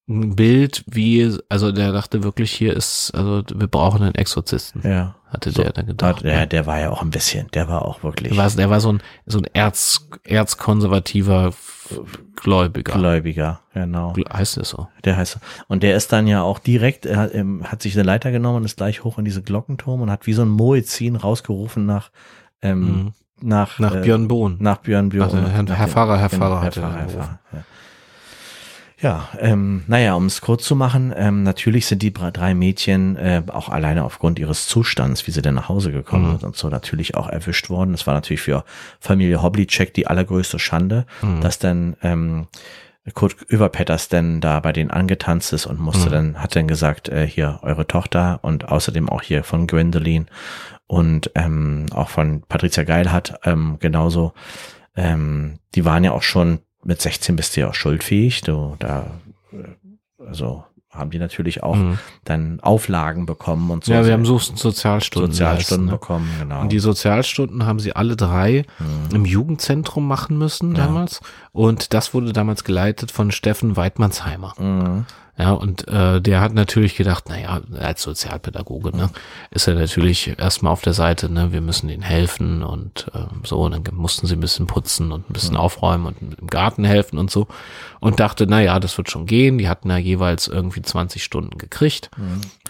ein 0.10 0.36
Bild, 0.38 0.86
wie, 0.88 1.36
also 1.50 1.72
der 1.74 1.92
dachte 1.92 2.24
wirklich, 2.24 2.52
hier 2.54 2.74
ist, 2.74 3.12
also 3.14 3.44
wir 3.54 3.68
brauchen 3.68 4.04
einen 4.04 4.16
Exorzisten, 4.16 4.82
Ja. 4.90 5.16
Hatte 5.30 5.52
So, 5.52 5.62
der 5.64 5.74
dann 5.74 5.86
gedacht. 5.88 6.24
Der, 6.24 6.46
der 6.46 6.66
war 6.66 6.80
ja 6.80 6.90
auch 6.90 7.02
ein 7.02 7.10
bisschen, 7.10 7.48
der 7.54 7.68
war 7.68 7.84
auch 7.86 8.04
wirklich 8.04 8.30
Der 8.34 8.38
war, 8.38 8.50
der 8.50 8.70
war 8.70 8.80
so 8.80 8.94
ein, 8.94 9.02
so 9.26 9.40
ein 9.40 9.46
Erz, 9.54 10.08
erzkonservativer 10.24 11.54
Gläubiger. 12.36 12.94
Gläubiger, 12.94 13.62
genau. 13.74 14.14
Heißt 14.32 14.58
es 14.58 14.70
so? 14.70 14.88
Der 15.06 15.16
heißt 15.18 15.34
so. 15.34 15.40
Und 15.68 15.84
der 15.84 15.96
ist 15.96 16.12
dann 16.12 16.28
ja 16.28 16.42
auch 16.42 16.60
direkt, 16.60 17.06
er 17.06 17.18
hat, 17.18 17.34
ähm, 17.34 17.64
hat 17.66 17.82
sich 17.82 17.94
eine 17.96 18.04
Leiter 18.04 18.32
genommen 18.32 18.58
und 18.58 18.66
ist 18.66 18.78
gleich 18.78 19.04
hoch 19.04 19.18
in 19.18 19.26
diese 19.26 19.42
Glockenturm 19.42 20.02
und 20.02 20.12
hat 20.12 20.28
wie 20.28 20.34
so 20.34 20.42
ein 20.42 20.50
Moezin 20.50 21.16
rausgerufen 21.16 21.86
nach, 21.86 22.10
ähm, 22.62 22.80
Mhm. 22.82 23.14
nach, 23.42 23.80
Nach 23.80 23.96
äh, 23.96 24.02
Björn 24.02 24.28
Bohn. 24.28 24.58
nach 24.60 24.78
Björn 24.78 25.10
Björn. 25.10 25.30
Also 25.30 25.38
Herr- 25.38 25.64
nach 25.64 25.76
Herr 25.78 25.88
Pfarrer, 25.88 26.18
Herr 26.20 26.30
genau, 26.30 26.40
Pfarrer 26.46 26.56
Herr 26.60 26.66
hatte 26.66 26.80
Pfarrer, 26.82 26.94
Herr 26.96 27.06
gerufen. 27.08 27.20
Pfarrer, 27.50 27.64
ja. 29.00 29.30
Ähm, 29.40 29.84
naja, 29.88 30.14
um 30.16 30.26
es 30.26 30.42
kurz 30.42 30.64
zu 30.64 30.76
machen, 30.76 31.14
ähm, 31.16 31.44
natürlich 31.44 31.86
sind 31.86 32.02
die 32.02 32.12
drei 32.14 32.54
Mädchen 32.54 33.16
äh, 33.16 33.44
auch 33.48 33.70
alleine 33.70 34.04
aufgrund 34.04 34.40
ihres 34.40 34.68
Zustands, 34.68 35.28
wie 35.28 35.32
sie 35.32 35.42
denn 35.42 35.54
nach 35.56 35.70
Hause 35.70 35.92
gekommen 35.92 36.26
Mhm. 36.28 36.32
sind 36.40 36.44
und 36.44 36.56
so, 36.56 36.70
natürlich 36.70 37.16
auch 37.16 37.28
erwischt 37.30 37.70
worden. 37.70 37.94
Es 37.94 38.08
war 38.08 38.14
natürlich 38.14 38.42
für 38.42 38.64
Familie 39.00 39.42
Hoblicek 39.42 39.94
die 39.94 40.08
allergrößte 40.08 40.60
Schande, 40.60 41.06
Mhm. 41.22 41.42
dass 41.42 41.60
dann 41.60 41.96
ähm, 42.02 42.48
Kurt 43.14 43.38
Überpetters 43.48 44.10
denn 44.10 44.42
da 44.42 44.60
bei 44.60 44.74
denen 44.74 44.92
angetanzt 44.92 45.54
ist 45.54 45.66
und 45.66 45.80
musste 45.80 46.08
Mhm. 46.10 46.12
dann, 46.14 46.42
hat 46.44 46.56
dann 46.56 46.68
gesagt, 46.68 47.08
äh, 47.08 47.26
hier 47.26 47.60
eure 47.62 47.88
Tochter 47.88 48.40
und 48.42 48.68
außerdem 48.70 49.08
auch 49.10 49.22
hier 49.22 49.44
von 49.46 49.66
Gwendoline 49.68 50.26
und 50.88 51.32
ähm, 51.36 51.86
auch 51.94 52.10
von 52.10 52.42
Patricia 52.50 52.84
Geilhardt 52.84 53.36
ähm, 53.46 53.78
genauso. 53.80 54.34
Ähm, 54.96 55.60
die 55.76 55.86
waren 55.86 56.04
ja 56.04 56.12
auch 56.12 56.24
schon 56.24 56.60
mit 56.88 57.02
16 57.02 57.36
bist 57.36 57.56
du 57.56 57.62
ja 57.62 57.70
auch 57.70 57.74
schuldfähig. 57.76 58.42
Du, 58.42 58.76
da, 58.80 59.06
also 60.26 60.64
haben 60.90 61.12
die 61.12 61.20
natürlich 61.20 61.62
auch 61.62 61.76
Mhm. 61.76 62.00
dann 62.24 62.60
Auflagen 62.62 63.26
bekommen 63.28 63.70
und 63.70 63.84
so. 63.86 63.94
Ja, 63.94 64.06
wir 64.06 64.14
haben 64.14 64.26
so 64.26 64.40
Sozialstunden. 64.40 65.32
Sozialstunden 65.32 65.36
geleistet, 65.38 65.80
ne? 65.82 65.92
bekommen, 65.92 66.30
genau. 66.40 66.62
Und 66.62 66.72
die 66.72 66.80
Sozialstunden 66.80 67.66
haben 67.68 67.80
sie 67.80 67.96
alle 67.96 68.16
drei 68.16 68.66
Mhm. 68.80 69.16
im 69.16 69.26
Jugendzentrum 69.26 70.08
machen 70.08 70.38
müssen 70.40 70.76
Ja. 70.76 70.86
damals. 70.86 71.20
Und 71.52 71.94
das 71.94 72.14
wurde 72.16 72.34
damals 72.34 72.64
geleitet 72.64 73.12
von 73.12 73.30
Steffen 73.32 73.76
Weidmannsheimer. 73.76 74.54
Mhm. 74.58 75.06
Ja, 75.40 75.52
und 75.52 75.88
äh, 75.88 76.20
der 76.20 76.42
hat 76.42 76.54
natürlich 76.54 76.96
gedacht, 76.96 77.30
naja, 77.30 77.62
als 77.80 78.02
Sozialpädagoge, 78.02 78.96
ne, 78.96 79.12
ist 79.52 79.68
er 79.68 79.76
natürlich 79.76 80.40
erstmal 80.40 80.74
auf 80.74 80.82
der 80.82 80.94
Seite, 80.94 81.32
ne, 81.32 81.52
wir 81.52 81.62
müssen 81.62 81.90
ihnen 81.90 82.02
helfen 82.02 82.64
und 82.64 83.06
ähm, 83.14 83.42
so, 83.44 83.62
und 83.62 83.72
dann 83.74 83.96
mussten 83.96 84.26
sie 84.26 84.36
ein 84.36 84.40
bisschen 84.40 84.66
putzen 84.66 85.12
und 85.12 85.30
ein 85.30 85.34
bisschen 85.34 85.56
aufräumen 85.56 86.08
und 86.08 86.40
im 86.40 86.48
Garten 86.48 86.84
helfen 86.84 87.20
und 87.20 87.30
so. 87.30 87.48
Und 88.00 88.20
dachte, 88.20 88.48
naja, 88.48 88.80
das 88.80 88.98
wird 88.98 89.12
schon 89.12 89.26
gehen. 89.26 89.58
Die 89.58 89.70
hatten 89.70 89.90
ja 89.90 89.98
jeweils 89.98 90.48
irgendwie 90.48 90.82
20 90.82 91.24
Stunden 91.24 91.58
gekriegt. 91.58 92.10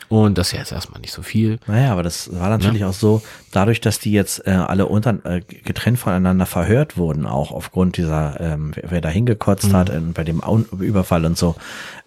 Und 0.09 0.37
das 0.37 0.47
ist 0.47 0.53
ja 0.53 0.59
jetzt 0.59 0.71
erstmal 0.71 1.01
nicht 1.01 1.13
so 1.13 1.21
viel. 1.21 1.59
Naja, 1.67 1.91
aber 1.91 2.03
das 2.03 2.29
war 2.31 2.49
natürlich 2.49 2.85
auch 2.85 2.93
so, 2.93 3.21
dadurch, 3.51 3.81
dass 3.81 3.99
die 3.99 4.11
jetzt 4.11 4.47
äh, 4.47 4.51
alle 4.51 4.85
unter, 4.85 5.25
äh, 5.25 5.41
getrennt 5.41 5.99
voneinander 5.99 6.45
verhört 6.45 6.97
wurden, 6.97 7.25
auch 7.25 7.51
aufgrund 7.51 7.97
dieser, 7.97 8.39
ähm, 8.39 8.73
wer, 8.81 9.01
da 9.01 9.09
hingekotzt 9.09 9.73
hat, 9.73 9.89
äh, 9.89 9.99
bei 9.99 10.23
dem 10.23 10.43
Au 10.43 10.59
Überfall 10.79 11.25
und 11.25 11.37
so, 11.37 11.55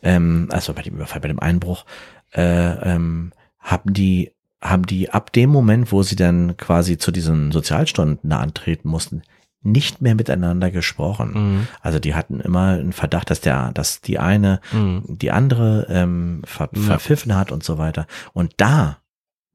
ähm, 0.03 0.49
also 0.51 0.73
bei 0.73 0.83
dem 0.83 0.95
Überfall, 0.95 1.21
bei 1.21 1.29
dem 1.29 1.41
Einbruch, 1.41 1.85
äh, 2.33 2.95
ähm, 2.95 3.33
haben 3.59 3.93
die, 3.93 4.33
haben 4.63 4.87
die 4.87 5.11
ab 5.11 5.33
dem 5.33 5.51
Moment, 5.51 5.93
wo 5.93 6.03
sie 6.03 6.17
dann 6.17 6.57
quasi 6.57 6.97
zu 6.97 7.11
diesen 7.11 7.53
Sozialstunden 7.53 8.33
antreten 8.33 8.89
mussten, 8.89 9.23
nicht 9.63 10.01
mehr 10.01 10.15
miteinander 10.15 10.71
gesprochen. 10.71 11.33
Mhm. 11.35 11.67
Also 11.83 11.99
die 11.99 12.15
hatten 12.15 12.41
immer 12.41 12.69
einen 12.69 12.93
Verdacht, 12.93 13.31
dass 13.31 13.41
der, 13.41 13.73
dass 13.73 14.01
die 14.01 14.19
eine 14.19 14.61
Mhm. 14.73 15.03
die 15.07 15.31
andere 15.33 15.87
ähm, 15.91 16.43
ver 16.47 16.71
Ja. 16.75 16.81
verpfiffen 16.83 17.37
hat 17.37 17.53
und 17.53 17.63
so 17.63 17.77
weiter. 17.77 18.07
Und 18.33 18.55
da 18.57 18.97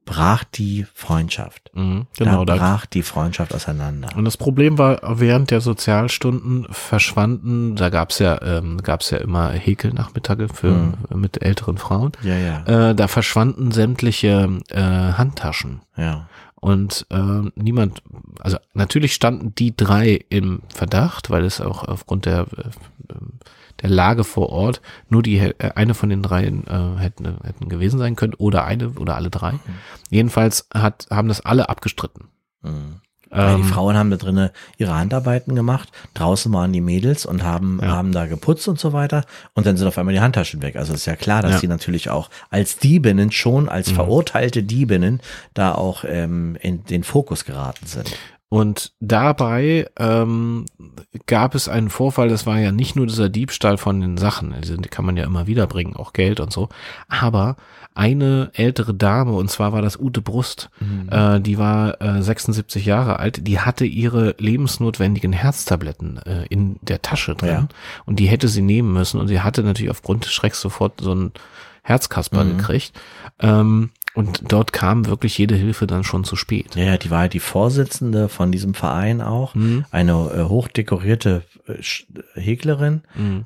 brach 0.04 0.44
die 0.44 0.86
Freundschaft. 0.94 1.72
Mhm. 1.74 2.06
Genau, 2.16 2.44
da 2.44 2.54
da 2.54 2.60
brach 2.60 2.86
die 2.86 3.02
Freundschaft 3.02 3.52
auseinander. 3.52 4.10
Und 4.14 4.24
das 4.24 4.36
Problem 4.36 4.78
war, 4.78 5.00
während 5.18 5.50
der 5.50 5.60
Sozialstunden 5.60 6.68
verschwanden, 6.70 7.74
da 7.74 7.88
gab's 7.88 8.20
ja, 8.20 8.40
ähm, 8.40 8.80
gab's 8.84 9.10
ja 9.10 9.18
immer 9.18 9.50
Häkelnachmittage 9.50 10.48
für 10.48 10.70
Mhm. 10.70 10.94
mit 11.16 11.42
älteren 11.42 11.76
Frauen. 11.78 12.12
Ja, 12.22 12.36
ja, 12.36 12.90
Äh, 12.90 12.94
da 12.94 13.08
verschwanden 13.08 13.72
sämtliche 13.72 14.48
äh, 14.70 14.80
Handtaschen. 14.80 15.80
ja. 15.96 16.28
Und 16.66 17.06
äh, 17.10 17.48
niemand, 17.54 18.02
also 18.40 18.56
natürlich 18.74 19.14
standen 19.14 19.54
die 19.54 19.76
drei 19.76 20.18
im 20.30 20.62
Verdacht, 20.68 21.30
weil 21.30 21.44
es 21.44 21.60
auch 21.60 21.84
aufgrund 21.84 22.26
der, 22.26 22.40
äh, 22.40 23.14
der 23.82 23.88
Lage 23.88 24.24
vor 24.24 24.48
Ort 24.48 24.82
nur 25.08 25.22
die 25.22 25.38
äh, 25.38 25.54
eine 25.76 25.94
von 25.94 26.08
den 26.08 26.24
dreien 26.24 26.66
äh, 26.66 27.00
hätten, 27.00 27.38
hätten 27.44 27.68
gewesen 27.68 28.00
sein 28.00 28.16
können 28.16 28.34
oder 28.34 28.64
eine 28.64 28.90
oder 28.98 29.14
alle 29.14 29.30
drei. 29.30 29.52
Jedenfalls 30.10 30.66
hat, 30.74 31.06
haben 31.08 31.28
das 31.28 31.40
alle 31.40 31.68
abgestritten. 31.68 32.30
Mhm. 32.62 33.00
Ähm, 33.36 33.56
die 33.62 33.68
Frauen 33.68 33.96
haben 33.96 34.10
da 34.10 34.16
drinnen 34.16 34.50
ihre 34.78 34.94
Handarbeiten 34.94 35.54
gemacht, 35.54 35.90
draußen 36.14 36.52
waren 36.52 36.72
die 36.72 36.80
Mädels 36.80 37.26
und 37.26 37.42
haben, 37.42 37.78
Ja. 37.82 37.88
haben 37.88 38.12
da 38.12 38.26
geputzt 38.26 38.66
und 38.68 38.78
so 38.80 38.92
weiter. 38.92 39.24
Und 39.54 39.66
dann 39.66 39.76
sind 39.76 39.86
auf 39.86 39.98
einmal 39.98 40.14
die 40.14 40.20
Handtaschen 40.20 40.62
weg. 40.62 40.76
Also 40.76 40.94
ist 40.94 41.06
ja 41.06 41.16
klar, 41.16 41.42
dass 41.42 41.52
Ja. 41.54 41.60
die 41.60 41.68
natürlich 41.68 42.10
auch 42.10 42.30
als 42.50 42.78
Diebinnen 42.78 43.30
schon, 43.32 43.68
als 43.68 43.90
Mhm. 43.90 43.94
verurteilte 43.96 44.62
Diebinnen 44.62 45.20
da 45.54 45.74
auch 45.74 46.04
ähm, 46.06 46.56
in 46.60 46.84
den 46.84 47.04
Fokus 47.04 47.44
geraten 47.44 47.86
sind. 47.86 48.16
Und 48.56 48.92
dabei 49.00 49.88
ähm, 49.98 50.64
gab 51.26 51.54
es 51.54 51.68
einen 51.68 51.90
Vorfall, 51.90 52.28
das 52.28 52.46
war 52.46 52.58
ja 52.58 52.72
nicht 52.72 52.96
nur 52.96 53.06
dieser 53.06 53.28
Diebstahl 53.28 53.76
von 53.76 54.00
den 54.00 54.16
Sachen, 54.16 54.54
die 54.62 54.88
kann 54.88 55.04
man 55.04 55.16
ja 55.16 55.24
immer 55.24 55.46
wieder 55.46 55.66
bringen, 55.66 55.94
auch 55.96 56.12
Geld 56.12 56.40
und 56.40 56.52
so, 56.52 56.68
aber 57.08 57.56
eine 57.94 58.50
ältere 58.54 58.92
Dame, 58.94 59.32
und 59.32 59.50
zwar 59.50 59.72
war 59.72 59.82
das 59.82 59.98
Ute 59.98 60.20
Brust, 60.20 60.70
äh, 61.10 61.40
die 61.40 61.58
war 61.58 62.00
äh, 62.02 62.22
76 62.22 62.84
Jahre 62.86 63.18
alt, 63.18 63.46
die 63.46 63.60
hatte 63.60 63.84
ihre 63.86 64.34
lebensnotwendigen 64.38 65.32
Herztabletten 65.32 66.18
äh, 66.18 66.46
in 66.50 66.76
der 66.82 67.02
Tasche 67.02 67.34
drin 67.34 67.48
Ja. 67.50 67.68
und 68.04 68.18
die 68.18 68.26
hätte 68.26 68.48
sie 68.48 68.62
nehmen 68.62 68.92
müssen 68.92 69.20
und 69.20 69.28
sie 69.28 69.40
hatte 69.40 69.62
natürlich 69.62 69.90
aufgrund 69.90 70.24
des 70.24 70.32
Schrecks 70.32 70.60
sofort 70.60 71.00
so 71.00 71.14
ein 71.14 71.32
Herzkasper 71.82 72.44
Mhm. 72.44 72.56
gekriegt. 72.58 72.92
Ähm, 73.40 73.90
und 74.16 74.40
dort 74.50 74.72
kam 74.72 75.06
wirklich 75.06 75.38
jede 75.38 75.54
Hilfe 75.54 75.86
dann 75.86 76.02
schon 76.02 76.24
zu 76.24 76.34
spät. 76.34 76.74
Ja, 76.74 76.82
ja, 76.84 76.96
die 76.96 77.10
war 77.10 77.28
die 77.28 77.38
Vorsitzende 77.40 78.28
von 78.28 78.50
diesem 78.50 78.74
Verein 78.74 79.20
auch, 79.20 79.54
Mhm. 79.54 79.84
eine 79.92 80.12
äh, 80.12 80.42
hochdekorierte 80.48 81.42
äh, 81.68 81.74
Häklerin. 82.40 83.02
Mhm. 83.14 83.44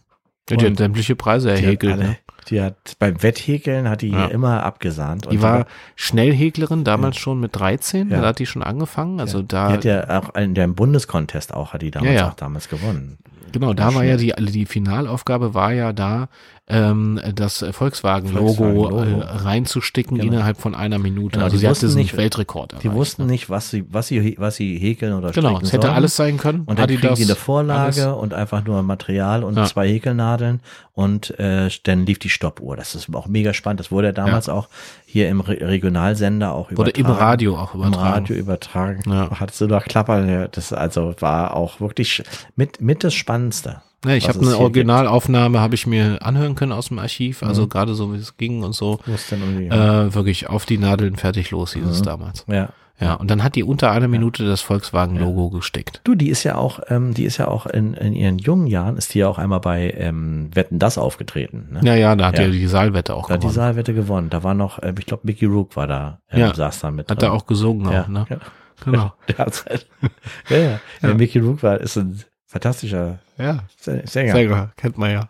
Ja, 0.48 0.56
die 0.56 0.66
hat 0.66 0.78
sämtliche 0.78 1.14
Preise 1.16 1.48
Die 1.54 1.62
erhäkelt. 1.62 1.92
hat, 1.92 1.98
alle, 2.00 2.08
Ne? 2.10 2.16
die 2.48 2.60
hat 2.60 2.94
beim 2.98 3.22
Wetthäkeln 3.22 3.88
hat 3.88 4.02
die 4.02 4.08
Ja. 4.10 4.26
immer 4.26 4.64
abgesahnt. 4.64 5.26
Und 5.26 5.32
Die 5.32 5.42
war 5.42 5.66
Schnellhäklerin, 5.94 6.82
damals 6.82 7.16
schon 7.18 7.38
mit 7.38 7.54
13, 7.54 8.10
Ja. 8.10 8.20
da 8.22 8.28
hat 8.28 8.38
die 8.40 8.46
schon 8.46 8.62
angefangen. 8.62 9.20
Also 9.20 9.42
die 9.42 9.48
da, 9.48 9.70
hat 9.70 9.84
ja 9.84 10.18
auch 10.20 10.34
in 10.34 10.54
dem 10.54 10.74
Bundescontest 10.74 11.54
auch, 11.54 11.72
hat 11.72 11.82
die 11.82 11.90
damals 11.92 12.12
Ja, 12.14 12.18
ja. 12.20 12.28
auch 12.30 12.34
damals 12.34 12.68
gewonnen. 12.68 13.18
Genau, 13.52 13.74
da 13.74 13.94
war 13.94 14.04
ja 14.04 14.16
die, 14.16 14.32
die 14.38 14.64
Finalaufgabe 14.66 15.54
war 15.54 15.72
ja 15.72 15.92
da, 15.92 16.28
ähm, 16.70 17.20
das 17.34 17.64
Volkswagen-Logo 17.72 18.54
Volkswagen-Logo. 18.54 19.20
äh, 19.22 19.24
reinzusticken 19.24 20.18
Genau. 20.18 20.32
innerhalb 20.32 20.56
von 20.58 20.74
einer 20.74 20.98
Minute. 20.98 21.32
Genau, 21.34 21.44
also 21.44 21.56
die 21.56 21.60
sie 21.60 21.66
hat 21.68 21.82
wussten 21.82 21.98
nicht- 21.98 22.16
Weltrekord 22.16 22.72
Die 22.72 22.86
erreicht, 22.86 22.94
wussten 22.94 23.26
ne? 23.26 23.32
nicht, 23.32 23.50
was 23.50 23.70
sie, 23.70 23.84
was 23.90 24.06
sie, 24.08 24.36
was 24.38 24.56
sie 24.56 24.78
häkeln 24.78 25.12
oder 25.14 25.30
Genau, 25.32 25.58
es 25.60 25.72
hätte 25.72 25.82
sollen. 25.86 25.94
alles 25.96 26.16
sein 26.16 26.36
können. 26.38 26.62
Und 26.66 26.78
dann 26.78 26.86
kriegen 26.86 27.00
die 27.00 27.06
eine 27.08 27.14
alles. 27.32 27.36
Vorlage 27.38 28.14
und 28.14 28.34
einfach 28.34 28.64
nur 28.64 28.82
Material 28.82 29.44
und 29.44 29.56
Ja. 29.56 29.64
zwei 29.66 29.88
Häkelnadeln 29.88 30.60
und 30.94 31.38
äh, 31.38 31.68
dann 31.84 32.06
lief 32.06 32.18
die 32.18 32.28
Stoppuhr. 32.28 32.76
Das 32.76 32.94
ist 32.94 33.14
auch 33.14 33.26
mega 33.26 33.52
spannend. 33.54 33.80
Das 33.80 33.90
wurde 33.90 34.08
ja 34.08 34.12
damals 34.12 34.48
auch 34.48 34.68
hier 35.06 35.28
im 35.28 35.40
Re 35.40 35.58
Regionalsender 35.60 36.52
auch 36.52 36.70
Wurde 36.72 36.90
im 36.92 37.00
übertragen. 37.00 37.24
Radio 37.24 37.56
auch 37.58 37.74
Im 37.74 37.80
übertragen. 37.80 38.06
Radio 38.12 38.36
übertragen. 38.36 39.02
Ja. 39.10 39.30
Hattest 39.40 39.60
du 39.60 39.66
noch 39.66 39.84
Klapper? 39.84 40.24
Ja, 40.24 40.48
Das 40.48 40.72
also 40.72 41.14
war 41.20 41.54
auch 41.56 41.80
wirklich 41.80 42.22
mit, 42.56 42.80
mit 42.80 43.02
das 43.04 43.14
Spannendste. 43.14 43.80
Ja, 44.04 44.12
ich 44.14 44.28
habe 44.28 44.38
es 44.40 44.46
eine 44.48 44.56
Originalaufnahme, 44.58 45.60
habe 45.60 45.74
ich 45.74 45.86
mir 45.86 46.18
anhören 46.24 46.54
können 46.54 46.72
aus 46.72 46.88
dem 46.88 46.98
Archiv, 46.98 47.42
also 47.42 47.62
Mhm. 47.64 47.68
gerade 47.68 47.94
so 47.94 48.12
wie 48.12 48.18
es 48.18 48.36
ging 48.38 48.62
und 48.62 48.72
so. 48.74 48.98
es 49.06 49.28
dann 49.28 49.40
irgendwie- 49.40 49.66
Äh, 49.66 50.14
wirklich 50.14 50.48
auf 50.48 50.64
die 50.66 50.78
Nadeln 50.78 51.16
fertig 51.16 51.50
los 51.50 51.74
hieß 51.74 51.86
es 51.86 52.00
Mhm. 52.00 52.04
damals. 52.04 52.44
ja. 52.48 52.68
Ja, 53.02 53.14
und 53.14 53.30
dann 53.30 53.42
hat 53.42 53.54
die 53.56 53.64
unter 53.64 53.90
einer 53.92 54.08
Minute 54.08 54.44
das 54.44 54.60
Volkswagen-Logo 54.60 55.48
gesteckt. 55.48 56.02
Du, 56.04 56.14
die 56.14 56.28
ist 56.28 56.42
ja 56.44 56.56
auch, 56.56 56.80
ähm, 56.88 57.14
die 57.14 57.24
ist 57.24 57.38
ja 57.38 57.48
auch 57.48 57.64
in, 57.64 57.94
in 57.94 58.12
ihren 58.12 58.38
jungen 58.38 58.66
Jahren, 58.66 58.98
ist 58.98 59.14
die 59.14 59.20
ja 59.20 59.28
auch 59.28 59.38
einmal 59.38 59.60
bei 59.60 59.94
ähm, 59.96 60.50
Wetten 60.52 60.78
das 60.78 60.98
aufgetreten. 60.98 61.68
Ne? 61.72 61.80
Ja, 61.82 61.94
ja, 61.94 62.14
da 62.14 62.26
hat 62.26 62.36
Ja. 62.38 62.44
ja 62.44 62.50
die 62.50 62.66
Saalwette 62.66 63.14
auch 63.14 63.28
Da 63.28 63.34
hat 63.34 63.42
die 63.42 63.46
gewonnen. 63.46 63.54
Saalwette 63.54 63.94
gewonnen. 63.94 64.28
Da 64.28 64.42
war 64.42 64.52
noch, 64.52 64.82
ähm, 64.82 64.96
ich 64.98 65.06
glaube, 65.06 65.22
Mickey 65.24 65.46
Rook 65.46 65.76
war 65.76 65.86
da, 65.86 66.20
ähm, 66.30 66.40
Ja. 66.40 66.54
saß 66.54 66.80
da 66.80 66.90
mit 66.90 67.10
Hat 67.10 67.22
drin. 67.22 67.30
er 67.30 67.32
auch 67.32 67.46
gesungen 67.46 67.90
ja, 67.90 68.02
auch, 68.02 68.08
ne? 68.08 68.26
ja. 68.28 68.36
Genau. 68.84 69.12
Der 69.28 69.38
hat's 69.38 69.64
halt. 69.64 69.86
ja, 70.50 70.56
ja. 70.58 70.80
Der 71.02 71.14
Mickey 71.14 71.38
Rook 71.38 71.62
war, 71.62 71.80
ist 71.80 71.96
ein 71.96 72.20
fantastischer 72.46 73.18
Ja, 73.40 73.60
Sä- 73.82 74.06
Sänger. 74.08 74.32
Sänger, 74.32 74.72
kennt 74.76 74.98
man 74.98 75.10
ja. 75.10 75.28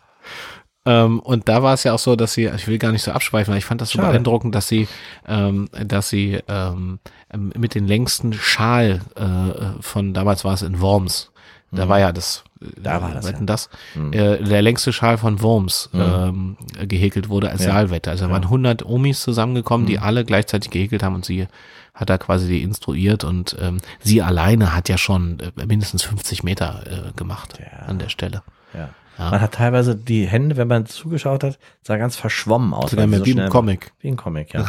Ähm, 0.87 1.21
und 1.21 1.49
da 1.49 1.63
war 1.63 1.75
es 1.75 1.85
ja 1.85 1.93
auch 1.93 1.99
so, 1.99 2.17
dass 2.17 2.33
sie, 2.33 2.47
ich 2.47 2.67
will 2.67 2.79
gar 2.79 2.91
nicht 2.91 3.03
so 3.03 3.13
abschweifen, 3.13 3.53
aber 3.53 3.59
ich 3.59 3.67
fand 3.67 3.81
das 3.83 3.91
so 3.91 3.99
Schade. 3.99 4.13
beeindruckend, 4.13 4.55
dass 4.55 4.67
sie, 4.67 4.89
ähm, 5.29 5.69
dass 5.73 6.09
sie 6.09 6.39
ähm, 6.49 6.99
mit 7.35 7.75
den 7.75 7.87
längsten 7.87 8.33
Schal 8.33 9.01
äh, 9.15 9.83
von, 9.83 10.15
damals 10.15 10.45
war 10.45 10.55
es 10.55 10.63
in 10.63 10.81
Worms, 10.81 11.33
da 11.71 11.89
war 11.89 11.99
ja 12.01 12.13
das, 12.13 12.45
Mhm. 12.63 12.83
Da 12.83 13.01
war 13.01 13.11
das, 13.13 13.31
ja. 13.31 13.39
das, 13.41 13.71
Mhm. 13.95 14.13
äh, 14.13 14.37
der 14.43 14.61
längste 14.61 14.93
Schal 14.93 15.17
von 15.17 15.41
Worms 15.41 15.89
Mhm. 15.95 16.01
ähm, 16.01 16.89
gehäkelt 16.89 17.31
wurde 17.31 17.49
als 17.51 17.65
Ja. 17.65 17.73
Saalwette. 17.73 18.11
Also 18.11 18.27
da 18.27 18.33
waren 18.33 18.45
100 18.51 18.85
Omis 18.85 19.23
zusammengekommen, 19.23 19.87
die 19.87 19.97
Mhm. 19.97 20.03
alle 20.03 20.25
gleichzeitig 20.27 20.71
gehäkelt 20.71 21.03
haben 21.03 21.15
und 21.15 21.25
sie 21.25 21.47
hat 21.95 22.11
da 22.11 22.19
quasi 22.19 22.47
die 22.49 22.63
instruiert 22.63 23.25
und 23.25 23.57
ähm, 23.61 23.79
sie 24.01 24.23
alleine 24.23 24.75
hat 24.75 24.89
ja 24.89 24.99
schon 24.99 25.39
äh, 25.41 25.67
mindestens 25.67 26.03
50 26.03 26.43
Meter 26.43 26.83
äh, 26.87 27.13
gemacht 27.19 27.59
Ja. 27.61 27.87
an 27.87 27.99
der 27.99 28.09
Stelle. 28.09 28.43
Ja. 28.75 28.91
Ja. 29.19 29.31
Man 29.33 29.41
hat 29.43 29.53
teilweise 29.53 29.97
die 29.97 30.27
Hände, 30.27 30.57
wenn 30.57 30.69
man 30.69 30.87
zugeschaut 30.87 31.45
hat, 31.45 31.59
sah 31.83 31.97
ganz 31.99 32.17
verschwommen 32.17 32.73
aus. 32.73 32.91
Sogar 32.91 33.05
weil 33.11 33.25
sie 33.25 33.35
mehr 33.35 33.35
so 33.35 33.39
wie 33.39 33.41
ein. 33.43 33.51
Comic. 33.51 33.93
Wie 34.01 34.09
ein 34.09 34.17
Comic, 34.17 34.55
ja. 34.55 34.65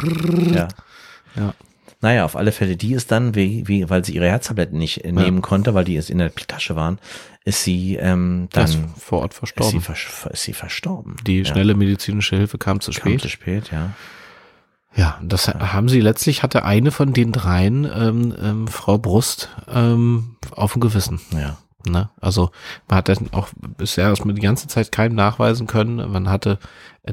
ja. 0.54 0.68
Ja. 1.36 1.54
Naja, 2.02 2.24
auf 2.24 2.34
alle 2.36 2.50
Fälle, 2.52 2.76
die 2.76 2.92
ist 2.94 3.12
dann, 3.12 3.34
wie, 3.36 3.66
wie, 3.68 3.88
weil 3.88 4.04
sie 4.04 4.14
ihre 4.14 4.26
Herztabletten 4.28 4.76
nicht 4.76 5.04
äh, 5.04 5.12
nehmen 5.12 5.40
konnte, 5.40 5.72
weil 5.72 5.84
die 5.84 5.94
jetzt 5.94 6.10
in 6.10 6.18
der 6.18 6.34
Tasche 6.34 6.74
waren, 6.76 6.98
ist 7.44 7.62
sie 7.64 7.94
ähm, 7.94 8.48
dann 8.52 8.64
ist 8.64 8.78
vor 8.98 9.20
Ort 9.20 9.32
ist 9.34 9.70
sie, 9.70 9.80
verstorben. 9.80 10.32
ist 10.32 10.42
sie 10.42 10.52
verstorben. 10.52 11.16
Die 11.26 11.38
ja. 11.38 11.44
schnelle 11.44 11.74
medizinische 11.74 12.36
Hilfe 12.36 12.58
kam 12.58 12.80
zu 12.80 12.90
Kam 12.90 13.00
spät. 13.12 13.20
zu 13.22 13.28
spät, 13.28 13.70
ja. 13.70 13.92
Ja, 14.94 15.18
das 15.22 15.48
haben 15.48 15.88
sie 15.88 16.00
letztlich, 16.00 16.42
hatte 16.42 16.64
eine 16.64 16.90
von 16.90 17.12
den 17.12 17.32
dreien, 17.32 17.84
ähm, 17.94 18.34
ähm, 18.40 18.68
Frau 18.68 18.98
Brust, 18.98 19.48
ähm, 19.72 20.36
auf 20.54 20.72
dem 20.74 20.80
Gewissen. 20.80 21.20
Ja. 21.32 21.56
Ne? 21.88 22.10
Also 22.20 22.50
man 22.88 22.98
hat 22.98 23.08
dann 23.08 23.28
auch 23.32 23.48
bisher 23.78 24.08
erstmal 24.08 24.34
die 24.34 24.40
ganze 24.42 24.68
Zeit 24.68 24.92
keinem 24.92 25.16
nachweisen 25.16 25.66
können. 25.66 25.96
Man 26.12 26.28
hatte 26.28 26.58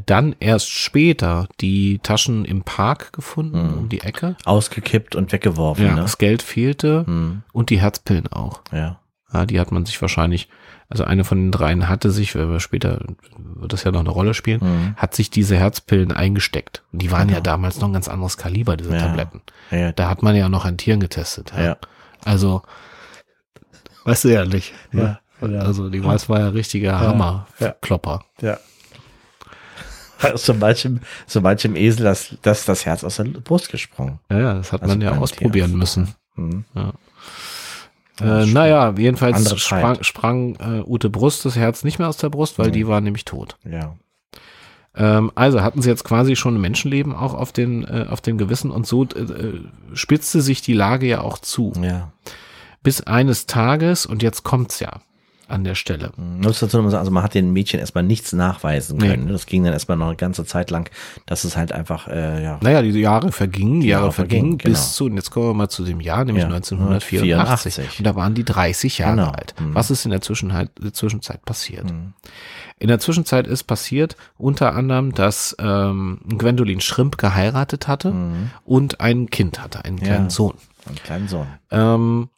dann 0.05 0.35
erst 0.39 0.69
später 0.69 1.47
die 1.59 1.97
Taschen 2.03 2.45
im 2.45 2.61
Park 2.61 3.11
gefunden, 3.13 3.69
Mhm. 3.71 3.73
um 3.79 3.89
die 3.89 4.01
Ecke. 4.01 4.35
Ausgekippt 4.45 5.15
und 5.15 5.31
weggeworfen, 5.31 5.85
Ja, 5.85 5.95
ne? 5.95 6.01
das 6.01 6.19
Geld 6.19 6.43
fehlte 6.43 7.05
Hm, 7.07 7.41
und 7.51 7.71
die 7.71 7.79
Herzpillen 7.81 8.27
auch. 8.31 8.61
ja. 8.71 8.99
Ja, 9.31 9.45
die 9.45 9.59
hat 9.59 9.71
man 9.71 9.85
sich 9.85 10.01
wahrscheinlich, 10.01 10.49
also 10.89 11.03
eine 11.03 11.23
von 11.23 11.37
den 11.37 11.51
dreien 11.51 11.87
hatte 11.87 12.09
sich, 12.11 12.35
weil 12.35 12.49
wir 12.49 12.59
später 12.59 12.99
wird 13.37 13.73
das 13.73 13.83
ja 13.83 13.91
noch 13.91 13.99
eine 13.99 14.09
Rolle 14.09 14.33
spielen, 14.33 14.61
Hm. 14.61 14.93
hat 14.97 15.13
sich 15.15 15.29
diese 15.29 15.55
Herzpillen 15.55 16.11
eingesteckt. 16.11 16.83
Und 16.91 17.01
die 17.01 17.11
waren 17.11 17.29
ja 17.29 17.35
Genau. 17.35 17.43
damals 17.43 17.79
noch 17.79 17.87
ein 17.89 17.93
ganz 17.93 18.07
anderes 18.07 18.37
Kaliber, 18.37 18.75
diese 18.75 18.93
Ja. 18.93 18.99
Tabletten. 18.99 19.41
Ja, 19.71 19.91
Da 19.91 20.09
hat 20.09 20.23
man 20.23 20.35
ja 20.35 20.49
noch 20.49 20.65
an 20.65 20.77
Tieren 20.77 20.99
getestet. 20.99 21.53
ja. 21.57 21.77
Also, 22.25 22.63
weißt 24.03 24.25
du 24.25 24.29
ja 24.29 24.45
nicht. 24.45 24.73
ne? 24.91 25.19
Ja, 25.41 25.47
ja. 25.47 25.59
Also, 25.61 25.89
die 25.89 26.03
weiß 26.03 26.27
war 26.27 26.39
ja 26.39 26.49
richtiger 26.49 26.99
Hammer, 26.99 27.47
ja. 27.59 27.73
Klopper. 27.81 28.23
ja. 28.41 28.57
So 30.35 30.53
manchem, 30.53 30.99
so 31.27 31.39
manchem 31.39 31.77
Esel 31.77 32.03
das, 32.03 32.35
das, 32.41 32.65
das 32.65 32.85
Herz 32.85 33.05
aus 33.05 33.15
der 33.15 33.23
Brust 33.23 33.69
gesprungen. 33.71 34.19
Ja, 34.29 34.39
ja, 34.39 34.53
das 34.55 34.73
hat 34.73 34.81
Also 34.81 34.93
man 34.95 35.01
ja 35.01 35.11
ausprobieren 35.17 35.71
Tierarzt. 35.71 35.97
müssen. 35.97 36.15
Hm. 36.35 36.65
Äh, 38.21 38.45
naja, 38.47 38.93
jedenfalls 38.97 39.59
sprang, 39.61 40.03
sprang 40.03 40.55
äh, 40.55 40.83
Ute 40.85 41.09
Brust 41.09 41.45
das 41.45 41.55
Herz 41.55 41.83
nicht 41.83 41.99
mehr 41.99 42.09
aus 42.09 42.17
der 42.17 42.29
Brust, 42.29 42.59
weil 42.59 42.67
Mhm. 42.67 42.71
die 42.73 42.87
war 42.87 43.01
nämlich 43.01 43.25
tot. 43.25 43.57
Ja. 43.69 43.95
Ähm, 44.95 45.31
also 45.35 45.61
hatten 45.61 45.81
sie 45.81 45.89
jetzt 45.89 46.03
quasi 46.03 46.35
schon 46.35 46.55
ein 46.55 46.61
Menschenleben 46.61 47.13
auch 47.15 47.33
auf 47.33 47.51
den, 47.51 47.83
äh, 47.85 48.07
auf 48.09 48.21
dem 48.21 48.37
Gewissen 48.37 48.71
und 48.71 48.87
so 48.87 49.03
äh, 49.05 49.19
äh, 49.19 49.61
spitzte 49.93 50.41
sich 50.41 50.61
die 50.61 50.73
Lage 50.73 51.07
ja 51.07 51.21
auch 51.21 51.37
zu. 51.37 51.73
Ja. 51.81 52.11
Bis 52.83 53.01
eines 53.01 53.45
Tages, 53.45 54.05
und 54.05 54.23
jetzt 54.23 54.43
kommt's 54.43 54.79
ja 54.79 55.01
an 55.49 55.63
der 55.63 55.75
Stelle. 55.75 56.11
Sagen, 56.41 56.93
also 56.95 57.11
man 57.11 57.23
hat 57.23 57.33
den 57.33 57.51
Mädchen 57.51 57.79
erstmal 57.79 58.03
nichts 58.03 58.33
nachweisen 58.33 58.97
Nee. 58.97 59.07
können. 59.09 59.25
ne? 59.25 59.31
Das 59.31 59.45
ging 59.45 59.63
dann 59.63 59.73
erstmal 59.73 59.97
noch 59.97 60.07
eine 60.07 60.15
ganze 60.15 60.45
Zeit 60.45 60.69
lang, 60.71 60.89
dass 61.25 61.43
es 61.43 61.57
halt 61.57 61.71
einfach, 61.71 62.07
äh, 62.07 62.43
ja, 62.43 62.59
Naja, 62.61 62.81
die 62.81 62.89
Jahre 62.91 63.31
vergingen, 63.31 63.81
die 63.81 63.87
Jahre, 63.87 64.03
Jahre 64.03 64.13
vergingen 64.13 64.59
vergingen, 64.59 64.73
bis 64.75 64.93
zu, 64.93 65.05
und 65.05 65.15
jetzt 65.15 65.31
kommen 65.31 65.47
wir 65.47 65.53
mal 65.53 65.69
zu 65.69 65.83
dem 65.83 65.99
Jahr, 66.01 66.23
nämlich 66.25 66.43
Ja, 66.43 66.49
1984. 66.49 67.19
84. 67.75 67.99
Und 67.99 68.05
da 68.05 68.15
waren 68.15 68.33
die 68.35 68.43
30 68.45 68.97
Jahre 68.99 69.15
Genau. 69.17 69.29
alt. 69.31 69.55
Mhm. 69.59 69.75
Was 69.75 69.91
ist 69.91 70.05
in 70.05 70.11
der 70.11 70.21
Zwischenzeit, 70.21 70.71
Zwischenzeit 70.93 71.43
passiert? 71.45 71.85
Mhm. 71.91 72.13
In 72.77 72.87
der 72.87 72.99
Zwischenzeit 72.99 73.45
ist 73.47 73.63
passiert 73.65 74.15
unter 74.37 74.73
anderem, 74.73 75.13
dass 75.13 75.55
ähm, 75.59 76.21
Gwendolyn 76.29 76.79
Schrimp 76.79 77.17
geheiratet 77.17 77.87
hatte 77.89 78.11
Mhm. 78.11 78.51
und 78.63 79.01
ein 79.01 79.29
Kind 79.29 79.61
hatte, 79.61 79.83
einen 79.83 79.97
kleinen 79.99 80.25
Ja. 80.25 80.29
Sohn. 80.29 80.53
einen 80.85 80.95
kleinen 80.95 81.27
Sohn, 81.27 81.47
Ähm, 81.71 82.29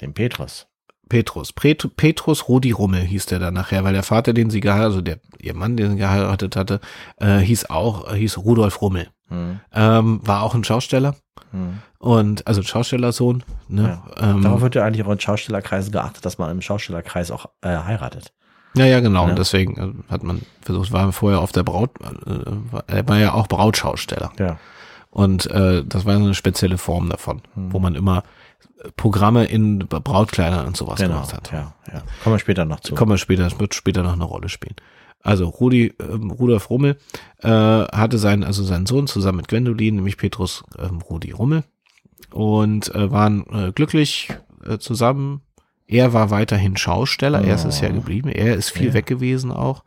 den 0.00 0.14
Petrus. 0.14 0.66
Petrus. 1.10 1.52
Pet 1.52 1.86
Petrus 1.96 2.48
Rudi 2.48 2.70
Rummel 2.70 3.02
hieß 3.02 3.26
der 3.26 3.38
dann 3.38 3.52
nachher, 3.52 3.84
weil 3.84 3.92
der 3.92 4.02
Vater, 4.02 4.32
den 4.32 4.48
sie 4.48 4.60
geheiratet, 4.60 4.86
also 4.86 5.00
der, 5.02 5.18
ihr 5.38 5.54
Mann, 5.54 5.76
den 5.76 5.90
sie 5.90 5.96
geheiratet 5.98 6.56
hatte, 6.56 6.80
äh, 7.18 7.36
hieß 7.40 7.68
auch, 7.68 8.10
äh, 8.10 8.16
hieß 8.16 8.38
Rudolf 8.38 8.80
Rummel. 8.80 9.08
Mhm. 9.28 9.60
Ähm, 9.74 10.20
war 10.24 10.42
auch 10.42 10.54
ein 10.54 10.64
Schausteller 10.64 11.14
Mhm. 11.52 11.78
und, 11.98 12.46
also 12.46 12.60
ein 12.62 12.66
Schaustellersohn, 12.66 13.42
ne? 13.68 14.00
Ähm, 14.18 14.40
Darauf 14.42 14.60
wird 14.62 14.74
ja 14.76 14.84
eigentlich 14.84 15.04
auch 15.04 15.10
in 15.12 15.20
Schaustellerkreisen 15.20 15.92
geachtet, 15.92 16.24
dass 16.24 16.38
man 16.38 16.50
im 16.50 16.62
Schaustellerkreis 16.62 17.30
auch 17.30 17.46
äh, 17.62 17.68
heiratet. 17.76 18.32
ja, 18.76 18.86
ja, 18.86 19.00
genau. 19.00 19.24
Ja. 19.24 19.30
Und 19.30 19.38
deswegen 19.38 19.76
äh, 20.08 20.12
hat 20.12 20.22
man 20.22 20.42
versucht, 20.62 20.92
war 20.92 21.12
vorher 21.12 21.40
auf 21.40 21.50
der 21.52 21.64
Braut, 21.64 21.90
äh, 22.26 22.92
er 22.94 23.08
war 23.08 23.18
ja 23.18 23.34
auch 23.34 23.48
Brautschausteller. 23.48 24.30
Ja. 24.38 24.58
Und 25.10 25.50
äh, 25.50 25.82
das 25.84 26.04
war 26.06 26.14
eine 26.14 26.34
spezielle 26.34 26.78
Form 26.78 27.08
davon, 27.10 27.42
Mhm. 27.56 27.72
wo 27.72 27.78
man 27.80 27.96
immer 27.96 28.22
Programme 28.96 29.44
in 29.44 29.78
Brautkleidern 29.80 30.66
und 30.66 30.76
sowas 30.76 30.98
Genau. 31.00 31.14
gemacht 31.14 31.34
hat. 31.34 31.52
Ja, 31.52 31.74
ja. 31.92 32.02
Kommen 32.24 32.34
wir 32.36 32.40
später 32.40 32.64
noch 32.64 32.80
zu. 32.80 32.94
Kommen 32.94 33.12
wir 33.12 33.18
später, 33.18 33.44
das 33.44 33.58
wird 33.60 33.74
später 33.74 34.02
noch 34.02 34.14
eine 34.14 34.24
Rolle 34.24 34.48
spielen. 34.48 34.76
Also 35.22 35.48
Rudi, 35.48 35.92
ähm, 36.00 36.30
Rudolf 36.30 36.70
Rummel 36.70 36.96
äh, 37.42 37.48
hatte 37.48 38.16
seinen, 38.16 38.42
also 38.42 38.62
seinen 38.64 38.86
Sohn 38.86 39.06
zusammen 39.06 39.36
mit 39.38 39.48
Gwendolin, 39.48 39.96
nämlich 39.96 40.16
Petrus 40.16 40.64
ähm, 40.78 41.00
Rudi 41.02 41.32
Rummel, 41.32 41.64
und 42.32 42.94
äh, 42.94 43.10
waren 43.10 43.44
äh, 43.52 43.72
glücklich 43.72 44.28
äh, 44.66 44.78
zusammen. 44.78 45.42
Er 45.86 46.12
war 46.12 46.30
weiterhin 46.30 46.76
Schausteller, 46.76 47.42
er 47.42 47.56
ist 47.56 47.64
es 47.64 47.80
ja 47.80 47.90
Oh. 47.90 47.94
geblieben, 47.94 48.28
er 48.28 48.54
ist 48.54 48.70
viel 48.70 48.88
Ja. 48.88 48.94
weg 48.94 49.06
gewesen 49.06 49.50
auch, 49.50 49.82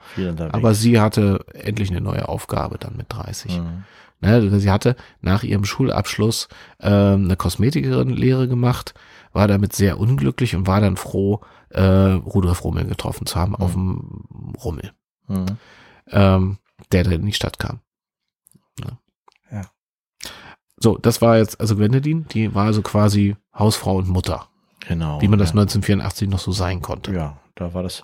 aber 0.51 0.73
sie 0.73 0.99
hatte 0.99 1.39
endlich 1.53 1.89
eine 1.91 2.01
neue 2.01 2.27
Aufgabe 2.27 2.77
dann 2.77 2.97
mit 2.97 3.05
30. 3.09 3.59
Mhm. 3.61 3.85
Ne, 4.23 4.59
sie 4.59 4.71
hatte 4.71 4.95
nach 5.21 5.43
ihrem 5.43 5.65
Schulabschluss 5.65 6.47
ähm, 6.79 7.25
eine 7.25 7.35
Kosmetikerin-Lehre 7.35 8.47
gemacht, 8.47 8.93
war 9.33 9.47
damit 9.49 9.73
sehr 9.73 9.99
unglücklich 9.99 10.55
und 10.55 10.65
war 10.65 10.79
dann 10.79 10.95
froh, 10.95 11.41
äh, 11.69 11.81
Rudolf 11.83 12.63
Rummel 12.63 12.85
getroffen 12.85 13.25
zu 13.25 13.35
haben 13.35 13.53
auf 13.55 13.73
dem 13.73 14.23
Rummel, 14.63 14.93
Mhm. 15.27 15.45
ähm, 16.11 16.57
der 16.91 17.03
dann 17.03 17.13
in 17.13 17.25
die 17.25 17.33
Stadt 17.33 17.59
kam. 17.59 17.79
Ne? 18.79 18.97
Ja. 19.51 19.63
So, 20.77 20.97
das 20.97 21.21
war 21.21 21.37
jetzt, 21.37 21.59
also 21.59 21.75
Gwendolyn, 21.75 22.25
die 22.29 22.53
war 22.55 22.65
also 22.65 22.81
quasi 22.81 23.35
Hausfrau 23.53 23.97
und 23.97 24.07
Mutter, 24.07 24.47
Genau. 24.87 25.21
wie 25.21 25.27
man 25.27 25.39
das 25.39 25.49
ja. 25.49 25.55
1984 25.55 26.29
noch 26.29 26.39
so 26.39 26.51
sein 26.53 26.81
konnte. 26.81 27.13
Ja, 27.13 27.37
da 27.55 27.73
war 27.73 27.83
das. 27.83 28.03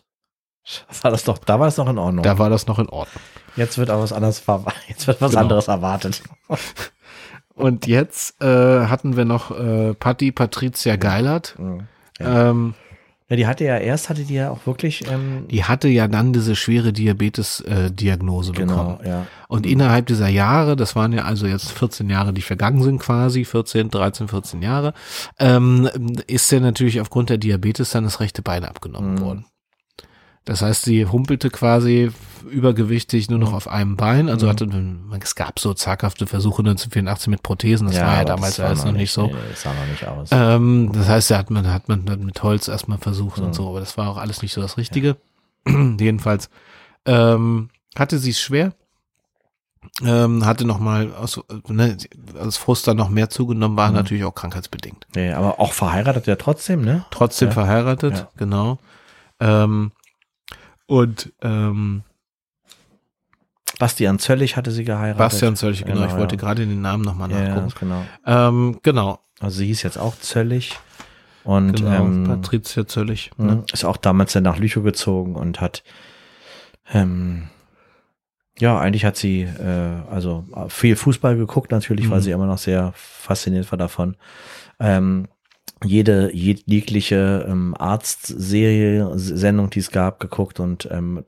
War 1.02 1.12
das 1.12 1.24
doch, 1.24 1.38
da 1.40 1.60
war 1.60 1.68
es 1.68 1.78
noch 1.78 1.90
in 1.90 1.98
Ordnung. 1.98 2.24
Da 2.24 2.38
war 2.38 2.50
das 2.50 2.68
noch 2.68 2.80
in 2.80 2.90
Ordnung. 2.90 3.22
jetzt 3.56 3.78
wird 3.78 3.90
aber 3.90 4.04
was 4.04 4.14
anderes, 4.14 4.44
jetzt 4.88 5.08
wird 5.08 5.22
was 5.22 5.32
Genau. 5.32 5.42
anderes 5.42 5.68
erwartet. 5.68 6.22
Und 7.56 7.88
jetzt 7.88 8.42
äh, 8.42 8.86
hatten 8.86 9.18
wir 9.18 9.26
noch 9.26 9.52
äh, 9.52 9.94
Patti 9.94 10.32
Patricia 10.32 10.96
Geilert. 10.96 11.56
Mhm. 11.60 11.88
Ja. 12.20 12.50
Ähm, 12.52 12.74
Ja, 13.28 13.36
die 13.36 13.46
hatte 13.48 13.64
ja 13.66 13.78
erst, 13.78 14.10
hatte 14.10 14.24
die 14.24 14.34
ja 14.36 14.50
auch 14.50 14.66
wirklich. 14.66 15.06
Ähm, 15.12 15.46
Die 15.50 15.64
hatte 15.66 15.88
ja 15.90 16.08
dann 16.08 16.32
diese 16.34 16.56
schwere 16.56 16.94
Diabetes-Diagnose 16.94 18.54
bekommen. 18.54 18.98
genau, 19.00 19.00
ja. 19.04 19.26
Und 19.48 19.66
innerhalb 19.66 20.06
dieser 20.08 20.30
Jahre, 20.30 20.76
das 20.76 20.96
waren 20.96 21.12
ja 21.14 21.24
also 21.26 21.48
jetzt 21.48 21.72
14 21.72 22.10
Jahre, 22.10 22.32
die 22.34 22.42
vergangen 22.42 22.82
sind 22.82 23.00
quasi, 23.00 23.44
14, 23.46 23.90
13, 23.90 24.28
14 24.30 24.62
Jahre, 24.62 24.94
ähm, 25.38 25.90
ist 26.28 26.52
ja 26.52 26.60
natürlich 26.60 27.02
aufgrund 27.02 27.30
der 27.30 27.38
Diabetes 27.38 27.92
dann 27.92 28.04
das 28.06 28.20
rechte 28.20 28.42
Bein 28.42 28.64
abgenommen 28.66 29.16
Mhm. 29.16 29.22
worden. 29.22 29.46
Das 30.50 30.64
heißt, 30.64 30.82
sie 30.82 31.06
humpelte 31.06 31.52
quasi 31.52 32.12
übergewichtig 32.50 33.30
nur 33.30 33.38
noch 33.38 33.54
auf 33.54 33.68
einem 33.68 33.96
Bein. 33.98 34.30
Also 34.30 34.48
Mhm. 34.48 34.50
hatte, 34.50 35.20
es 35.24 35.36
gab 35.36 35.60
so 35.60 35.76
zaghafte 35.76 36.26
Versuche 36.26 36.64
1984 36.64 37.28
mit 37.28 37.44
Prothesen. 37.44 37.86
Das 37.88 37.98
war 38.02 38.16
ja 38.18 38.26
damals 38.26 38.60
alles 38.60 38.84
noch 38.84 38.92
nicht 38.94 39.12
so. 39.12 39.28
Nee, 39.28 39.36
das 39.50 39.62
sah 39.62 39.74
noch 39.74 39.86
nicht 39.86 40.08
aus. 40.08 40.30
Ähm, 40.32 40.90
das 40.92 41.08
heißt, 41.08 41.30
da 41.30 41.38
hat 41.38 41.52
man, 41.52 41.72
hat 41.72 41.88
man 41.88 42.06
dann 42.06 42.26
mit 42.26 42.42
Holz 42.42 42.68
erstmal 42.68 42.98
versucht 42.98 43.38
Mhm. 43.40 43.46
und 43.46 43.54
so, 43.54 43.70
aber 43.70 43.80
das 43.80 43.96
war 43.98 44.10
auch 44.10 44.18
alles 44.18 44.42
nicht 44.42 44.54
so 44.54 44.60
das 44.62 44.78
Richtige. 44.78 45.18
Jedenfalls 45.68 46.50
ähm, 47.06 47.70
hatte 47.96 48.18
sie 48.18 48.32
es 48.32 48.40
schwer. 48.42 48.74
Ähm, 50.04 50.46
hatte 50.46 50.66
nochmal 50.66 51.14
aus, 51.14 51.40
ne, 51.68 51.96
als 52.40 52.58
Frust 52.58 52.88
dann 52.88 52.98
noch 52.98 53.10
mehr 53.10 53.30
zugenommen, 53.30 53.78
war 53.78 53.90
Mhm. 53.90 53.96
natürlich 53.96 54.24
auch 54.24 54.34
krankheitsbedingt. 54.34 55.06
nee, 55.16 55.32
aber 55.32 55.60
auch 55.60 55.74
verheiratet 55.74 56.26
ja 56.28 56.36
trotzdem, 56.38 56.82
ne? 56.84 57.06
Trotzdem 57.12 57.50
Ja. 57.50 57.54
verheiratet, 57.54 58.16
Ja. 58.18 58.30
genau. 58.36 58.80
Ähm, 59.40 59.92
und 60.90 61.32
ähm, 61.42 62.04
Bastian 63.80 64.20
Zöllig 64.20 64.58
hatte 64.58 64.72
sie 64.72 64.84
geheiratet. 64.84 65.20
Bastian 65.20 65.56
Zöllig, 65.56 65.86
genau, 65.86 66.02
ich 66.02 66.08
Genau, 66.10 66.20
wollte 66.20 66.36
ja. 66.36 66.42
gerade 66.42 66.66
den 66.66 66.82
Namen 66.82 67.04
nochmal 67.04 67.32
Ja, 67.32 67.40
ja, 67.42 67.56
nachgucken. 67.56 67.74
genau. 67.80 68.06
Ähm, 68.26 68.80
genau, 68.84 69.20
Also 69.40 69.60
sie 69.60 69.68
hieß 69.68 69.84
jetzt 69.84 69.98
auch 69.98 70.18
Zöllig. 70.20 70.78
Und 71.46 71.78
genau, 71.78 71.92
ähm, 72.06 72.26
Patricia 72.28 72.86
Zöllig. 72.86 73.32
mh, 73.38 73.54
Ne? 73.54 73.64
ist 73.72 73.86
auch 73.86 73.96
damals 73.98 74.34
dann 74.34 74.44
nach 74.44 74.58
Lüchow 74.58 74.84
gezogen 74.84 75.36
und 75.36 75.62
hat 75.62 75.84
ähm, 76.92 77.48
ja, 78.60 78.78
eigentlich 78.78 79.06
hat 79.06 79.16
sie 79.16 79.44
äh, 79.44 80.02
also 80.12 80.46
viel 80.68 80.98
Fußball 80.98 81.38
geguckt 81.38 81.72
natürlich, 81.72 82.10
weil 82.10 82.18
Mhm. 82.20 82.24
sie 82.24 82.32
immer 82.32 82.48
noch 82.48 82.58
sehr 82.58 82.92
fasziniert 82.96 83.72
war 83.72 83.78
davon. 83.78 84.18
Ähm, 84.82 85.28
jede 85.86 86.30
jeg- 86.34 86.64
jegliche 86.66 87.46
ähm, 87.50 87.74
Arztserie, 87.78 89.12
Sendung, 89.16 89.70
die 89.70 89.80
es 89.80 89.92
gab, 89.92 90.20
geguckt 90.20 90.60
und 90.60 90.88
ähm, 90.92 91.24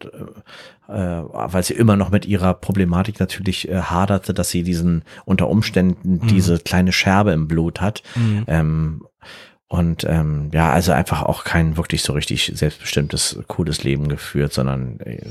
äh, 0.87 0.93
äh, 0.93 1.23
weil 1.31 1.63
sie 1.63 1.73
immer 1.73 1.95
noch 1.95 2.11
mit 2.11 2.25
ihrer 2.25 2.53
Problematik 2.53 3.19
natürlich 3.19 3.69
äh, 3.69 3.81
haderte, 3.81 4.33
dass 4.33 4.49
sie 4.49 4.63
diesen 4.63 5.03
unter 5.25 5.47
Umständen 5.49 6.19
Mhm. 6.23 6.27
diese 6.27 6.59
kleine 6.59 6.91
Scherbe 6.91 7.31
im 7.31 7.47
Blut 7.47 7.79
hat. 7.81 8.03
Mhm. 8.15 8.43
Ähm, 8.47 9.01
und 9.72 10.03
ähm, 10.03 10.49
ja, 10.51 10.69
also 10.69 10.91
einfach 10.91 11.24
auch 11.24 11.45
kein 11.45 11.78
wirklich 11.78 12.01
so 12.03 12.11
richtig 12.11 12.51
selbstbestimmtes, 12.53 13.39
cooles 13.47 13.86
Leben 13.86 14.09
geführt, 14.09 14.51
sondern 14.51 14.99
äh, 14.99 15.22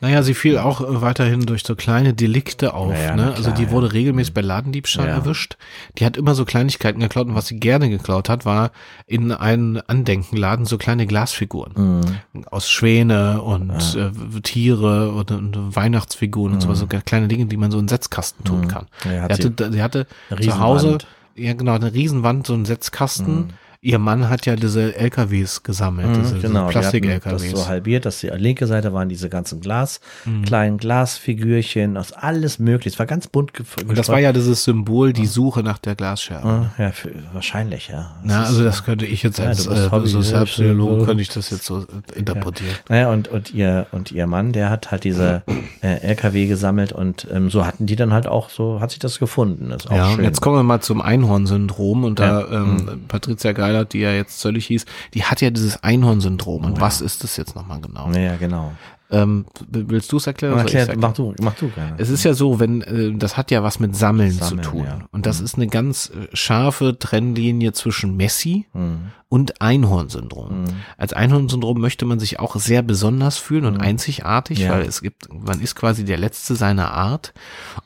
Naja, 0.00 0.22
sie 0.22 0.32
fiel 0.32 0.56
auch 0.56 0.80
äh, 0.80 1.02
weiterhin 1.02 1.44
durch 1.44 1.62
so 1.62 1.76
kleine 1.76 2.14
Delikte 2.14 2.72
auf. 2.72 2.88
Naja, 2.92 3.14
ne? 3.14 3.22
na 3.26 3.30
also 3.32 3.42
klar, 3.42 3.54
die 3.54 3.64
ja. 3.64 3.70
wurde 3.70 3.92
regelmäßig 3.92 4.32
bei 4.32 4.40
Ladendiebstahl 4.40 5.08
Ja. 5.08 5.16
erwischt. 5.16 5.58
Die 5.98 6.06
hat 6.06 6.16
immer 6.16 6.34
so 6.34 6.46
Kleinigkeiten 6.46 7.00
geklaut 7.00 7.26
und 7.26 7.34
was 7.34 7.48
sie 7.48 7.60
gerne 7.60 7.90
geklaut 7.90 8.30
hat, 8.30 8.46
war 8.46 8.70
in 9.06 9.30
einen 9.30 9.76
Andenkenladen 9.78 10.64
so 10.64 10.78
kleine 10.78 11.06
Glasfiguren 11.06 12.00
mh, 12.32 12.46
aus 12.50 12.70
Schwäne 12.70 13.42
und 13.42 13.72
äh, 13.94 14.40
Tiere 14.40 15.12
und, 15.12 15.30
und 15.32 15.76
Weihnachtsfiguren 15.76 16.54
und 16.54 16.60
so, 16.62 16.72
so 16.72 16.86
kleine 16.86 17.28
Dinge, 17.28 17.44
die 17.44 17.58
man 17.58 17.70
so 17.70 17.78
in 17.78 17.88
Setzkasten 17.88 18.42
tun 18.46 18.60
Mhm. 18.62 18.68
kann. 18.68 18.86
Ja, 19.04 19.22
hat 19.24 19.36
sie 19.36 19.42
hatte, 19.48 19.70
sie 19.72 19.82
hatte 19.82 20.06
zu 20.40 20.58
Hause, 20.58 20.96
ja 21.36 21.52
genau, 21.52 21.74
eine 21.74 21.92
Riesenwand, 21.92 22.46
so 22.46 22.54
einen 22.54 22.64
Setzkasten. 22.64 23.52
Mhm. 23.82 23.88
Ihr 23.90 23.98
Mann 23.98 24.28
hat 24.28 24.46
ja 24.46 24.54
diese 24.54 24.94
LKWs 24.94 25.64
gesammelt, 25.64 26.08
mh, 26.08 26.18
diese, 26.18 26.38
genau, 26.38 26.68
diese 26.68 26.78
Plastik-LKWs. 26.78 27.42
das 27.52 27.60
so 27.62 27.66
halbiert, 27.68 28.06
dass 28.06 28.20
die 28.20 28.28
linke 28.28 28.66
Seite 28.68 28.92
waren 28.92 29.08
diese 29.08 29.28
ganzen 29.28 29.60
Glas, 29.60 30.00
Mhm. 30.24 30.44
kleinen 30.44 30.78
Glasfigürchen, 30.78 31.96
aus 31.96 32.12
alles 32.12 32.58
möglich. 32.58 32.94
Es 32.94 32.98
war 32.98 33.06
ganz 33.06 33.26
bunt 33.26 33.52
gef- 33.52 33.84
Und 33.86 33.98
das 33.98 34.08
war 34.08 34.20
ja 34.20 34.32
dieses 34.32 34.62
Symbol, 34.64 35.12
die 35.12 35.26
Suche 35.26 35.62
nach 35.64 35.78
der 35.78 35.94
Glasscherbe. 35.96 36.70
Äh, 36.78 36.82
ja, 36.84 36.92
für, 36.92 37.10
wahrscheinlich, 37.32 37.88
ja. 37.88 38.14
Das 38.22 38.24
Na, 38.24 38.42
also 38.44 38.62
das 38.64 38.84
könnte 38.84 39.04
ich 39.04 39.22
jetzt 39.24 39.38
Ja, 39.38 39.46
als 39.46 39.66
bist 39.66 39.92
äh, 39.92 40.06
Sozialpsychologe, 40.06 41.04
könnte 41.04 41.22
ich 41.22 41.28
das 41.30 41.50
jetzt 41.50 41.64
so 41.64 41.80
äh, 41.80 42.18
interpretieren. 42.18 42.74
Naja, 42.88 43.10
und, 43.10 43.28
und 43.28 43.52
ihr, 43.52 43.86
und 43.90 44.12
ihr 44.12 44.26
Mann, 44.28 44.52
der 44.52 44.70
hat 44.70 44.90
halt 44.92 45.02
diese 45.04 45.42
äh, 45.82 45.96
LKW 46.02 46.46
gesammelt 46.46 46.92
und 46.92 47.26
ähm, 47.32 47.50
so 47.50 47.66
hatten 47.66 47.86
die 47.86 47.96
dann 47.96 48.12
halt 48.12 48.26
auch, 48.28 48.48
so 48.50 48.80
hat 48.80 48.90
sich 48.90 49.00
das 49.00 49.18
gefunden. 49.18 49.70
Das 49.70 49.84
ist 49.84 49.90
auch 49.90 49.96
Ja, 49.96 50.10
schön. 50.14 50.24
jetzt 50.24 50.40
kommen 50.40 50.56
wir 50.56 50.62
mal 50.62 50.80
zum 50.80 51.00
Einhorn-Syndrom 51.00 52.04
und 52.04 52.18
da 52.20 52.40
Ja. 52.42 52.60
Mhm. 52.60 52.88
ähm, 52.88 53.00
Patricia 53.08 53.52
Geilert, 53.72 53.92
die 53.92 53.98
ja 54.00 54.12
jetzt 54.12 54.40
völlig 54.42 54.66
hieß, 54.66 54.84
die 55.14 55.24
hat 55.24 55.40
ja 55.40 55.50
dieses 55.50 55.82
Einhorn-Syndrom. 55.82 56.62
Oh 56.62 56.66
Und 56.66 56.80
was 56.80 57.00
ist 57.00 57.24
das 57.24 57.36
jetzt 57.36 57.54
nochmal 57.56 57.80
genau? 57.80 58.10
ja, 58.12 58.36
genau. 58.36 58.72
Ähm, 59.10 59.44
willst 59.68 60.10
du 60.10 60.16
es 60.16 60.26
erklären? 60.26 60.56
Erklär, 60.56 60.80
erklären? 60.88 61.00
mach 61.00 61.12
du, 61.12 61.34
mach 61.42 61.54
du 61.54 61.68
gerne. 61.68 61.94
Es 61.98 62.08
ist 62.08 62.24
ja 62.24 62.32
so, 62.32 62.58
wenn 62.60 62.80
äh, 62.80 63.12
das 63.14 63.36
hat 63.36 63.50
ja 63.50 63.62
was 63.62 63.78
mit 63.78 63.94
Sammeln, 63.94 64.30
Sammeln, 64.32 64.62
zu 64.62 64.70
tun. 64.70 64.84
ja. 64.84 65.00
Und 65.10 65.26
das 65.26 65.38
Mhm. 65.40 65.44
ist 65.44 65.54
eine 65.56 65.66
ganz 65.66 66.10
äh, 66.10 66.34
scharfe 66.34 66.98
Trennlinie 66.98 67.72
zwischen 67.72 68.16
Messi 68.16 68.66
Mhm. 68.72 69.10
Und 69.32 69.62
Einhorn-Syndrom. 69.62 70.62
Mhm. 70.62 70.64
Als 70.98 71.14
Einhorn-Syndrom 71.14 71.80
möchte 71.80 72.04
man 72.04 72.20
sich 72.20 72.38
auch 72.38 72.56
sehr 72.56 72.82
besonders 72.82 73.38
fühlen 73.38 73.64
und 73.64 73.76
Mhm. 73.76 73.80
einzigartig, 73.80 74.58
Ja. 74.58 74.72
weil 74.72 74.82
es 74.82 75.00
gibt, 75.00 75.32
man 75.32 75.62
ist 75.62 75.74
quasi 75.74 76.04
der 76.04 76.18
Letzte 76.18 76.54
seiner 76.54 76.90
Art. 76.92 77.32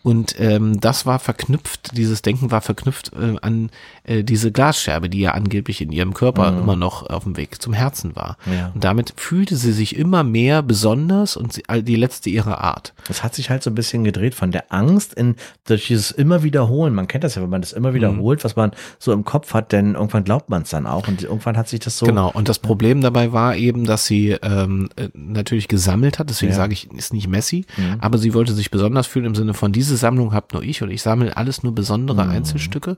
Und 0.03 0.35
ähm, 0.41 0.81
das 0.81 1.07
war 1.07 1.21
verknüpft, 1.21 1.97
dieses 1.97 2.23
Denken 2.23 2.51
war 2.51 2.63
verknüpft 2.63 3.13
äh, 3.13 3.37
an 3.43 3.71
äh, 4.03 4.25
diese 4.25 4.51
Glasscherbe, 4.51 5.09
die 5.09 5.21
ja 5.21 5.33
angeblich 5.33 5.81
in 5.81 5.93
ihrem 5.93 6.15
Körper 6.15 6.51
Mhm. 6.51 6.59
immer 6.63 6.75
noch 6.75 7.09
auf 7.09 7.23
dem 7.23 7.37
Weg 7.37 7.63
zum 7.63 7.73
Herzen 7.73 8.17
war. 8.17 8.39
Ja. 8.47 8.73
Und 8.75 8.83
damit 8.83 9.15
fühlte 9.17 9.55
sie 9.57 9.73
sich 9.73 9.95
immer 9.97 10.25
mehr 10.25 10.63
besonders 10.65 11.37
und 11.37 11.53
sie, 11.53 11.63
die 11.83 11.95
Letzte 11.97 12.29
ihrer 12.29 12.61
Art. 12.61 12.93
Das 13.07 13.23
hat 13.23 13.37
sich 13.37 13.51
halt 13.51 13.63
so 13.63 13.71
ein 13.71 13.77
bisschen 13.77 14.03
gedreht 14.03 14.35
von 14.35 14.51
der 14.51 14.73
Angst 14.73 15.15
in 15.15 15.37
durch 15.65 15.87
dieses 15.87 16.11
immer 16.11 16.43
wiederholen. 16.43 16.93
Man 16.93 17.07
kennt 17.07 17.23
das 17.23 17.37
ja, 17.37 17.43
wenn 17.43 17.51
man 17.51 17.61
das 17.61 17.73
immer 17.73 17.91
Mhm. 17.93 17.95
wiederholt, 17.95 18.43
was 18.43 18.57
man 18.57 18.73
so 18.99 19.13
im 19.13 19.25
Kopf 19.25 19.55
hat, 19.55 19.71
denn 19.71 19.95
irgendwann 19.95 20.25
glaubt 20.25 20.51
man 20.51 20.63
es 20.63 20.71
dann 20.71 20.87
auch 20.89 21.07
und 21.07 21.23
irgendwann 21.37 21.57
hat 21.57 21.69
sich 21.69 21.81
das 21.81 21.99
so. 21.99 22.07
Genau, 22.07 22.31
und 22.31 22.49
das 22.49 22.59
Problem 22.59 23.01
dabei 23.01 23.33
war 23.33 23.57
eben, 23.57 23.85
dass 23.85 24.07
sie 24.07 24.31
ähm, 24.43 24.89
äh, 24.97 25.09
natürlich 25.15 25.69
gesammelt 25.69 26.19
hat, 26.19 26.31
deswegen 26.31 26.53
Ja. 26.53 26.57
sage 26.57 26.73
ich, 26.73 26.91
ist 26.93 27.13
nicht 27.13 27.29
Messi, 27.29 27.65
Mhm. 27.77 27.97
aber 28.01 28.19
sie 28.19 28.35
wollte 28.35 28.53
sich 28.55 28.71
besonders 28.71 29.07
fühlen 29.07 29.27
im 29.27 29.35
Sinne 29.35 29.55
von, 29.55 29.73
diese 29.73 29.97
Sammlung 29.97 30.33
habt 30.33 30.53
nur 30.55 30.63
ich 30.63 30.83
und 30.83 30.91
ich 30.91 31.03
sammle 31.03 31.37
alles 31.37 31.63
nur 31.63 31.75
besondere 31.75 32.25
Mhm. 32.25 32.31
Einzelstücke. 32.31 32.97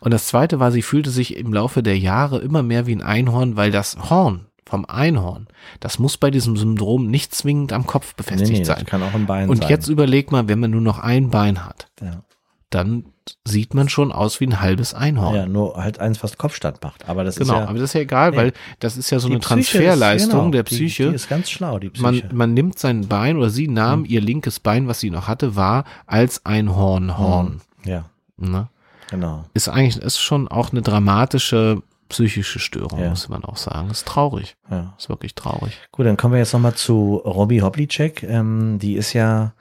Und 0.00 0.12
das 0.12 0.26
zweite 0.26 0.60
war, 0.60 0.70
sie 0.72 0.82
fühlte 0.82 1.10
sich 1.10 1.36
im 1.36 1.52
Laufe 1.52 1.82
der 1.82 1.98
Jahre 1.98 2.38
immer 2.38 2.62
mehr 2.62 2.86
wie 2.86 2.94
ein 2.94 3.02
Einhorn, 3.02 3.56
weil 3.56 3.70
das 3.70 3.96
Horn 4.10 4.42
vom 4.66 4.84
Einhorn, 4.84 5.46
das 5.80 5.98
muss 5.98 6.18
bei 6.18 6.30
diesem 6.30 6.56
Syndrom 6.58 7.06
nicht 7.06 7.34
zwingend 7.34 7.72
am 7.72 7.86
Kopf 7.86 8.08
Nee, 8.08 8.14
befestigt 8.18 8.52
nee, 8.52 8.58
das 8.64 8.76
sein. 8.76 8.84
kann 8.86 9.02
auch 9.02 9.14
ein 9.14 9.24
Bein 9.26 9.48
Und 9.48 9.62
sein. 9.62 9.70
jetzt 9.70 9.88
überleg 9.88 10.30
mal, 10.30 10.46
wenn 10.46 10.60
man 10.60 10.70
nur 10.70 10.82
noch 10.82 10.98
ein 10.98 11.30
Bein 11.30 11.64
hat, 11.64 11.86
ja. 12.02 12.22
Dann 12.70 13.06
sieht 13.46 13.74
man 13.74 13.88
schon 13.88 14.10
aus 14.12 14.40
wie 14.40 14.46
ein 14.46 14.60
halbes 14.60 14.94
Einhorn. 14.94 15.34
ja, 15.34 15.46
nur 15.46 15.76
halt 15.76 16.00
eins, 16.00 16.22
was 16.22 16.38
Kopfstand 16.38 16.82
macht. 16.82 17.08
Aber 17.08 17.24
das 17.24 17.36
Genau, 17.36 17.54
ist 17.54 17.58
ja 17.60 17.64
aber 17.68 17.74
das 17.78 17.90
ist 17.90 17.94
ja 17.94 18.00
egal, 18.00 18.30
Nee. 18.32 18.36
weil 18.36 18.52
das 18.78 18.96
ist 18.96 19.10
ja 19.10 19.18
so 19.18 19.28
die 19.28 19.34
eine 19.34 19.40
Psyche 19.40 19.60
ist- 19.60 19.70
Transferleistung 19.72 20.38
genau, 20.40 20.50
der 20.50 20.62
die- 20.64 20.74
Psyche. 20.74 21.08
Die, 21.10 21.14
ist 21.14 21.28
ganz 21.28 21.50
schlau, 21.50 21.78
die 21.78 21.90
man, 22.00 22.14
Psyche. 22.14 22.34
man 22.34 22.54
nimmt 22.54 22.78
sein 22.78 23.06
Bein 23.08 23.36
oder 23.36 23.50
sie 23.50 23.68
nahm 23.68 24.04
ihr 24.06 24.20
linkes 24.20 24.60
Bein, 24.60 24.88
was 24.88 25.00
sie 25.00 25.10
noch 25.10 25.28
hatte, 25.28 25.56
war 25.56 25.84
als 26.06 26.46
ein 26.46 26.74
Horn, 26.74 27.18
Horn. 27.18 27.60
ja, 27.84 28.04
Ne? 28.38 28.68
genau. 29.10 29.44
Ist 29.54 29.68
eigentlich, 29.68 29.96
ist 30.02 30.18
schon 30.18 30.48
auch 30.48 30.70
eine 30.72 30.82
dramatische 30.82 31.82
psychische 32.08 32.58
Störung, 32.58 33.00
Ja. 33.00 33.10
muss 33.10 33.28
man 33.28 33.44
auch 33.44 33.58
sagen. 33.58 33.90
Ist 33.90 34.06
traurig. 34.06 34.56
Ja. 34.70 34.94
Ist 34.98 35.10
wirklich 35.10 35.34
traurig. 35.34 35.78
Gut, 35.92 36.06
dann 36.06 36.16
kommen 36.16 36.32
wir 36.32 36.38
jetzt 36.38 36.54
nochmal 36.54 36.74
zu 36.74 37.16
Robbie 37.24 37.60
Hoblicek. 37.60 38.22
Ähm, 38.22 38.78
die 38.78 38.94
ist 38.94 39.12
ja, 39.12 39.52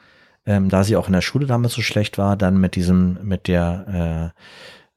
ähm, 0.47 0.69
da 0.69 0.83
sie 0.83 0.95
auch 0.95 1.07
in 1.07 1.13
der 1.13 1.21
Schule 1.21 1.45
damals 1.45 1.73
so 1.73 1.81
schlecht 1.81 2.17
war, 2.17 2.37
dann 2.37 2.57
mit 2.57 2.75
diesem, 2.75 3.19
mit 3.21 3.47
der, 3.47 4.33
äh, 4.33 4.41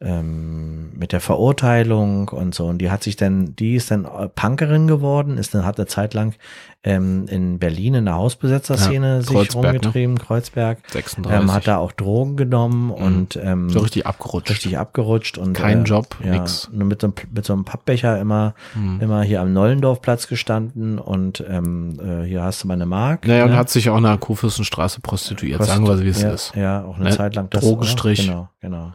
ähm, 0.02 0.92
mit 0.98 1.12
der 1.12 1.20
Verurteilung 1.20 2.28
und 2.28 2.54
so. 2.54 2.66
Und 2.66 2.78
die 2.78 2.90
hat 2.90 3.02
sich 3.02 3.16
dann, 3.16 3.54
die 3.56 3.74
ist 3.74 3.90
dann 3.90 4.04
äh, 4.06 4.28
Punkerin 4.28 4.86
geworden, 4.86 5.36
ist 5.36 5.54
dann, 5.54 5.64
hat 5.66 5.78
eine 5.78 5.86
Zeit 5.86 6.14
lang 6.14 6.34
ähm, 6.82 7.26
in 7.28 7.58
Berlin 7.58 7.92
in 7.92 8.04
der 8.06 8.14
Hausbesetzerszene 8.14 9.16
Ja, 9.16 9.20
sich 9.20 9.30
Kreuzberg, 9.30 9.62
ne? 9.64 9.68
rumgetrieben, 9.72 10.18
Kreuzberg. 10.18 10.78
36. 10.90 11.42
Ähm, 11.42 11.52
hat 11.52 11.66
da 11.66 11.76
auch 11.76 11.92
Drogen 11.92 12.36
genommen 12.36 12.90
und 12.90 13.36
ähm, 13.42 13.68
so 13.68 13.80
richtig 13.80 14.06
abgerutscht. 14.06 14.50
richtig 14.50 14.78
abgerutscht 14.78 15.36
und 15.36 15.52
Kein 15.52 15.80
äh, 15.82 15.84
Job, 15.88 16.16
ja, 16.24 16.30
nix. 16.32 16.70
Nur 16.72 16.86
mit 16.86 17.02
so, 17.02 17.08
einem, 17.08 17.14
mit 17.34 17.44
so 17.44 17.52
einem 17.52 17.64
Pappbecher 17.66 18.18
immer, 18.18 18.54
Hm. 18.72 19.00
immer 19.02 19.22
hier 19.22 19.42
am 19.42 19.52
Nollendorfplatz 19.52 20.26
gestanden 20.28 20.98
und 20.98 21.44
ähm, 21.46 21.98
äh, 22.00 22.24
hier 22.26 22.42
hast 22.42 22.64
du 22.64 22.68
meine 22.68 22.86
Mark. 22.86 23.26
Naja, 23.26 23.44
und 23.44 23.50
ne? 23.50 23.56
hat 23.58 23.68
sich 23.68 23.90
auch 23.90 23.98
in 23.98 24.04
der 24.04 24.16
Kurfürstenstraße 24.16 25.02
prostituiert, 25.02 25.62
sagen 25.62 25.86
wir, 25.86 26.00
wie 26.02 26.08
es 26.08 26.22
ja, 26.22 26.30
ist. 26.30 26.54
Ja, 26.56 26.84
auch 26.84 26.96
eine 26.96 27.10
Ne? 27.10 27.16
Zeit 27.16 27.34
lang 27.34 27.50
das. 27.50 27.62
Drogenstrich. 27.62 28.26
Genau, 28.26 28.48
genau. 28.60 28.92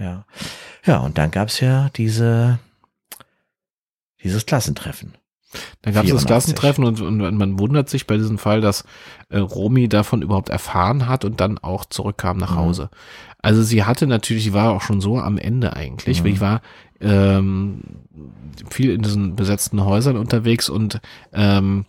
Ja. 0.00 0.24
Ja, 0.86 0.98
und 0.98 1.18
dann 1.18 1.30
gab's 1.30 1.60
ja 1.60 1.90
diese, 1.90 2.58
dieses 4.22 4.46
Klassentreffen. 4.46 5.14
Da 5.82 5.90
gab 5.90 6.04
es 6.04 6.10
das 6.12 6.22
84. 6.22 6.26
Klassentreffen 6.26 6.84
und, 6.84 7.00
und 7.00 7.36
man 7.36 7.58
wundert 7.58 7.88
sich 7.88 8.06
bei 8.06 8.16
diesem 8.16 8.38
Fall, 8.38 8.60
dass 8.60 8.84
äh, 9.30 9.38
Romy 9.38 9.88
davon 9.88 10.22
überhaupt 10.22 10.48
erfahren 10.48 11.08
hat 11.08 11.24
und 11.24 11.40
dann 11.40 11.58
auch 11.58 11.84
zurückkam 11.84 12.38
nach 12.38 12.52
Mhm. 12.52 12.56
Hause. 12.58 12.90
Also 13.42 13.62
sie 13.62 13.84
hatte 13.84 14.06
natürlich, 14.06 14.44
sie 14.44 14.52
war 14.52 14.70
auch 14.72 14.82
schon 14.82 15.00
so 15.00 15.18
am 15.18 15.38
Ende 15.38 15.74
eigentlich, 15.74 16.20
Mhm. 16.20 16.24
weil 16.24 16.32
ich 16.32 16.40
war 16.40 16.62
ähm, 17.00 17.80
viel 18.70 18.90
in 18.92 19.02
diesen 19.02 19.34
besetzten 19.34 19.84
Häusern 19.84 20.16
unterwegs 20.16 20.68
und 20.68 21.00
ähm, 21.32 21.86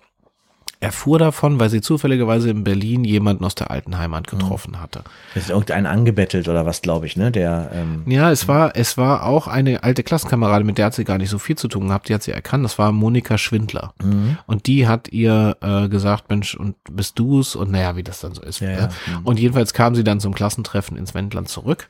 erfuhr 0.81 1.19
davon, 1.19 1.59
weil 1.59 1.69
sie 1.69 1.79
zufälligerweise 1.79 2.49
in 2.49 2.63
Berlin 2.63 3.03
jemanden 3.03 3.45
aus 3.45 3.53
der 3.55 3.69
alten 3.71 3.97
Heimat 3.97 4.27
getroffen 4.27 4.81
hatte. 4.81 5.03
Das 5.35 5.43
ist 5.43 5.49
irgendein 5.51 5.85
angebettelt 5.85 6.47
oder 6.49 6.65
was, 6.65 6.81
glaube 6.81 7.05
ich, 7.05 7.15
ne? 7.15 7.31
Der 7.31 7.69
ähm, 7.73 8.01
Ja, 8.07 8.31
es 8.31 8.47
war, 8.47 8.75
es 8.75 8.97
war 8.97 9.25
auch 9.25 9.47
eine 9.47 9.83
alte 9.83 10.01
Klassenkameradin, 10.01 10.65
mit 10.65 10.79
der 10.79 10.87
hat 10.87 10.95
sie 10.95 11.03
gar 11.05 11.19
nicht 11.19 11.29
so 11.29 11.37
viel 11.37 11.55
zu 11.55 11.67
tun 11.67 11.87
gehabt, 11.87 12.09
die 12.09 12.13
hat 12.15 12.23
sie 12.23 12.31
erkannt, 12.31 12.65
das 12.65 12.79
war 12.79 12.91
Monika 12.91 13.37
Schwindler. 13.37 13.93
Mhm. 14.03 14.39
Und 14.47 14.65
die 14.65 14.87
hat 14.87 15.09
ihr 15.09 15.55
äh, 15.61 15.87
gesagt, 15.87 16.29
Mensch, 16.29 16.55
und 16.55 16.75
bist 16.91 17.17
du's? 17.19 17.55
Und 17.55 17.71
naja, 17.71 17.95
wie 17.95 18.03
das 18.03 18.19
dann 18.19 18.33
so 18.33 18.41
ist. 18.41 18.59
Ja, 18.59 18.67
ne? 18.69 18.77
ja. 18.77 19.19
Mhm. 19.19 19.25
Und 19.25 19.39
jedenfalls 19.39 19.73
kam 19.73 19.93
sie 19.93 20.03
dann 20.03 20.19
zum 20.19 20.33
Klassentreffen 20.33 20.97
ins 20.97 21.13
Wendland 21.13 21.47
zurück 21.47 21.89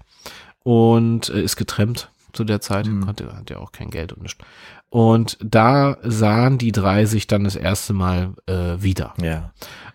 und 0.63 1.29
äh, 1.29 1.41
ist 1.41 1.55
getrennt 1.55 2.09
zu 2.33 2.43
der 2.43 2.61
Zeit, 2.61 2.87
Mhm. 2.87 3.05
konnte, 3.05 3.33
hat 3.35 3.49
ja 3.49 3.57
auch 3.57 3.71
kein 3.71 3.89
Geld 3.89 4.13
und 4.13 4.21
nichts. 4.21 4.43
Und 4.91 5.37
da 5.41 5.97
sahen 6.03 6.57
die 6.57 6.73
drei 6.73 7.05
sich 7.05 7.25
dann 7.25 7.45
das 7.45 7.55
erste 7.55 7.93
Mal 7.93 8.33
äh, 8.45 8.75
wieder. 8.83 9.13
ja. 9.21 9.51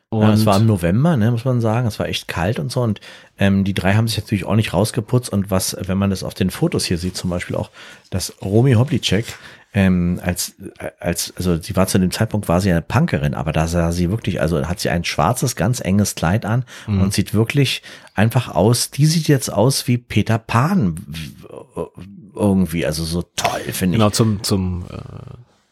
Und 0.08 0.22
ja, 0.22 0.32
es 0.34 0.46
war 0.46 0.56
im 0.58 0.66
November, 0.66 1.16
ne, 1.16 1.32
muss 1.32 1.44
man 1.44 1.60
sagen. 1.60 1.88
Es 1.88 1.98
war 1.98 2.06
echt 2.06 2.28
kalt 2.28 2.60
und 2.60 2.70
so. 2.70 2.80
Und 2.80 3.00
ähm, 3.38 3.64
die 3.64 3.74
drei 3.74 3.94
haben 3.94 4.06
sich 4.06 4.16
natürlich 4.18 4.44
auch 4.44 4.54
nicht 4.54 4.72
rausgeputzt. 4.72 5.30
Und 5.30 5.50
was, 5.50 5.76
wenn 5.80 5.98
man 5.98 6.10
das 6.10 6.22
auf 6.22 6.32
den 6.32 6.50
Fotos 6.50 6.84
hier 6.84 6.96
sieht, 6.96 7.16
zum 7.16 7.28
Beispiel 7.28 7.56
auch, 7.56 7.70
dass 8.10 8.32
Romy 8.40 8.74
Hoblicek 8.74 9.26
ähm, 9.74 10.20
als, 10.22 10.54
als, 11.00 11.34
also 11.36 11.60
sie 11.60 11.74
war 11.74 11.88
zu 11.88 11.98
dem 11.98 12.12
Zeitpunkt 12.12 12.48
war 12.48 12.60
sie 12.60 12.70
eine 12.70 12.82
Punkerin, 12.82 13.34
aber 13.34 13.52
da 13.52 13.66
sah 13.66 13.90
sie 13.92 14.08
wirklich, 14.08 14.40
also 14.40 14.66
hat 14.66 14.78
sie 14.80 14.88
ein 14.90 15.04
schwarzes, 15.04 15.56
ganz 15.56 15.80
enges 15.80 16.14
Kleid 16.14 16.46
an 16.46 16.64
Mhm. 16.86 17.02
und 17.02 17.12
sieht 17.12 17.34
wirklich 17.34 17.82
einfach 18.14 18.48
aus, 18.48 18.90
die 18.92 19.06
sieht 19.06 19.26
jetzt 19.28 19.52
aus 19.52 19.86
wie 19.88 19.98
Peter 19.98 20.38
Pan 20.38 20.94
irgendwie, 22.36 22.86
also 22.86 23.04
so 23.04 23.22
toll, 23.36 23.60
finde 23.72 23.96
ich. 23.96 24.00
genau 24.00 24.10
zum, 24.10 24.42
zum 24.42 24.84
äh, 24.90 24.96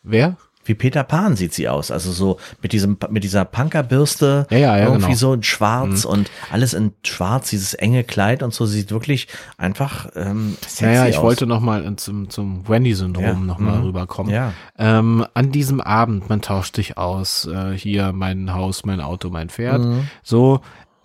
wer? 0.03 0.37
Wie 0.67 0.73
Peter 0.73 1.05
Pan 1.05 1.37
sieht 1.37 1.53
sie 1.53 1.69
aus. 1.69 1.91
Also 1.91 2.11
so 2.11 2.39
mit 2.63 2.73
diesem, 2.73 2.97
mit 3.11 3.23
dieser 3.23 3.45
Punkerbürste. 3.45 4.47
Ja, 4.49 4.57
ja, 4.57 4.77
ja, 4.79 4.85
Irgendwie 4.87 5.09
genau. 5.09 5.19
so 5.19 5.33
in 5.35 5.43
schwarz 5.43 6.07
und 6.07 6.31
alles 6.51 6.73
in 6.73 6.93
schwarz, 7.05 7.51
dieses 7.51 7.75
enge 7.75 8.03
Kleid 8.03 8.43
und 8.43 8.55
so 8.55 8.65
sieht 8.65 8.91
wirklich 8.91 9.29
einfach, 9.59 10.09
ähm, 10.17 10.57
sexy 10.63 10.85
Naja, 10.87 11.07
ich 11.09 11.19
aus. 11.19 11.23
wollte 11.23 11.47
noch 11.47 11.61
mal 11.61 11.95
zum, 11.97 12.31
zum 12.31 12.67
Wendy-Syndrom 12.67 13.23
Ja. 13.25 13.35
noch 13.35 13.59
mal 13.59 13.77
Mhm. 13.77 13.85
rüberkommen. 13.85 14.33
Ja. 14.33 14.55
Ähm, 14.79 15.27
an 15.35 15.53
diesem 15.53 15.83
Abend, 15.83 16.31
man 16.31 16.41
tauscht 16.41 16.77
sich 16.77 16.97
aus, 16.97 17.45
äh, 17.47 17.77
hier 17.77 18.13
mein 18.15 18.55
Haus, 18.55 18.87
mein 18.87 19.03
Auto, 19.03 19.29
mein 19.29 19.51
Pferd. 19.51 19.83
Mhm. 19.83 20.09
So, 20.23 20.57
äh, 20.57 20.59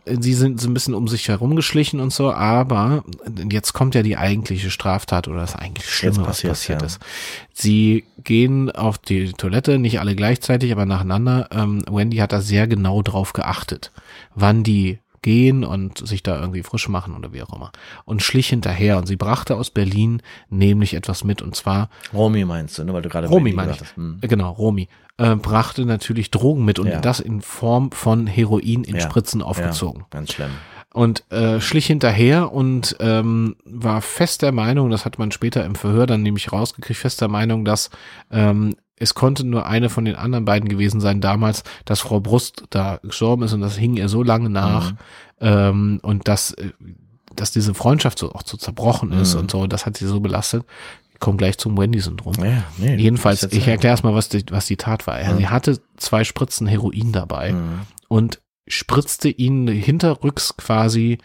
sie 0.06 0.34
sind 0.34 0.60
so 0.60 0.70
ein 0.70 0.74
bisschen 0.74 0.94
um 0.94 1.08
sich 1.08 1.28
herumgeschlichen 1.28 2.00
und 2.00 2.12
so, 2.12 2.32
aber 2.32 3.04
jetzt 3.50 3.74
kommt 3.74 3.96
ja 3.96 4.04
die 4.04 4.18
eigentliche 4.18 4.72
Straftat 4.72 5.28
oder 5.28 5.40
das 5.40 5.56
eigentlich 5.56 5.90
Schlimme, 5.90 6.26
was 6.26 6.42
passiert 6.42 6.82
ja. 6.82 6.88
ist. 6.88 7.00
Sie 7.54 8.06
gehen 8.24 8.72
auf 8.72 8.98
die 8.98 9.34
Toilette, 9.34 9.80
nicht 9.80 10.00
alle 10.00 10.16
gleichzeitig, 10.16 10.72
aber 10.72 10.86
nacheinander. 10.86 11.50
Ähm, 11.52 11.84
Wendy 11.90 12.18
hat 12.18 12.32
da 12.32 12.42
sehr 12.42 12.68
genau 12.68 13.02
drauf 13.02 13.34
geachtet, 13.34 13.92
wann 14.36 14.64
die 14.64 15.00
gehen 15.22 15.64
und 15.64 16.06
sich 16.08 16.24
da 16.24 16.40
irgendwie 16.40 16.64
frisch 16.64 16.88
machen 16.90 17.16
oder 17.16 17.34
wie 17.34 17.42
auch 17.44 17.54
immer. 17.54 17.72
Und 18.06 18.22
schlich 18.24 18.50
hinterher 18.50 18.98
und 18.98 19.08
sie 19.08 19.16
brachte 19.16 19.56
aus 19.56 19.70
Berlin 19.70 20.22
nämlich 20.50 20.94
etwas 20.94 21.24
mit 21.24 21.42
und 21.42 21.56
zwar 21.56 21.90
Romy 22.14 22.46
meinst 22.46 22.78
du, 22.78 22.84
ne, 22.84 22.94
weil 22.94 23.02
du 23.02 23.10
gerade 23.10 23.28
Romy 23.28 23.54
hast. 23.56 23.96
Hm. 23.96 24.18
Genau, 24.22 24.52
Romy. 24.52 24.88
Äh, 25.18 25.36
brachte 25.36 25.86
natürlich 25.86 26.32
Drogen 26.32 26.64
mit 26.66 26.80
und 26.80 26.88
Ja. 26.88 27.02
das 27.02 27.20
in 27.20 27.42
Form 27.42 27.92
von 27.92 28.26
Heroin 28.28 28.84
in 28.84 28.96
Ja. 28.96 29.02
Spritzen 29.02 29.42
aufgezogen. 29.42 30.02
Ja, 30.02 30.08
ganz 30.12 30.34
schlimm. 30.34 30.52
Und 30.92 31.30
äh, 31.32 31.62
schlich 31.62 31.86
hinterher 31.86 32.52
und 32.52 32.96
ähm, 33.00 33.56
war 33.64 34.02
fest 34.02 34.42
der 34.42 34.52
Meinung, 34.52 34.90
das 34.90 35.06
hat 35.06 35.20
man 35.20 35.32
später 35.32 35.64
im 35.66 35.76
Verhör 35.76 36.08
dann 36.08 36.24
nämlich 36.24 36.52
rausgekriegt, 36.52 37.00
fest 37.00 37.22
der 37.22 37.28
Meinung, 37.28 37.64
dass 37.64 37.92
ähm, 38.32 38.76
es 39.00 39.14
konnte 39.16 39.46
nur 39.46 39.66
eine 39.66 39.90
von 39.90 40.06
den 40.06 40.16
anderen 40.16 40.46
beiden 40.46 40.68
gewesen 40.70 41.00
sein 41.02 41.22
damals, 41.22 41.64
dass 41.86 42.02
Frau 42.02 42.20
Brust 42.20 42.64
da 42.70 43.00
gestorben 43.02 43.44
ist 43.44 43.54
und 43.54 43.62
das 43.62 43.78
hing 43.78 43.96
ihr 43.98 44.10
so 44.10 44.22
lange 44.24 44.50
nach 44.50 44.92
Mhm. 44.92 44.98
ähm, 45.42 46.00
und 46.04 46.28
dass, 46.28 46.52
äh, 46.52 46.72
dass 47.36 47.52
diese 47.52 47.74
Freundschaft 47.74 48.20
so 48.20 48.32
auch 48.34 48.44
so 48.46 48.58
zerbrochen 48.58 49.12
ist 49.14 49.34
Mhm. 49.36 49.40
und 49.42 49.52
so, 49.52 49.68
das 49.68 49.86
hat 49.86 49.98
sie 49.98 50.06
so 50.08 50.20
belastet. 50.20 50.66
Ich 51.14 51.20
komme 51.20 51.38
gleich 51.38 51.58
zum 51.58 51.78
Wendy-Syndrom. 51.78 52.36
Ja, 52.44 52.64
nee, 52.78 52.96
Jedenfalls, 52.96 53.44
ich 53.44 53.68
erkläre 53.68 53.92
erstmal, 53.94 54.14
was 54.16 54.30
die, 54.30 54.44
was 54.52 54.68
die 54.68 54.78
Tat 54.78 55.06
war. 55.08 55.18
Mhm. 55.22 55.38
Sie 55.38 55.48
hatte 55.48 55.80
zwei 55.98 56.24
Spritzen 56.24 56.68
Heroin 56.68 57.12
dabei 57.12 57.54
Mhm. 57.54 57.80
und 58.08 58.42
spritzte 58.68 59.30
ihnen 59.30 59.68
hinterrücks 59.68 60.56
quasi 60.58 61.18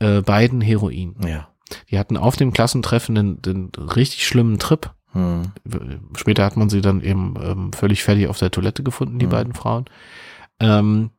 äh, 0.00 0.22
beiden 0.22 0.60
Heroin. 0.60 1.14
Ja. 1.26 1.48
Die 1.90 1.98
hatten 1.98 2.16
auf 2.16 2.36
dem 2.36 2.52
Klassentreffen 2.52 3.14
den, 3.14 3.42
den 3.42 3.70
richtig 3.76 4.26
schlimmen 4.26 4.58
Trip. 4.58 4.90
Hm. 5.12 5.42
Später 6.16 6.44
hat 6.44 6.56
man 6.56 6.68
sie 6.70 6.80
dann 6.80 7.00
eben 7.02 7.34
ähm, 7.42 7.72
völlig 7.72 8.04
fertig 8.04 8.28
auf 8.28 8.38
der 8.38 8.50
Toilette 8.50 8.82
gefunden, 8.82 9.18
die 9.18 9.26
Mhm. 9.26 9.30
beiden 9.30 9.54
Frauen. 9.54 9.84
Ähm, 10.60 11.10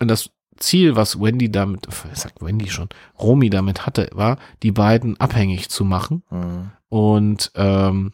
und 0.00 0.08
das 0.08 0.30
Ziel, 0.58 0.94
was 0.96 1.20
Wendy 1.20 1.50
damit, 1.50 1.88
ich 2.12 2.18
sag 2.18 2.40
Wendy 2.40 2.68
schon, 2.68 2.88
Romy 3.18 3.50
damit 3.50 3.84
hatte, 3.86 4.08
war, 4.12 4.36
die 4.62 4.70
beiden 4.72 5.18
abhängig 5.18 5.68
zu 5.70 5.84
machen 5.84 6.22
Hm. 6.28 6.70
und 6.88 7.50
ähm, 7.56 8.12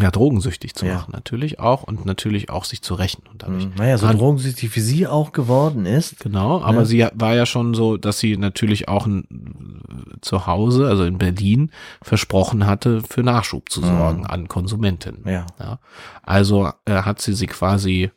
ja, 0.00 0.10
drogensüchtig 0.10 0.74
zu 0.74 0.86
Ja. 0.86 0.94
machen 0.94 1.12
natürlich 1.12 1.60
auch 1.60 1.82
und 1.82 2.06
natürlich 2.06 2.48
auch 2.50 2.64
sich 2.64 2.80
zu 2.82 2.94
rächen 2.94 3.22
und 3.30 3.42
dadurch. 3.42 3.64
Hm. 3.64 3.72
Naja, 3.76 3.98
so 3.98 4.10
drogensüchtig 4.10 4.74
wie 4.74 4.80
sie 4.80 5.06
auch 5.06 5.32
geworden 5.32 5.84
ist. 5.86 6.18
Genau, 6.20 6.62
aber 6.62 6.78
Ja. 6.80 6.84
sie 6.86 7.06
war 7.14 7.34
ja 7.34 7.44
schon 7.46 7.74
so, 7.74 7.96
dass 7.98 8.18
sie 8.18 8.36
natürlich 8.36 8.88
auch 8.88 9.06
ein, 9.06 9.24
zu 10.22 10.46
Hause, 10.46 10.88
also 10.88 11.04
in 11.04 11.18
Berlin, 11.18 11.70
versprochen 12.00 12.66
hatte, 12.66 13.02
für 13.02 13.22
Nachschub 13.22 13.68
zu 13.70 13.80
sorgen 13.82 14.20
Mhm. 14.20 14.26
an 14.26 14.48
Konsumentinnen. 14.48 15.22
Ja. 15.26 15.46
Ja. 15.60 15.78
Also 16.22 16.70
äh, 16.86 17.02
hat 17.02 17.20
sie 17.20 17.34
sie 17.34 17.46
quasi 17.46 18.10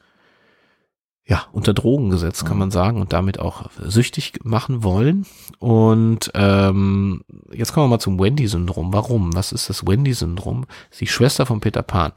ja 1.28 1.44
unter 1.52 1.74
Drogen 1.74 2.10
gesetzt, 2.12 2.46
kann 2.46 2.54
Mhm. 2.58 2.60
man 2.60 2.72
sagen, 2.72 3.02
und 3.02 3.12
damit 3.14 3.40
auch 3.40 3.70
süchtig 3.82 4.34
machen 4.44 4.84
wollen. 4.84 5.26
Und 5.60 6.32
ähm, 6.36 7.22
jetzt 7.52 7.74
kommen 7.74 7.86
wir 7.86 7.90
mal 7.96 8.00
zum 8.00 8.20
Wendy-Syndrom. 8.20 8.94
Warum? 8.94 9.36
Was 9.36 9.52
ist 9.52 9.70
das 9.70 9.86
Wendy-Syndrom? 9.88 10.66
Sie 10.92 10.94
ist 10.94 11.02
die 11.02 11.08
Schwester 11.08 11.46
von 11.46 11.62
Peter 11.62 11.82
Pan. 11.82 12.12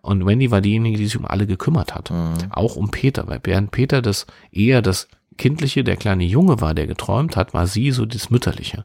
Und 0.00 0.26
Wendy 0.26 0.50
war 0.50 0.60
diejenige, 0.60 0.98
die 0.98 1.06
sich 1.06 1.16
um 1.18 1.26
alle 1.26 1.46
gekümmert 1.46 1.94
hat. 1.94 2.10
Hm. 2.10 2.34
Auch 2.50 2.76
um 2.76 2.90
Peter, 2.90 3.26
weil 3.28 3.40
während 3.44 3.70
Peter 3.70 4.02
das 4.02 4.26
eher 4.50 4.82
das 4.82 5.08
Kindliche, 5.38 5.82
der 5.84 5.96
kleine 5.96 6.24
Junge 6.24 6.60
war, 6.60 6.74
der 6.74 6.86
geträumt 6.86 7.36
hat, 7.36 7.54
war 7.54 7.66
sie 7.66 7.90
so 7.90 8.04
das 8.06 8.30
Mütterliche. 8.30 8.84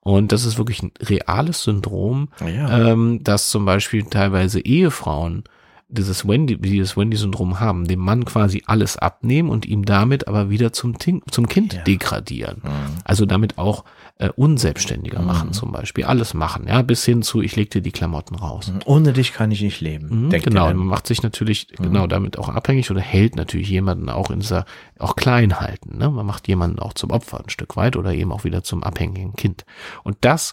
Und 0.00 0.32
das 0.32 0.44
ist 0.46 0.56
wirklich 0.56 0.82
ein 0.82 0.92
reales 1.02 1.64
Syndrom, 1.64 2.28
Ja. 2.40 2.90
ähm, 2.92 3.22
dass 3.22 3.50
zum 3.50 3.64
Beispiel 3.66 4.04
teilweise 4.04 4.60
Ehefrauen 4.60 5.44
dieses 5.92 6.26
Wendy, 6.26 6.56
dieses 6.56 6.96
Wendy-Syndrom 6.96 7.58
haben, 7.60 7.86
dem 7.88 7.98
Mann 8.00 8.24
quasi 8.24 8.62
alles 8.66 8.96
abnehmen 8.96 9.48
und 9.48 9.66
ihm 9.66 9.84
damit 9.84 10.28
aber 10.28 10.48
wieder 10.48 10.72
zum, 10.72 10.94
zum 10.98 11.48
Kind 11.48 11.72
Ja. 11.74 11.82
degradieren. 11.82 12.62
Hm. 12.62 12.70
Also 13.04 13.26
damit 13.26 13.58
auch 13.58 13.84
äh, 14.18 14.28
unselbstständiger 14.36 15.20
Mhm. 15.20 15.26
machen 15.26 15.52
zum 15.52 15.72
Beispiel. 15.72 16.04
Alles 16.04 16.34
machen, 16.34 16.66
ja, 16.68 16.82
bis 16.82 17.04
hin 17.04 17.22
zu, 17.22 17.40
ich 17.40 17.56
leg 17.56 17.70
dir 17.70 17.80
die 17.80 17.90
Klamotten 17.90 18.34
raus. 18.36 18.72
Ohne 18.84 19.12
dich 19.12 19.32
kann 19.32 19.50
ich 19.50 19.62
nicht 19.62 19.80
leben. 19.80 20.26
Mhm, 20.26 20.30
genau, 20.30 20.66
man 20.66 20.76
macht 20.86 21.06
sich 21.06 21.22
natürlich 21.22 21.68
genau 21.68 22.06
damit 22.06 22.38
auch 22.38 22.48
abhängig 22.50 22.90
oder 22.90 23.00
hält 23.00 23.34
natürlich 23.36 23.68
jemanden 23.70 24.08
auch 24.10 24.30
in 24.30 24.40
dieser, 24.40 24.66
auch 24.98 25.16
klein 25.16 25.58
halten. 25.60 25.96
Ne? 25.98 26.10
Man 26.10 26.26
macht 26.26 26.46
jemanden 26.48 26.78
auch 26.78 26.92
zum 26.92 27.10
Opfer 27.10 27.40
ein 27.40 27.48
Stück 27.50 27.76
weit 27.76 27.96
oder 27.96 28.12
eben 28.12 28.30
auch 28.30 28.44
wieder 28.44 28.62
zum 28.62 28.82
abhängigen 28.84 29.34
Kind. 29.34 29.64
Und 30.04 30.18
das 30.20 30.52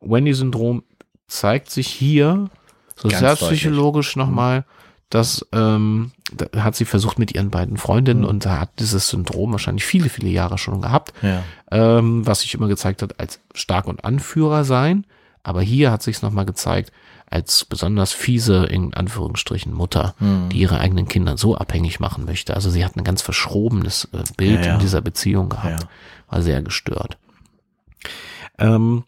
Wendy-Syndrom 0.00 0.82
zeigt 1.26 1.70
sich 1.70 1.88
hier 1.88 2.50
sozialpsychologisch 2.96 4.16
nochmal, 4.16 4.64
dass 5.10 5.46
ähm, 5.52 6.12
da 6.32 6.64
hat 6.64 6.74
sie 6.74 6.84
versucht 6.84 7.18
mit 7.18 7.32
ihren 7.34 7.50
beiden 7.50 7.76
Freundinnen 7.76 8.22
Mhm. 8.22 8.28
und 8.28 8.46
hat 8.46 8.70
dieses 8.80 9.08
Syndrom 9.08 9.52
wahrscheinlich 9.52 9.84
viele, 9.84 10.08
viele 10.08 10.28
Jahre 10.28 10.58
schon 10.58 10.80
gehabt 10.82 11.12
Ja. 11.22 11.42
ähm, 11.70 12.26
was 12.26 12.40
sich 12.40 12.54
immer 12.54 12.66
gezeigt 12.68 13.02
hat 13.02 13.20
als 13.20 13.40
stark 13.54 13.86
und 13.86 14.04
Anführer 14.04 14.64
sein. 14.64 15.06
Aber 15.44 15.62
hier 15.62 15.92
hat 15.92 16.02
sich 16.02 16.16
es 16.16 16.22
nochmal 16.22 16.44
gezeigt 16.46 16.90
als 17.30 17.64
besonders 17.64 18.12
fiese, 18.12 18.64
in 18.66 18.94
Anführungsstrichen, 18.94 19.72
Mutter, 19.72 20.14
Hm. 20.18 20.48
die 20.50 20.58
ihre 20.58 20.78
eigenen 20.80 21.06
Kinder 21.06 21.36
so 21.36 21.56
abhängig 21.56 22.00
machen 22.00 22.24
möchte. 22.24 22.54
Also 22.54 22.68
sie 22.70 22.84
hat 22.84 22.96
ein 22.96 23.04
ganz 23.04 23.22
verschrobenes 23.22 24.08
äh, 24.12 24.22
Bild 24.36 24.60
Ja, 24.60 24.66
ja. 24.66 24.74
in 24.74 24.80
dieser 24.80 25.00
Beziehung 25.02 25.48
gehabt. 25.48 25.86
War 26.28 26.42
sehr 26.42 26.62
gestört. 26.62 27.16
Ähm, 28.58 29.04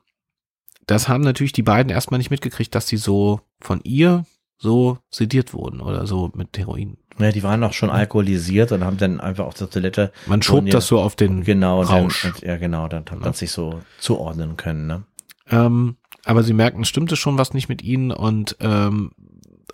das 0.87 1.09
haben 1.09 1.23
natürlich 1.23 1.53
die 1.53 1.63
beiden 1.63 1.91
erstmal 1.91 2.19
nicht 2.19 2.31
mitgekriegt, 2.31 2.75
dass 2.75 2.87
sie 2.89 2.97
so 2.97 3.41
von 3.61 3.81
ihr 3.83 4.25
so 4.59 4.99
sediert 5.11 5.55
wurden 5.55 5.81
oder 5.81 6.07
so 6.07 6.31
mit 6.35 6.57
Heroin. 6.59 6.97
Ja, 7.19 7.33
die 7.33 7.43
waren 7.43 7.65
auch 7.65 7.73
schon 7.73 7.91
alkoholisiert 7.91 8.71
und 8.73 8.85
haben 8.85 8.97
dann 8.99 9.21
einfach 9.21 9.45
auf 9.47 9.55
der 9.55 9.69
Toilette. 9.71 10.13
Man 10.27 10.41
schob 10.43 10.67
ja- 10.67 10.73
das 10.73 10.87
so 10.87 11.01
auf 11.01 11.17
den 11.17 11.43
Genau, 11.43 11.83
dann, 11.85 12.05
Rausch. 12.05 12.25
und, 12.27 12.41
ja, 12.43 12.57
genau, 12.59 12.87
dann 12.89 13.05
hat 13.11 13.21
man 13.21 13.33
sich 13.33 13.51
so 13.51 13.81
zuordnen 13.99 14.57
können, 14.57 14.87
ne? 14.87 15.03
Ähm, 15.51 15.97
aber 16.25 16.43
sie 16.43 16.53
merken, 16.53 16.83
es 16.83 16.89
stimmte 16.89 17.17
schon 17.17 17.39
was 17.39 17.55
nicht 17.55 17.69
mit 17.69 17.83
ihnen 17.83 18.11
und 18.13 18.57
ähm, 18.61 19.13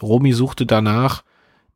Romy 0.00 0.32
suchte 0.32 0.66
danach 0.66 1.22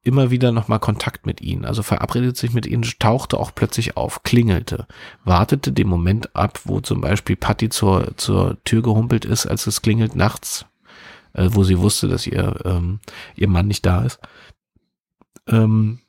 immer 0.04 0.30
wieder 0.30 0.52
nochmal 0.52 0.78
Kontakt 0.78 1.26
mit 1.26 1.40
ihnen. 1.40 1.64
Also 1.64 1.82
verabredet 1.82 2.36
sich 2.36 2.52
mit 2.54 2.64
ihnen, 2.66 2.84
tauchte 2.98 3.38
auch 3.38 3.50
plötzlich 3.54 3.96
auf, 3.96 4.22
klingelte, 4.22 4.86
wartete 5.24 5.72
den 5.72 5.88
Moment 5.88 6.34
ab, 6.36 6.60
wo 6.64 6.80
zum 6.80 7.00
Beispiel 7.00 7.36
Patty 7.36 7.68
zur, 7.68 8.16
zur 8.16 8.56
Tür 8.64 8.82
gehumpelt 8.82 9.24
ist, 9.24 9.46
als 9.46 9.66
es 9.66 9.82
klingelt 9.82 10.14
nachts. 10.14 10.64
Äh, 11.32 11.48
wo 11.52 11.64
sie 11.64 11.78
wusste, 11.78 12.08
dass 12.08 12.26
ihr, 12.26 12.56
ähm, 12.64 13.00
ihr 13.36 13.48
Mann 13.48 13.66
nicht 13.66 13.84
da 13.86 14.02
ist. 14.02 14.18
Ähm, 15.46 16.00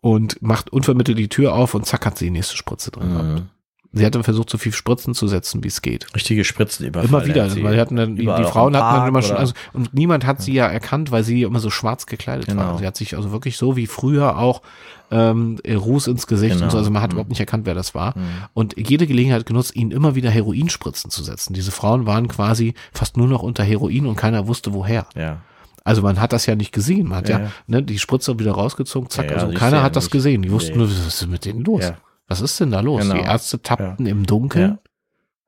und 0.00 0.42
macht 0.42 0.70
unvermittelt 0.70 1.18
die 1.18 1.28
Tür 1.28 1.54
auf 1.54 1.74
und 1.74 1.86
zack 1.86 2.04
hat 2.06 2.18
sie 2.18 2.26
die 2.26 2.32
nächste 2.32 2.56
Spritze 2.56 2.90
drin 2.90 3.10
gehabt. 3.10 3.40
Mhm. 3.40 3.48
Sie 3.94 4.06
hat 4.06 4.14
dann 4.14 4.22
versucht, 4.24 4.48
so 4.48 4.56
viel 4.56 4.72
Spritzen 4.72 5.14
zu 5.14 5.28
setzen, 5.28 5.62
wie 5.62 5.68
es 5.68 5.82
geht. 5.82 6.06
Richtige 6.14 6.44
Spritzen 6.44 6.86
über. 6.86 7.02
Immer 7.02 7.26
wieder, 7.26 7.44
weil 7.62 7.74
die 7.74 7.80
hatten 7.80 7.96
dann, 7.96 8.16
die, 8.16 8.22
die 8.22 8.44
Frauen 8.44 8.74
hatten 8.76 8.96
dann 8.96 9.08
immer 9.08 9.20
schon, 9.22 9.36
also, 9.36 9.52
und 9.74 9.92
niemand 9.92 10.24
hat 10.26 10.40
sie 10.40 10.54
ja 10.54 10.66
erkannt, 10.66 11.10
weil 11.10 11.24
sie 11.24 11.42
immer 11.42 11.58
so 11.60 11.68
schwarz 11.68 12.06
gekleidet 12.06 12.46
Genau. 12.46 12.62
war. 12.62 12.78
Sie 12.78 12.86
hat 12.86 12.96
sich 12.96 13.16
also 13.16 13.32
wirklich 13.32 13.56
so 13.58 13.76
wie 13.76 13.86
früher 13.86 14.38
auch 14.38 14.62
ähm, 15.10 15.58
Ruß 15.68 16.06
ins 16.06 16.26
Gesicht 16.26 16.54
Genau. 16.54 16.64
und 16.64 16.70
so, 16.70 16.78
also 16.78 16.90
man 16.90 17.02
hat 17.02 17.10
Mhm. 17.10 17.16
überhaupt 17.16 17.28
nicht 17.28 17.40
erkannt, 17.40 17.66
wer 17.66 17.74
das 17.74 17.94
war. 17.94 18.16
Mhm. 18.16 18.22
Und 18.54 18.74
jede 18.78 19.06
Gelegenheit 19.06 19.44
genutzt, 19.44 19.76
ihnen 19.76 19.90
immer 19.90 20.14
wieder 20.14 20.30
Heroinspritzen 20.30 21.10
zu 21.10 21.22
setzen. 21.22 21.52
Diese 21.52 21.70
Frauen 21.70 22.06
waren 22.06 22.28
quasi 22.28 22.72
fast 22.94 23.18
nur 23.18 23.28
noch 23.28 23.42
unter 23.42 23.62
Heroin 23.62 24.06
und 24.06 24.16
keiner 24.16 24.46
wusste 24.48 24.72
woher. 24.72 25.06
Ja. 25.14 25.42
Also 25.84 26.00
man 26.00 26.18
hat 26.18 26.32
das 26.32 26.46
ja 26.46 26.54
nicht 26.54 26.72
gesehen. 26.72 27.08
Man 27.08 27.18
hat 27.18 27.28
ja, 27.28 27.38
Ja, 27.40 27.44
ja. 27.44 27.52
Ne, 27.66 27.82
die 27.82 27.98
Spritze 27.98 28.38
wieder 28.38 28.52
rausgezogen, 28.52 29.10
zack. 29.10 29.26
Ja, 29.30 29.36
ja, 29.36 29.42
also 29.42 29.58
keiner 29.58 29.78
ja 29.78 29.82
hat 29.82 29.96
das 29.96 30.08
gesehen. 30.10 30.40
Die 30.40 30.50
wussten 30.50 30.72
Nee. 30.72 30.78
nur, 30.78 30.90
was 30.90 31.06
ist 31.06 31.26
mit 31.28 31.44
denen 31.44 31.62
los? 31.64 31.92
Ja. 32.28 32.30
Was 32.30 32.40
ist 32.40 32.58
denn 32.60 32.70
da 32.70 32.80
los? 32.80 33.02
Genau. 33.02 33.14
Die 33.14 33.20
Ärzte 33.20 33.60
tappten 33.62 34.06
im 34.06 34.24
Dunkeln. 34.26 34.78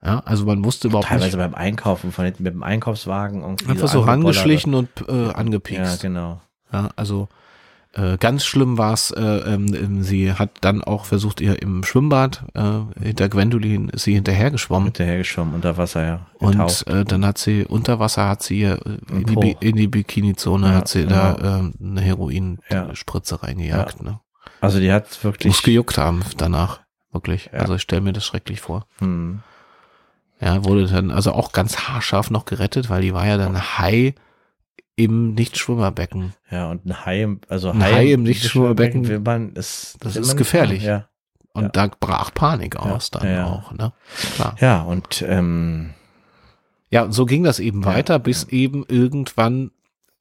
Ja. 0.05 0.21
also 0.27 0.45
man 0.45 0.63
wusste 0.65 0.89
überhaupt 0.89 1.07
Teilweise 1.09 1.39
nicht. 1.39 1.45
beim 1.47 1.55
Einkaufen 1.55 2.13
von 2.13 2.27
hinten 2.27 2.43
mit 2.43 2.53
dem 2.53 2.63
Einkaufswagen 2.63 3.41
irgendwie 3.41 3.71
Einfach 3.71 3.89
so 3.89 4.01
rangeschlichen 4.01 4.75
und 4.75 4.89
äh, 5.09 5.27
Ja, 5.27 5.31
angepikst. 5.33 6.03
genau. 6.03 6.43
Ja, 6.71 6.91
also 6.97 7.29
äh, 7.95 8.19
ganz 8.19 8.45
schlimm 8.45 8.77
war 8.77 8.93
es, 8.93 9.13
äh, 9.13 9.23
ähm, 9.23 9.73
ähm, 9.73 10.03
sie 10.03 10.33
hat 10.35 10.51
dann 10.63 10.83
auch 10.85 11.05
versucht, 11.05 11.41
ihr 11.41 11.63
im 11.63 11.85
Schwimmbad, 11.85 12.45
äh, 12.55 12.81
hinter 13.01 13.29
Gwendolyn 13.31 13.89
ist 13.91 14.03
sie 14.03 14.13
hinterher 14.15 14.51
geschwommen. 14.51 14.87
Hinterhergeschwommen, 14.89 15.55
unter 15.55 15.77
Wasser, 15.79 16.05
ja. 16.05 16.27
Und 16.41 16.53
getaucht. 16.53 16.87
äh, 16.89 17.05
dann 17.05 17.25
hat 17.25 17.39
sie 17.39 17.65
unter 17.65 17.99
Wasser 18.01 18.29
hat 18.29 18.43
sie 18.43 18.59
ihr 18.61 18.81
äh, 18.85 19.15
in 19.21 19.41
die, 19.41 19.57
in 19.61 19.77
die 19.77 19.87
Bikini-Zone 19.87 20.67
Ja, 20.67 20.75
hat 20.75 20.89
sie 20.89 21.05
genau. 21.05 21.15
da 21.35 21.59
ähm, 21.61 21.75
eine 21.81 22.01
Ja. 22.01 22.07
Heroin-Spritze 22.09 23.43
reingejagt. 23.45 24.03
Ne? 24.03 24.19
Also 24.65 24.81
die 24.81 24.93
hat 24.93 25.23
wirklich. 25.25 25.51
Muss 25.53 25.63
gejuckt 25.63 25.99
haben 25.99 26.23
danach, 26.37 26.81
wirklich. 27.13 27.51
Ja. 27.53 27.61
Also 27.61 27.75
ich 27.77 27.83
stelle 27.83 28.03
mir 28.03 28.13
das 28.13 28.25
schrecklich 28.25 28.61
vor. 28.61 28.87
Hm. 28.99 29.41
Ja, 30.41 30.65
wurde 30.65 30.87
dann 30.87 31.11
also 31.11 31.33
auch 31.33 31.53
ganz 31.53 31.77
haarscharf 31.89 32.31
noch 32.31 32.45
gerettet, 32.45 32.91
weil 32.91 33.03
die 33.03 33.15
war 33.15 33.27
ja 33.27 33.37
dann 33.39 33.79
Hai 33.79 34.15
im 34.97 35.35
Nichtschwimmerbecken. 35.35 36.35
Ja, 36.51 36.71
und 36.71 36.85
ein 36.87 37.05
Hai, 37.05 37.23
im- 37.23 37.41
also 37.49 37.71
Ein 37.71 37.83
Hai 37.83 38.13
im 38.13 38.23
Nichtschwimmerbecken, 38.23 39.23
man, 39.23 39.53
ist, 39.55 39.97
das 40.01 40.17
ist 40.17 40.37
gefährlich. 40.37 40.85
machen. 40.87 41.05
Und 41.53 41.63
Ja. 41.65 41.69
da 41.69 41.87
brach 42.01 42.35
Panik 42.35 42.77
aus 42.77 43.11
dann 43.13 43.25
ja, 43.27 43.33
ja. 43.33 43.47
auch, 43.47 43.73
ne? 43.73 43.93
Klar. 44.35 44.57
Ja, 44.61 44.67
ja 44.67 44.83
und 44.83 45.25
ähm, 45.27 45.95
Ja, 46.91 47.03
und 47.05 47.13
so 47.13 47.27
ging 47.27 47.43
das 47.45 47.59
eben 47.61 47.83
Ja, 47.83 47.89
weiter, 47.89 48.19
bis 48.19 48.45
eben 48.45 48.85
irgendwann 48.87 49.71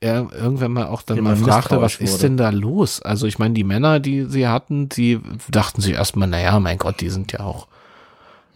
er 0.03 0.27
irgendwann 0.33 0.73
mal 0.73 0.87
auch 0.87 1.01
dann 1.01 1.21
mal 1.21 1.35
fragte, 1.35 1.81
was 1.81 1.95
ist 1.95 2.13
wurde. 2.13 2.21
denn 2.23 2.37
da 2.37 2.49
los? 2.49 3.01
Also 3.01 3.25
ich 3.25 3.39
meine, 3.39 3.53
die 3.53 3.63
Männer, 3.63 3.99
die 3.99 4.25
sie 4.25 4.47
hatten, 4.47 4.89
die 4.89 5.19
dachten 5.49 5.81
sich 5.81 5.93
erstmal, 5.93 6.27
naja, 6.27 6.59
mein 6.59 6.77
Gott, 6.77 7.01
die 7.01 7.09
sind 7.09 7.31
ja 7.31 7.39
auch 7.39 7.67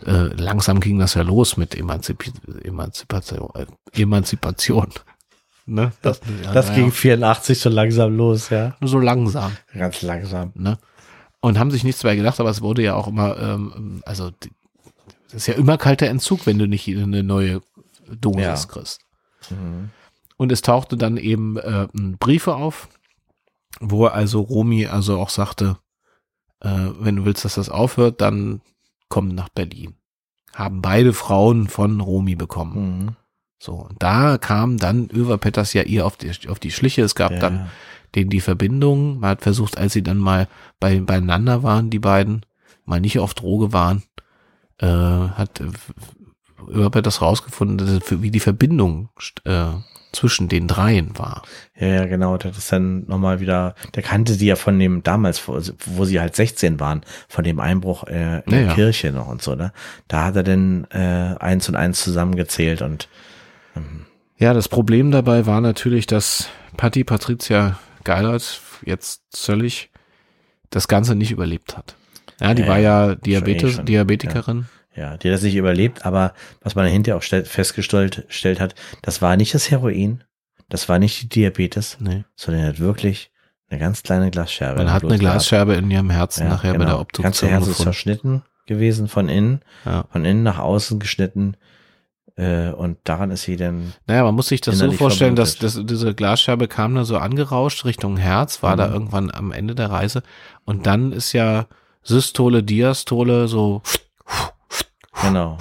äh, 0.05 0.27
langsam 0.35 0.79
ging 0.79 0.99
das 0.99 1.15
ja 1.15 1.23
los 1.23 1.57
mit 1.57 1.75
Emanzip 1.75 2.31
Emanzipation. 2.63 3.49
Äh, 3.55 4.01
Emanzipation. 4.01 4.89
Ne? 5.69 5.91
Das, 6.01 6.21
ja, 6.45 6.53
das 6.53 6.69
naja, 6.69 6.79
ging 6.79 6.91
84 6.93 7.59
so 7.59 7.67
langsam 7.69 8.15
los, 8.15 8.49
ja. 8.51 8.77
nur 8.79 8.89
so 8.89 8.99
langsam. 8.99 9.51
Ganz 9.73 10.01
langsam. 10.01 10.53
Ne? 10.55 10.77
Und 11.41 11.59
haben 11.59 11.71
sich 11.71 11.83
nichts 11.83 12.05
mehr 12.05 12.15
gedacht, 12.15 12.39
aber 12.39 12.49
es 12.49 12.61
wurde 12.61 12.83
ja 12.83 12.95
auch 12.95 13.09
immer, 13.09 13.37
ähm, 13.37 14.01
also 14.05 14.31
das 15.25 15.33
ist 15.33 15.47
ja 15.47 15.55
immer 15.55 15.77
kalter 15.77 16.07
Entzug, 16.07 16.45
wenn 16.45 16.57
du 16.57 16.69
nicht 16.69 16.87
eine 16.87 17.21
neue 17.21 17.61
Dosis 18.09 18.41
Ja. 18.41 18.55
kriegst. 18.55 19.01
Mhm. 19.49 19.89
Und 20.37 20.51
es 20.51 20.61
tauchte 20.61 20.97
dann 20.97 21.17
eben 21.17 21.57
äh, 21.57 21.87
Briefe 22.19 22.55
auf, 22.55 22.89
wo 23.79 24.05
also 24.05 24.41
Romy 24.41 24.85
also 24.85 25.19
auch 25.19 25.29
sagte, 25.29 25.77
äh, 26.61 26.89
wenn 26.99 27.17
du 27.17 27.25
willst, 27.25 27.43
dass 27.45 27.55
das 27.55 27.69
aufhört, 27.69 28.21
dann 28.21 28.61
komm 29.09 29.29
nach 29.29 29.49
Berlin. 29.49 29.95
Haben 30.53 30.81
beide 30.81 31.13
Frauen 31.13 31.67
von 31.67 32.01
Romy 32.01 32.35
bekommen. 32.35 33.05
Mhm. 33.05 33.15
So, 33.59 33.73
und 33.73 34.01
da 34.01 34.37
kam 34.37 34.77
dann 34.77 35.09
Över 35.09 35.37
Petters 35.37 35.73
ja 35.73 35.81
ihr 35.83 36.05
auf 36.05 36.17
die, 36.17 36.31
auf 36.47 36.59
die 36.59 36.71
Schliche. 36.71 37.01
Es 37.01 37.15
gab 37.15 37.31
Ja. 37.31 37.39
dann 37.39 37.69
den 38.15 38.29
die 38.29 38.41
Verbindung. 38.41 39.19
Man 39.19 39.31
hat 39.31 39.41
versucht, 39.41 39.77
als 39.77 39.93
sie 39.93 40.03
dann 40.03 40.17
mal 40.17 40.47
bei, 40.79 40.99
beieinander 40.99 41.63
waren, 41.63 41.89
die 41.89 41.99
beiden, 41.99 42.45
mal 42.85 43.01
nicht 43.01 43.19
auf 43.19 43.33
Droge 43.33 43.73
waren, 43.73 44.03
äh, 44.77 44.87
hat 44.87 45.59
äh, 45.59 45.71
Över 46.69 46.89
Petters 46.89 47.21
rausgefunden, 47.21 47.77
dass, 47.77 48.21
wie 48.21 48.31
die 48.31 48.39
Verbindung 48.39 49.09
äh, 49.43 49.71
zwischen 50.11 50.47
den 50.47 50.67
dreien 50.67 51.17
war. 51.17 51.43
Ja, 51.77 51.87
ja, 51.87 52.05
genau. 52.05 52.37
Das 52.37 52.57
ist 52.57 52.71
dann 52.71 53.05
nochmal 53.07 53.39
wieder, 53.39 53.75
der 53.95 54.03
kannte 54.03 54.33
sie 54.33 54.47
ja 54.47 54.55
von 54.55 54.79
dem 54.79 55.03
damals, 55.03 55.47
wo, 55.47 56.05
sie 56.05 56.19
halt 56.19 56.35
16 56.35 56.79
waren, 56.79 57.01
von 57.27 57.43
dem 57.43 57.59
Einbruch 57.59 58.05
äh, 58.05 58.37
in 58.39 58.51
Ja, 58.51 58.57
der 58.57 58.61
ja. 58.61 58.73
Kirche 58.73 59.11
noch 59.11 59.27
und 59.27 59.41
so, 59.41 59.55
ne? 59.55 59.71
Da 60.07 60.25
hat 60.25 60.35
er 60.35 60.43
dann 60.43 60.85
äh, 60.91 61.35
eins 61.39 61.67
und 61.69 61.75
eins 61.75 62.03
zusammengezählt 62.03 62.81
und 62.81 63.07
Ja, 64.37 64.53
das 64.53 64.67
Problem 64.69 65.11
dabei 65.11 65.45
war 65.45 65.61
natürlich, 65.61 66.07
dass 66.07 66.49
Patti 66.77 67.03
Patricia 67.03 67.77
Geilert 68.03 68.61
jetzt 68.85 69.21
völlig 69.35 69.89
das 70.69 70.87
Ganze 70.87 71.15
nicht 71.15 71.31
überlebt 71.31 71.77
hat. 71.77 71.95
Ja, 72.39 72.53
die 72.53 72.61
Ja, 72.63 72.67
war 72.67 72.79
ja 72.79 73.11
eh 73.11 73.15
Diabetes, 73.17 73.73
schon, 73.75 73.85
Diabetikerin. 73.85 74.65
Ja, 74.97 75.15
die 75.17 75.29
hat 75.29 75.35
das 75.35 75.43
nicht 75.43 75.55
überlebt, 75.55 76.05
aber 76.05 76.33
was 76.61 76.75
man 76.75 76.87
hinterher 76.87 77.17
auch 77.17 77.21
stell, 77.21 77.45
festgestellt 77.45 78.25
stellt 78.29 78.59
hat, 78.59 78.75
das 79.03 79.21
war 79.21 79.37
nicht 79.37 79.53
das 79.53 79.69
Heroin, 79.71 80.23
das 80.69 80.89
war 80.89 80.99
nicht 80.99 81.21
die 81.21 81.29
Diabetes, 81.29 81.97
Nee. 81.99 82.23
sondern 82.35 82.63
er 82.63 82.69
hat 82.69 82.79
wirklich 82.79 83.31
eine 83.69 83.79
ganz 83.79 84.01
kleine 84.03 84.31
Glasscherbe. 84.31 84.79
Man 84.79 84.91
hat 84.93 85.03
eine 85.03 85.17
gehabt. 85.17 85.21
Glasscherbe 85.21 85.75
in 85.75 85.91
ihrem 85.91 86.09
Herzen 86.09 86.43
Ja, 86.43 86.49
nachher 86.49 86.73
bei 86.73 86.79
genau. 86.79 86.97
der 86.97 87.05
Das 87.13 87.21
ganze 87.23 87.45
Obduktion 87.45 87.49
Herz 87.51 87.67
ist 87.67 87.77
zerschnitten 87.83 88.43
gewesen 88.65 89.07
von 89.07 89.29
innen, 89.29 89.61
Ja. 89.85 90.05
von 90.11 90.25
innen 90.25 90.43
nach 90.43 90.57
außen 90.59 90.99
geschnitten. 90.99 91.55
Äh, 92.37 92.69
und 92.69 92.97
daran 93.03 93.31
ist 93.31 93.43
sie 93.43 93.55
dann, 93.57 93.93
Naja, 94.05 94.23
man 94.23 94.35
muss 94.35 94.47
sich 94.47 94.61
das 94.61 94.77
so 94.77 94.91
vorstellen, 94.91 95.35
dass, 95.35 95.55
verblutet. 95.55 95.89
dass 95.89 95.97
diese 95.99 96.13
Glasscherbe 96.13 96.67
kam 96.67 96.93
da 96.95 97.03
so 97.03 97.17
angerauscht 97.17 97.83
Richtung 97.85 98.17
Herz, 98.17 98.61
war 98.61 98.75
da 98.77 98.87
Mhm. 98.87 98.93
irgendwann 98.93 99.31
am 99.31 99.51
Ende 99.51 99.73
der 99.75 99.89
Reise 99.89 100.21
und 100.65 100.85
dann 100.85 101.11
ist 101.13 101.33
ja 101.33 101.65
Systole, 102.03 102.61
Diastole 102.63 103.47
so 103.47 103.81
genau. 105.21 105.57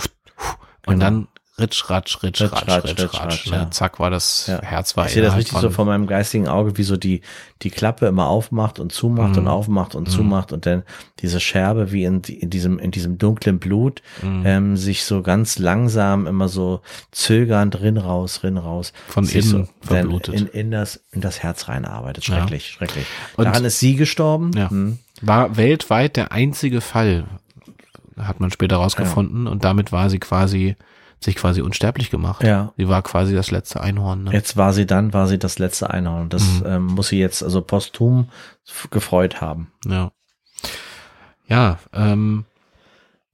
und 0.86 0.94
Genau. 0.94 1.04
dann 1.04 1.28
Ritsch, 1.58 1.88
Ratsch, 1.88 2.22
Ritsch, 2.22 2.42
Ritsch, 2.42 2.52
Ratsch, 2.52 2.68
Ratsch, 2.68 2.84
Ritsch, 2.84 2.98
Ritsch, 3.00 3.14
Ratsch. 3.14 3.22
Ratsch, 3.24 3.46
ne? 3.50 3.56
ja. 3.56 3.70
Zack 3.70 3.98
war 3.98 4.10
das 4.10 4.46
Ja. 4.46 4.60
Herz 4.60 4.94
war 4.94 5.06
Ich 5.06 5.12
sehe 5.14 5.22
das 5.22 5.36
richtig 5.36 5.54
so 5.54 5.60
von- 5.68 5.72
vor 5.72 5.84
meinem 5.86 6.06
geistigen 6.06 6.48
Auge, 6.48 6.76
wie 6.76 6.82
so 6.82 6.98
die, 6.98 7.22
die 7.62 7.70
Klappe 7.70 8.04
immer 8.08 8.26
aufmacht 8.28 8.78
und 8.78 8.92
zumacht 8.92 9.30
Mhm. 9.32 9.38
und 9.38 9.48
aufmacht 9.48 9.94
und 9.94 10.06
Mhm. 10.06 10.12
zumacht 10.12 10.52
und 10.52 10.66
dann 10.66 10.82
diese 11.20 11.40
Scherbe 11.40 11.92
wie 11.92 12.04
in, 12.04 12.20
in 12.20 12.50
diesem, 12.50 12.78
in 12.78 12.90
diesem 12.90 13.16
dunklen 13.16 13.58
Blut, 13.58 14.02
Mhm. 14.20 14.42
ähm, 14.44 14.76
sich 14.76 15.04
so 15.04 15.22
ganz 15.22 15.58
langsam 15.58 16.26
immer 16.26 16.48
so 16.48 16.82
zögernd 17.10 17.80
rin 17.80 17.96
raus, 17.96 18.42
rin 18.42 18.58
raus. 18.58 18.92
Von 19.08 19.26
innen 19.26 19.42
so 19.42 19.68
verblutet. 19.80 20.34
In, 20.34 20.46
in 20.48 20.70
das, 20.70 21.04
in 21.12 21.22
das 21.22 21.42
Herz 21.42 21.68
reinarbeitet. 21.68 22.28
Ja. 22.28 22.36
Schrecklich, 22.36 22.68
schrecklich. 22.68 23.06
Und- 23.38 23.46
Daran 23.46 23.64
ist 23.64 23.80
sie 23.80 23.96
gestorben. 23.96 24.50
Ja. 24.54 24.68
Hm. 24.68 24.98
war 25.22 25.56
weltweit 25.56 26.16
der 26.16 26.32
einzige 26.32 26.82
Fall, 26.82 27.24
hat 28.18 28.40
man 28.40 28.50
später 28.50 28.76
rausgefunden 28.76 29.46
und 29.46 29.64
damit 29.64 29.92
war 29.92 30.08
sie 30.10 30.18
quasi, 30.18 30.76
sich 31.20 31.36
quasi 31.36 31.60
unsterblich 31.62 32.10
gemacht. 32.10 32.42
Ja. 32.44 32.72
Sie 32.76 32.88
war 32.88 33.02
quasi 33.02 33.34
das 33.34 33.50
letzte 33.50 33.80
Einhorn. 33.80 34.24
Ne? 34.24 34.32
Jetzt 34.32 34.56
war 34.56 34.72
sie 34.72 34.86
dann, 34.86 35.12
war 35.12 35.26
sie 35.26 35.38
das 35.38 35.58
letzte 35.58 35.90
Einhorn. 35.90 36.22
Und 36.22 36.32
das 36.34 36.60
Mhm. 36.60 36.66
ähm, 36.66 36.86
muss 36.86 37.08
sie 37.08 37.18
jetzt 37.18 37.42
also 37.42 37.60
posthum 37.62 38.28
gefreut 38.90 39.40
haben. 39.40 39.72
Ja. 39.86 40.12
Ja, 41.48 41.78
ähm, 41.92 42.44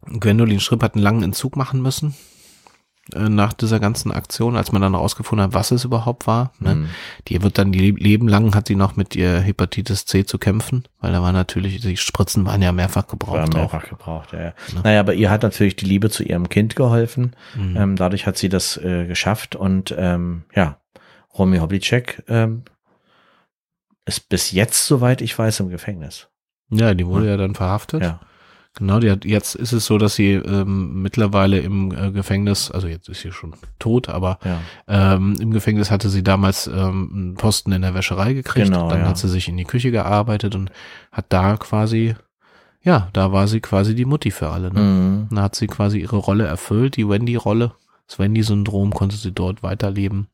Gwendolyn 0.07 0.61
Schripp 0.61 0.83
hat 0.83 0.95
einen 0.95 1.03
langen 1.03 1.22
Entzug 1.22 1.57
machen 1.57 1.80
müssen 1.80 2.14
nach 3.14 3.53
dieser 3.53 3.80
ganzen 3.80 4.12
Aktion, 4.12 4.57
als 4.57 4.70
man 4.70 4.80
dann 4.80 4.94
rausgefunden 4.94 5.48
hat, 5.48 5.55
was 5.55 5.72
es 5.72 5.84
überhaupt 5.84 6.28
war. 6.28 6.53
Ne? 6.61 6.76
Mhm. 6.76 6.88
Die 7.28 7.42
wird 7.42 7.59
dann 7.59 7.72
die 7.72 7.90
Le- 7.90 7.98
Leben 7.98 8.28
lang 8.28 8.55
hat 8.55 8.68
sie 8.68 8.76
noch 8.76 8.94
mit 8.94 9.16
ihr 9.16 9.40
Hepatitis 9.40 10.05
C 10.05 10.24
zu 10.24 10.38
kämpfen, 10.38 10.84
weil 11.00 11.11
da 11.12 11.20
war 11.20 11.32
natürlich, 11.32 11.80
die 11.80 11.96
Spritzen 11.96 12.46
waren 12.46 12.62
ja 12.62 12.70
mehrfach 12.70 13.03
War 13.03 13.11
gebraucht 13.11 13.48
auch. 13.50 13.55
mehrfach 13.55 13.88
gebraucht, 13.88 14.32
ja, 14.32 14.40
ja. 14.40 14.53
Naja, 14.84 15.00
aber 15.00 15.14
ihr 15.14 15.30
hat 15.30 15.42
natürlich 15.42 15.74
die 15.74 15.84
Liebe 15.84 16.11
zu 16.11 16.22
ihrem 16.22 16.48
Kind 16.48 16.76
geholfen. 16.76 17.34
Mhm. 17.57 17.76
Ähm, 17.76 17.96
dadurch 17.96 18.26
hat 18.26 18.38
sie 18.38 18.48
das 18.48 18.76
äh, 18.76 19.05
geschafft 19.07 19.57
und 19.57 19.92
ähm, 19.98 20.44
ja, 20.55 20.78
Romy 21.36 21.59
Hoblicek 21.59 22.22
ähm, 22.28 22.62
ist 24.05 24.28
bis 24.28 24.53
jetzt, 24.53 24.86
soweit 24.86 25.22
ich 25.22 25.36
weiß, 25.36 25.61
im 25.61 25.68
Gefängnis. 25.70 26.28
Ja, 26.70 26.94
die 26.94 27.07
wurde 27.07 27.26
ja 27.28 27.36
dann 27.36 27.55
verhaftet. 27.55 28.03
Ja. 28.03 28.20
Genau, 28.75 29.01
die 29.01 29.11
hat, 29.11 29.27
jetzt 29.27 29.55
ist 29.55 29.73
es 29.73 29.85
so, 29.85 29.99
dass 29.99 30.14
sie 30.14 30.33
ähm, 30.33 31.03
mittlerweile 31.03 31.59
im 31.61 31.93
äh, 31.93 32.11
Gefängnis, 32.11 32.70
also 32.70 32.89
jetzt 32.89 33.07
ist 33.11 33.20
sie 33.20 33.31
schon 33.31 33.53
tot, 33.79 34.09
aber 34.09 34.39
Ja. 34.45 34.61
ähm, 34.89 35.37
im 35.41 35.51
Gefängnis 35.51 35.91
hatte 35.91 36.09
sie 36.09 36.23
damals 36.23 36.68
ähm, 36.68 37.11
einen 37.12 37.35
Posten 37.35 37.73
in 37.73 37.83
der 37.83 37.95
Wäscherei 37.95 38.33
gekriegt. 38.33 38.68
Genau, 38.68 38.89
dann 38.89 39.01
ja. 39.01 39.09
hat 39.09 39.18
sie 39.18 39.29
sich 39.29 39.47
in 39.49 39.59
die 39.59 39.64
Küche 39.64 39.91
gearbeitet 39.91 40.55
und 40.55 40.73
hat 41.11 41.27
da 41.29 41.59
quasi, 41.59 42.14
ja, 42.83 43.09
da 43.12 43.31
war 43.31 43.47
sie 43.47 43.61
quasi 43.61 43.95
die 43.95 44.07
Mutti 44.07 44.31
für 44.31 44.49
alle. 44.49 44.73
Ne? 44.73 44.81
Mhm. 44.81 45.29
Da 45.37 45.43
hat 45.43 45.55
sie 45.55 45.66
quasi 45.66 45.99
ihre 45.99 46.16
Rolle 46.16 46.47
erfüllt, 46.47 46.97
die 46.97 47.07
Wendy-Rolle. 47.07 47.73
Das 48.09 48.18
Wendy-Syndrom 48.18 48.95
konnte 48.95 49.16
sie 49.16 49.33
dort 49.33 49.62
weiterleben. 49.62 50.29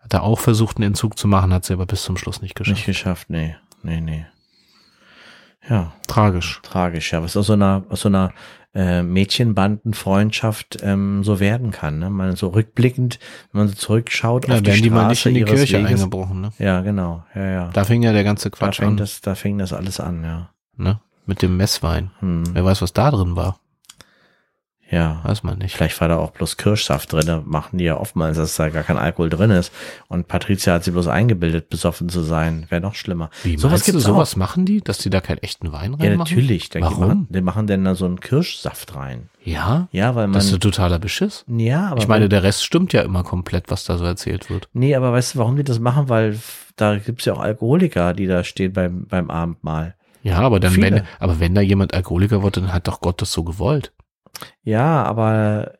Hat 0.00 0.12
er 0.12 0.22
auch 0.22 0.38
versucht, 0.38 0.76
einen 0.76 0.88
Entzug 0.88 1.18
zu 1.18 1.28
machen, 1.28 1.52
hat 1.54 1.64
sie 1.64 1.72
aber 1.72 1.86
bis 1.86 2.02
zum 2.02 2.18
Schluss 2.18 2.42
nicht 2.42 2.54
geschafft. 2.56 2.76
Nicht 2.76 2.86
geschafft, 2.86 3.30
nee. 3.30 3.56
Nee, 3.82 4.00
nee. 4.02 4.26
Ja, 5.68 5.92
Tragisch. 6.06 6.60
tragisch, 6.62 7.12
ja. 7.12 7.22
Was 7.22 7.36
aus 7.36 7.46
so 7.46 7.52
einer, 7.52 7.84
aus 7.90 8.00
so 8.00 8.08
einer 8.08 8.32
äh, 8.74 9.02
Mädchenbandenfreundschaft 9.02 10.78
ähm, 10.82 11.22
so 11.24 11.40
werden 11.40 11.70
kann. 11.70 11.98
Ne? 11.98 12.10
Man 12.10 12.36
so 12.36 12.48
rückblickend, 12.48 13.18
wenn 13.52 13.60
man 13.62 13.68
so 13.68 13.74
zurückschaut 13.74 14.48
Ja, 14.48 14.54
auf 14.54 14.62
die 14.62 14.70
Straße 14.70 14.82
die 14.82 14.90
mal 14.90 15.08
nicht 15.08 15.26
in 15.26 15.34
die 15.34 15.44
Kirche 15.44 15.78
Weges. 15.78 15.90
eingebrochen, 15.90 16.40
ne? 16.40 16.52
Ja, 16.58 16.80
genau. 16.80 17.24
Ja, 17.34 17.44
ja. 17.46 17.70
Da 17.72 17.84
fing 17.84 18.02
ja 18.02 18.12
der 18.12 18.24
ganze 18.24 18.50
Da 18.50 18.56
Quatsch 18.56 18.76
fing 18.78 18.88
an, 18.88 18.96
das, 18.96 19.20
da 19.20 19.34
fing 19.34 19.58
das 19.58 19.72
alles 19.72 20.00
an, 20.00 20.24
ja. 20.24 20.50
ne? 20.76 21.00
Mit 21.26 21.42
dem 21.42 21.56
Messwein. 21.56 22.10
Hm. 22.20 22.42
Wer 22.54 22.64
weiß, 22.64 22.82
was 22.82 22.92
da 22.92 23.10
drin 23.10 23.36
war. 23.36 23.59
Ja. 24.90 25.20
Weiß 25.22 25.42
man 25.44 25.58
nicht. 25.58 25.76
Vielleicht 25.76 26.00
war 26.00 26.08
da 26.08 26.16
auch 26.18 26.32
bloß 26.32 26.56
Kirschsaft 26.56 27.12
drin. 27.12 27.42
Machen 27.46 27.78
die 27.78 27.84
ja 27.84 27.96
oftmals, 27.96 28.36
dass 28.36 28.56
da 28.56 28.68
gar 28.70 28.82
kein 28.82 28.98
Alkohol 28.98 29.30
drin 29.30 29.50
ist. 29.50 29.72
Und 30.08 30.26
Patricia 30.26 30.74
hat 30.74 30.84
sie 30.84 30.90
bloß 30.90 31.06
eingebildet, 31.06 31.68
besoffen 31.70 32.08
zu 32.08 32.22
sein. 32.22 32.66
Wäre 32.70 32.80
noch 32.80 32.94
schlimmer. 32.96 33.30
Wie, 33.44 33.56
sowas 33.56 33.70
meinst 33.72 33.88
du, 33.88 33.92
gibt's 33.92 34.06
sowas 34.06 34.36
machen 34.36 34.66
die, 34.66 34.80
dass 34.80 34.98
die 34.98 35.10
da 35.10 35.20
keinen 35.20 35.38
echten 35.38 35.70
Wein 35.72 35.92
Ja, 35.92 36.08
reinmachen? 36.08 36.34
natürlich. 36.34 36.70
Die 36.70 36.80
Warum? 36.80 36.98
Machen, 37.06 37.26
die 37.30 37.40
machen 37.40 37.66
denn 37.68 37.84
da 37.84 37.94
so 37.94 38.04
einen 38.06 38.18
Kirschsaft 38.20 38.96
rein. 38.96 39.28
Ja? 39.44 39.88
Ja, 39.92 40.14
weil 40.16 40.26
man. 40.26 40.34
Das 40.34 40.46
ist 40.46 40.54
ein 40.54 40.60
totaler 40.60 40.98
Beschiss. 40.98 41.44
ja, 41.46 41.88
aber 41.88 42.00
Ich 42.00 42.08
meine, 42.08 42.28
der 42.28 42.42
Rest 42.42 42.64
stimmt 42.64 42.92
ja 42.92 43.02
immer 43.02 43.22
komplett, 43.22 43.70
was 43.70 43.84
da 43.84 43.96
so 43.96 44.04
erzählt 44.04 44.50
wird. 44.50 44.68
Nee, 44.72 44.94
aber 44.96 45.12
weißt 45.12 45.34
du, 45.34 45.38
warum 45.38 45.56
die 45.56 45.64
das 45.64 45.78
machen? 45.78 46.08
Weil 46.08 46.38
da 46.76 46.96
gibt's 46.98 47.24
ja 47.26 47.34
auch 47.34 47.40
Alkoholiker, 47.40 48.12
die 48.12 48.26
da 48.26 48.42
stehen 48.44 48.72
beim, 48.72 49.06
beim 49.06 49.30
Abendmahl. 49.30 49.94
Ja, 50.22 50.38
aber 50.40 50.60
dann, 50.60 50.72
Viele. 50.72 50.90
wenn, 50.90 51.02
aber 51.18 51.40
wenn 51.40 51.54
da 51.54 51.60
jemand 51.60 51.94
Alkoholiker 51.94 52.42
wird, 52.42 52.56
dann 52.58 52.72
hat 52.72 52.88
doch 52.88 53.00
Gott 53.00 53.22
das 53.22 53.32
so 53.32 53.42
gewollt. 53.44 53.92
Ja, 54.62 55.02
aber 55.04 55.74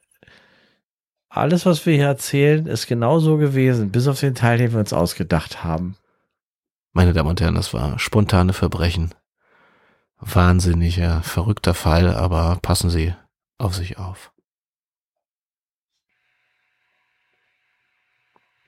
alles, 1.28 1.64
was 1.64 1.86
wir 1.86 1.94
hier 1.94 2.06
erzählen, 2.06 2.66
ist 2.66 2.86
genau 2.86 3.20
so 3.20 3.36
gewesen, 3.36 3.90
bis 3.90 4.08
auf 4.08 4.18
den 4.18 4.34
Teil, 4.34 4.58
den 4.58 4.72
wir 4.72 4.80
uns 4.80 4.92
ausgedacht 4.92 5.62
haben. 5.62 5.96
Meine 6.92 7.12
Damen 7.12 7.28
und 7.28 7.40
Herren, 7.40 7.54
das 7.54 7.72
war 7.72 7.98
spontane 7.98 8.52
Verbrechen. 8.52 9.14
Wahnsinniger, 10.18 11.22
verrückter 11.22 11.72
Fall, 11.72 12.14
aber 12.14 12.58
passen 12.60 12.90
Sie 12.90 13.14
auf 13.58 13.74
sich 13.74 13.98
auf. 13.98 14.32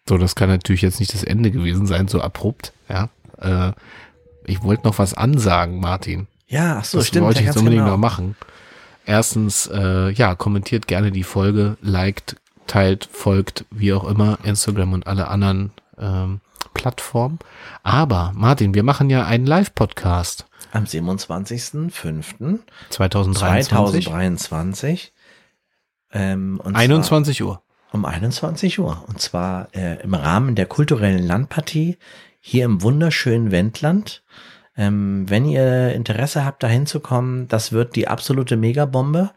So, 0.08 0.18
das 0.18 0.34
kann 0.34 0.48
natürlich 0.48 0.82
jetzt 0.82 1.00
nicht 1.00 1.14
das 1.14 1.24
Ende 1.24 1.50
gewesen 1.50 1.86
sein, 1.86 2.08
so 2.08 2.20
abrupt, 2.20 2.72
ja. 2.88 3.08
Äh, 3.38 3.72
ich 4.44 4.62
wollte 4.62 4.84
noch 4.86 4.98
was 4.98 5.14
ansagen, 5.14 5.80
Martin. 5.80 6.26
Ja, 6.46 6.78
ach 6.78 6.84
so, 6.84 6.98
das 6.98 7.08
stimmt. 7.08 7.26
wollte 7.26 7.38
ja, 7.38 7.42
ich 7.42 7.46
jetzt 7.46 7.56
unbedingt 7.56 7.82
genau. 7.82 7.92
noch 7.92 8.00
machen. 8.00 8.36
Erstens, 9.04 9.66
äh, 9.66 10.10
ja, 10.10 10.34
kommentiert 10.34 10.86
gerne 10.86 11.10
die 11.10 11.24
Folge, 11.24 11.76
liked, 11.80 12.36
teilt, 12.66 13.08
folgt, 13.10 13.64
wie 13.70 13.92
auch 13.92 14.04
immer, 14.04 14.38
Instagram 14.44 14.92
und 14.92 15.06
alle 15.06 15.28
anderen 15.28 15.72
ähm, 15.98 16.40
Plattformen. 16.74 17.38
Aber, 17.82 18.32
Martin, 18.34 18.74
wir 18.74 18.82
machen 18.82 19.10
ja 19.10 19.26
einen 19.26 19.46
Live-Podcast 19.46 20.46
Am 20.70 20.84
27.05. 20.84 22.60
2023. 22.90 24.04
2023. 24.04 25.12
Ähm, 26.12 26.60
und 26.62 26.76
21 26.76 27.42
Uhr. 27.42 27.62
Um 27.92 28.04
21 28.04 28.78
Uhr. 28.78 29.04
Und 29.06 29.20
zwar 29.20 29.68
äh, 29.74 30.02
im 30.02 30.14
Rahmen 30.14 30.54
der 30.54 30.66
kulturellen 30.66 31.26
Landpartie 31.26 31.98
hier 32.40 32.64
im 32.64 32.82
wunderschönen 32.82 33.50
Wendland. 33.50 34.22
Ähm, 34.76 35.24
wenn 35.28 35.44
ihr 35.44 35.92
Interesse 35.94 36.44
habt, 36.44 36.62
da 36.62 36.68
hinzukommen, 36.68 37.48
das 37.48 37.72
wird 37.72 37.96
die 37.96 38.06
absolute 38.08 38.56
Megabombe. 38.56 39.30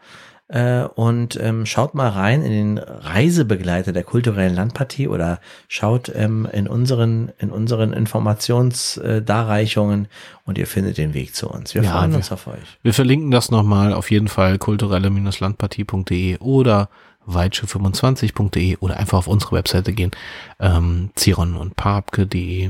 Äh, 0.47 0.83
und 0.83 1.39
ähm, 1.41 1.65
schaut 1.65 1.95
mal 1.95 2.09
rein 2.09 2.43
in 2.43 2.51
den 2.51 2.77
Reisebegleiter 2.77 3.93
der 3.93 4.03
kulturellen 4.03 4.53
Landpartie 4.53 5.07
oder 5.07 5.39
schaut 5.67 6.11
ähm, 6.13 6.47
in 6.53 6.67
unseren 6.67 7.31
in 7.39 7.49
unseren 7.49 7.93
Informationsdarreichungen 7.93 10.07
und 10.45 10.57
ihr 10.59 10.67
findet 10.67 10.97
den 10.99 11.13
Weg 11.15 11.33
zu 11.35 11.49
uns. 11.49 11.73
Wir 11.73 11.81
Ja, 11.83 11.93
freuen 11.97 12.11
wir- 12.11 12.17
uns 12.17 12.31
auf 12.31 12.45
euch. 12.47 12.77
Wir 12.83 12.93
verlinken 12.93 13.31
das 13.31 13.49
nochmal 13.51 13.91
auf 13.93 14.11
jeden 14.11 14.27
Fall 14.27 14.57
kulturelle-landpartie.de 14.59 16.37
oder 16.39 16.89
weitsche25.de 17.27 18.77
oder 18.81 18.97
einfach 18.97 19.17
auf 19.17 19.25
unsere 19.27 19.53
Webseite 19.53 19.93
gehen, 19.93 20.11
ähm, 20.59 21.09
ziron 21.15 21.55
und 21.55 21.75
papke.de. 21.75 22.69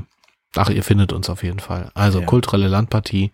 Ach, 0.56 0.70
ihr 0.70 0.84
findet 0.84 1.14
uns 1.14 1.30
auf 1.30 1.44
jeden 1.44 1.60
Fall. 1.60 1.92
Also 1.94 2.20
Ja. 2.22 2.26
kulturelle 2.26 2.68
Landpartie, 2.68 3.32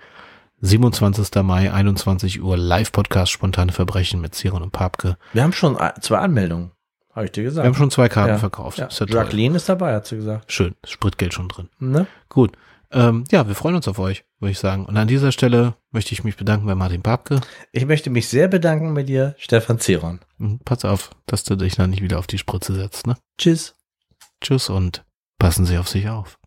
27. 0.59 1.43
Mai, 1.43 1.71
21 1.71 2.41
Uhr, 2.41 2.57
Live-Podcast 2.57 3.31
Spontane 3.31 3.71
Verbrechen 3.71 4.21
mit 4.21 4.35
Ziron 4.35 4.61
und 4.61 4.71
Papke. 4.71 5.17
Wir 5.33 5.43
haben 5.43 5.53
schon 5.53 5.77
zwei 6.01 6.19
Anmeldungen, 6.19 6.71
habe 7.13 7.25
ich 7.25 7.31
dir 7.31 7.41
Wir 7.43 7.49
gesagt. 7.49 7.65
haben 7.65 7.75
schon 7.75 7.91
zwei 7.91 8.09
Karten 8.09 8.33
Ja. 8.33 8.37
verkauft. 8.37 8.77
ja. 8.77 8.85
Ist 8.87 8.99
ja. 8.99 9.07
Jacqueline 9.07 9.55
ist 9.55 9.67
dabei, 9.69 9.93
hat 9.95 10.05
sie 10.05 10.17
gesagt. 10.17 10.51
Schön, 10.51 10.75
Spritgeld 10.85 11.33
schon 11.33 11.49
drin. 11.49 11.69
Ne? 11.79 12.05
Gut. 12.29 12.55
Ähm, 12.93 13.23
ja, 13.31 13.47
wir 13.47 13.55
freuen 13.55 13.75
uns 13.75 13.87
auf 13.87 13.99
euch, 13.99 14.25
würde 14.39 14.51
ich 14.51 14.59
sagen. 14.59 14.85
Und 14.85 14.97
an 14.97 15.07
dieser 15.07 15.31
Stelle 15.31 15.75
möchte 15.91 16.11
ich 16.13 16.25
mich 16.25 16.35
bedanken 16.35 16.65
bei 16.67 16.75
Martin 16.75 17.01
Papke. 17.01 17.39
Ich 17.71 17.85
möchte 17.85 18.09
mich 18.09 18.27
sehr 18.27 18.49
bedanken 18.49 18.93
bei 18.93 19.03
dir, 19.03 19.33
Stefan 19.37 19.79
Zeron. 19.79 20.19
Mhm, 20.39 20.59
Pass 20.65 20.83
auf, 20.83 21.11
dass 21.25 21.45
du 21.45 21.55
dich 21.55 21.75
dann 21.75 21.89
nicht 21.89 22.01
wieder 22.03 22.19
auf 22.19 22.27
die 22.27 22.37
Spritze 22.37 22.75
setzt, 22.75 23.07
ne? 23.07 23.15
Tschüss. 23.37 23.75
Tschüss 24.41 24.69
und 24.69 25.05
passen 25.39 25.65
Sie 25.65 25.77
auf 25.77 25.87
sich 25.87 26.09
auf. 26.09 26.37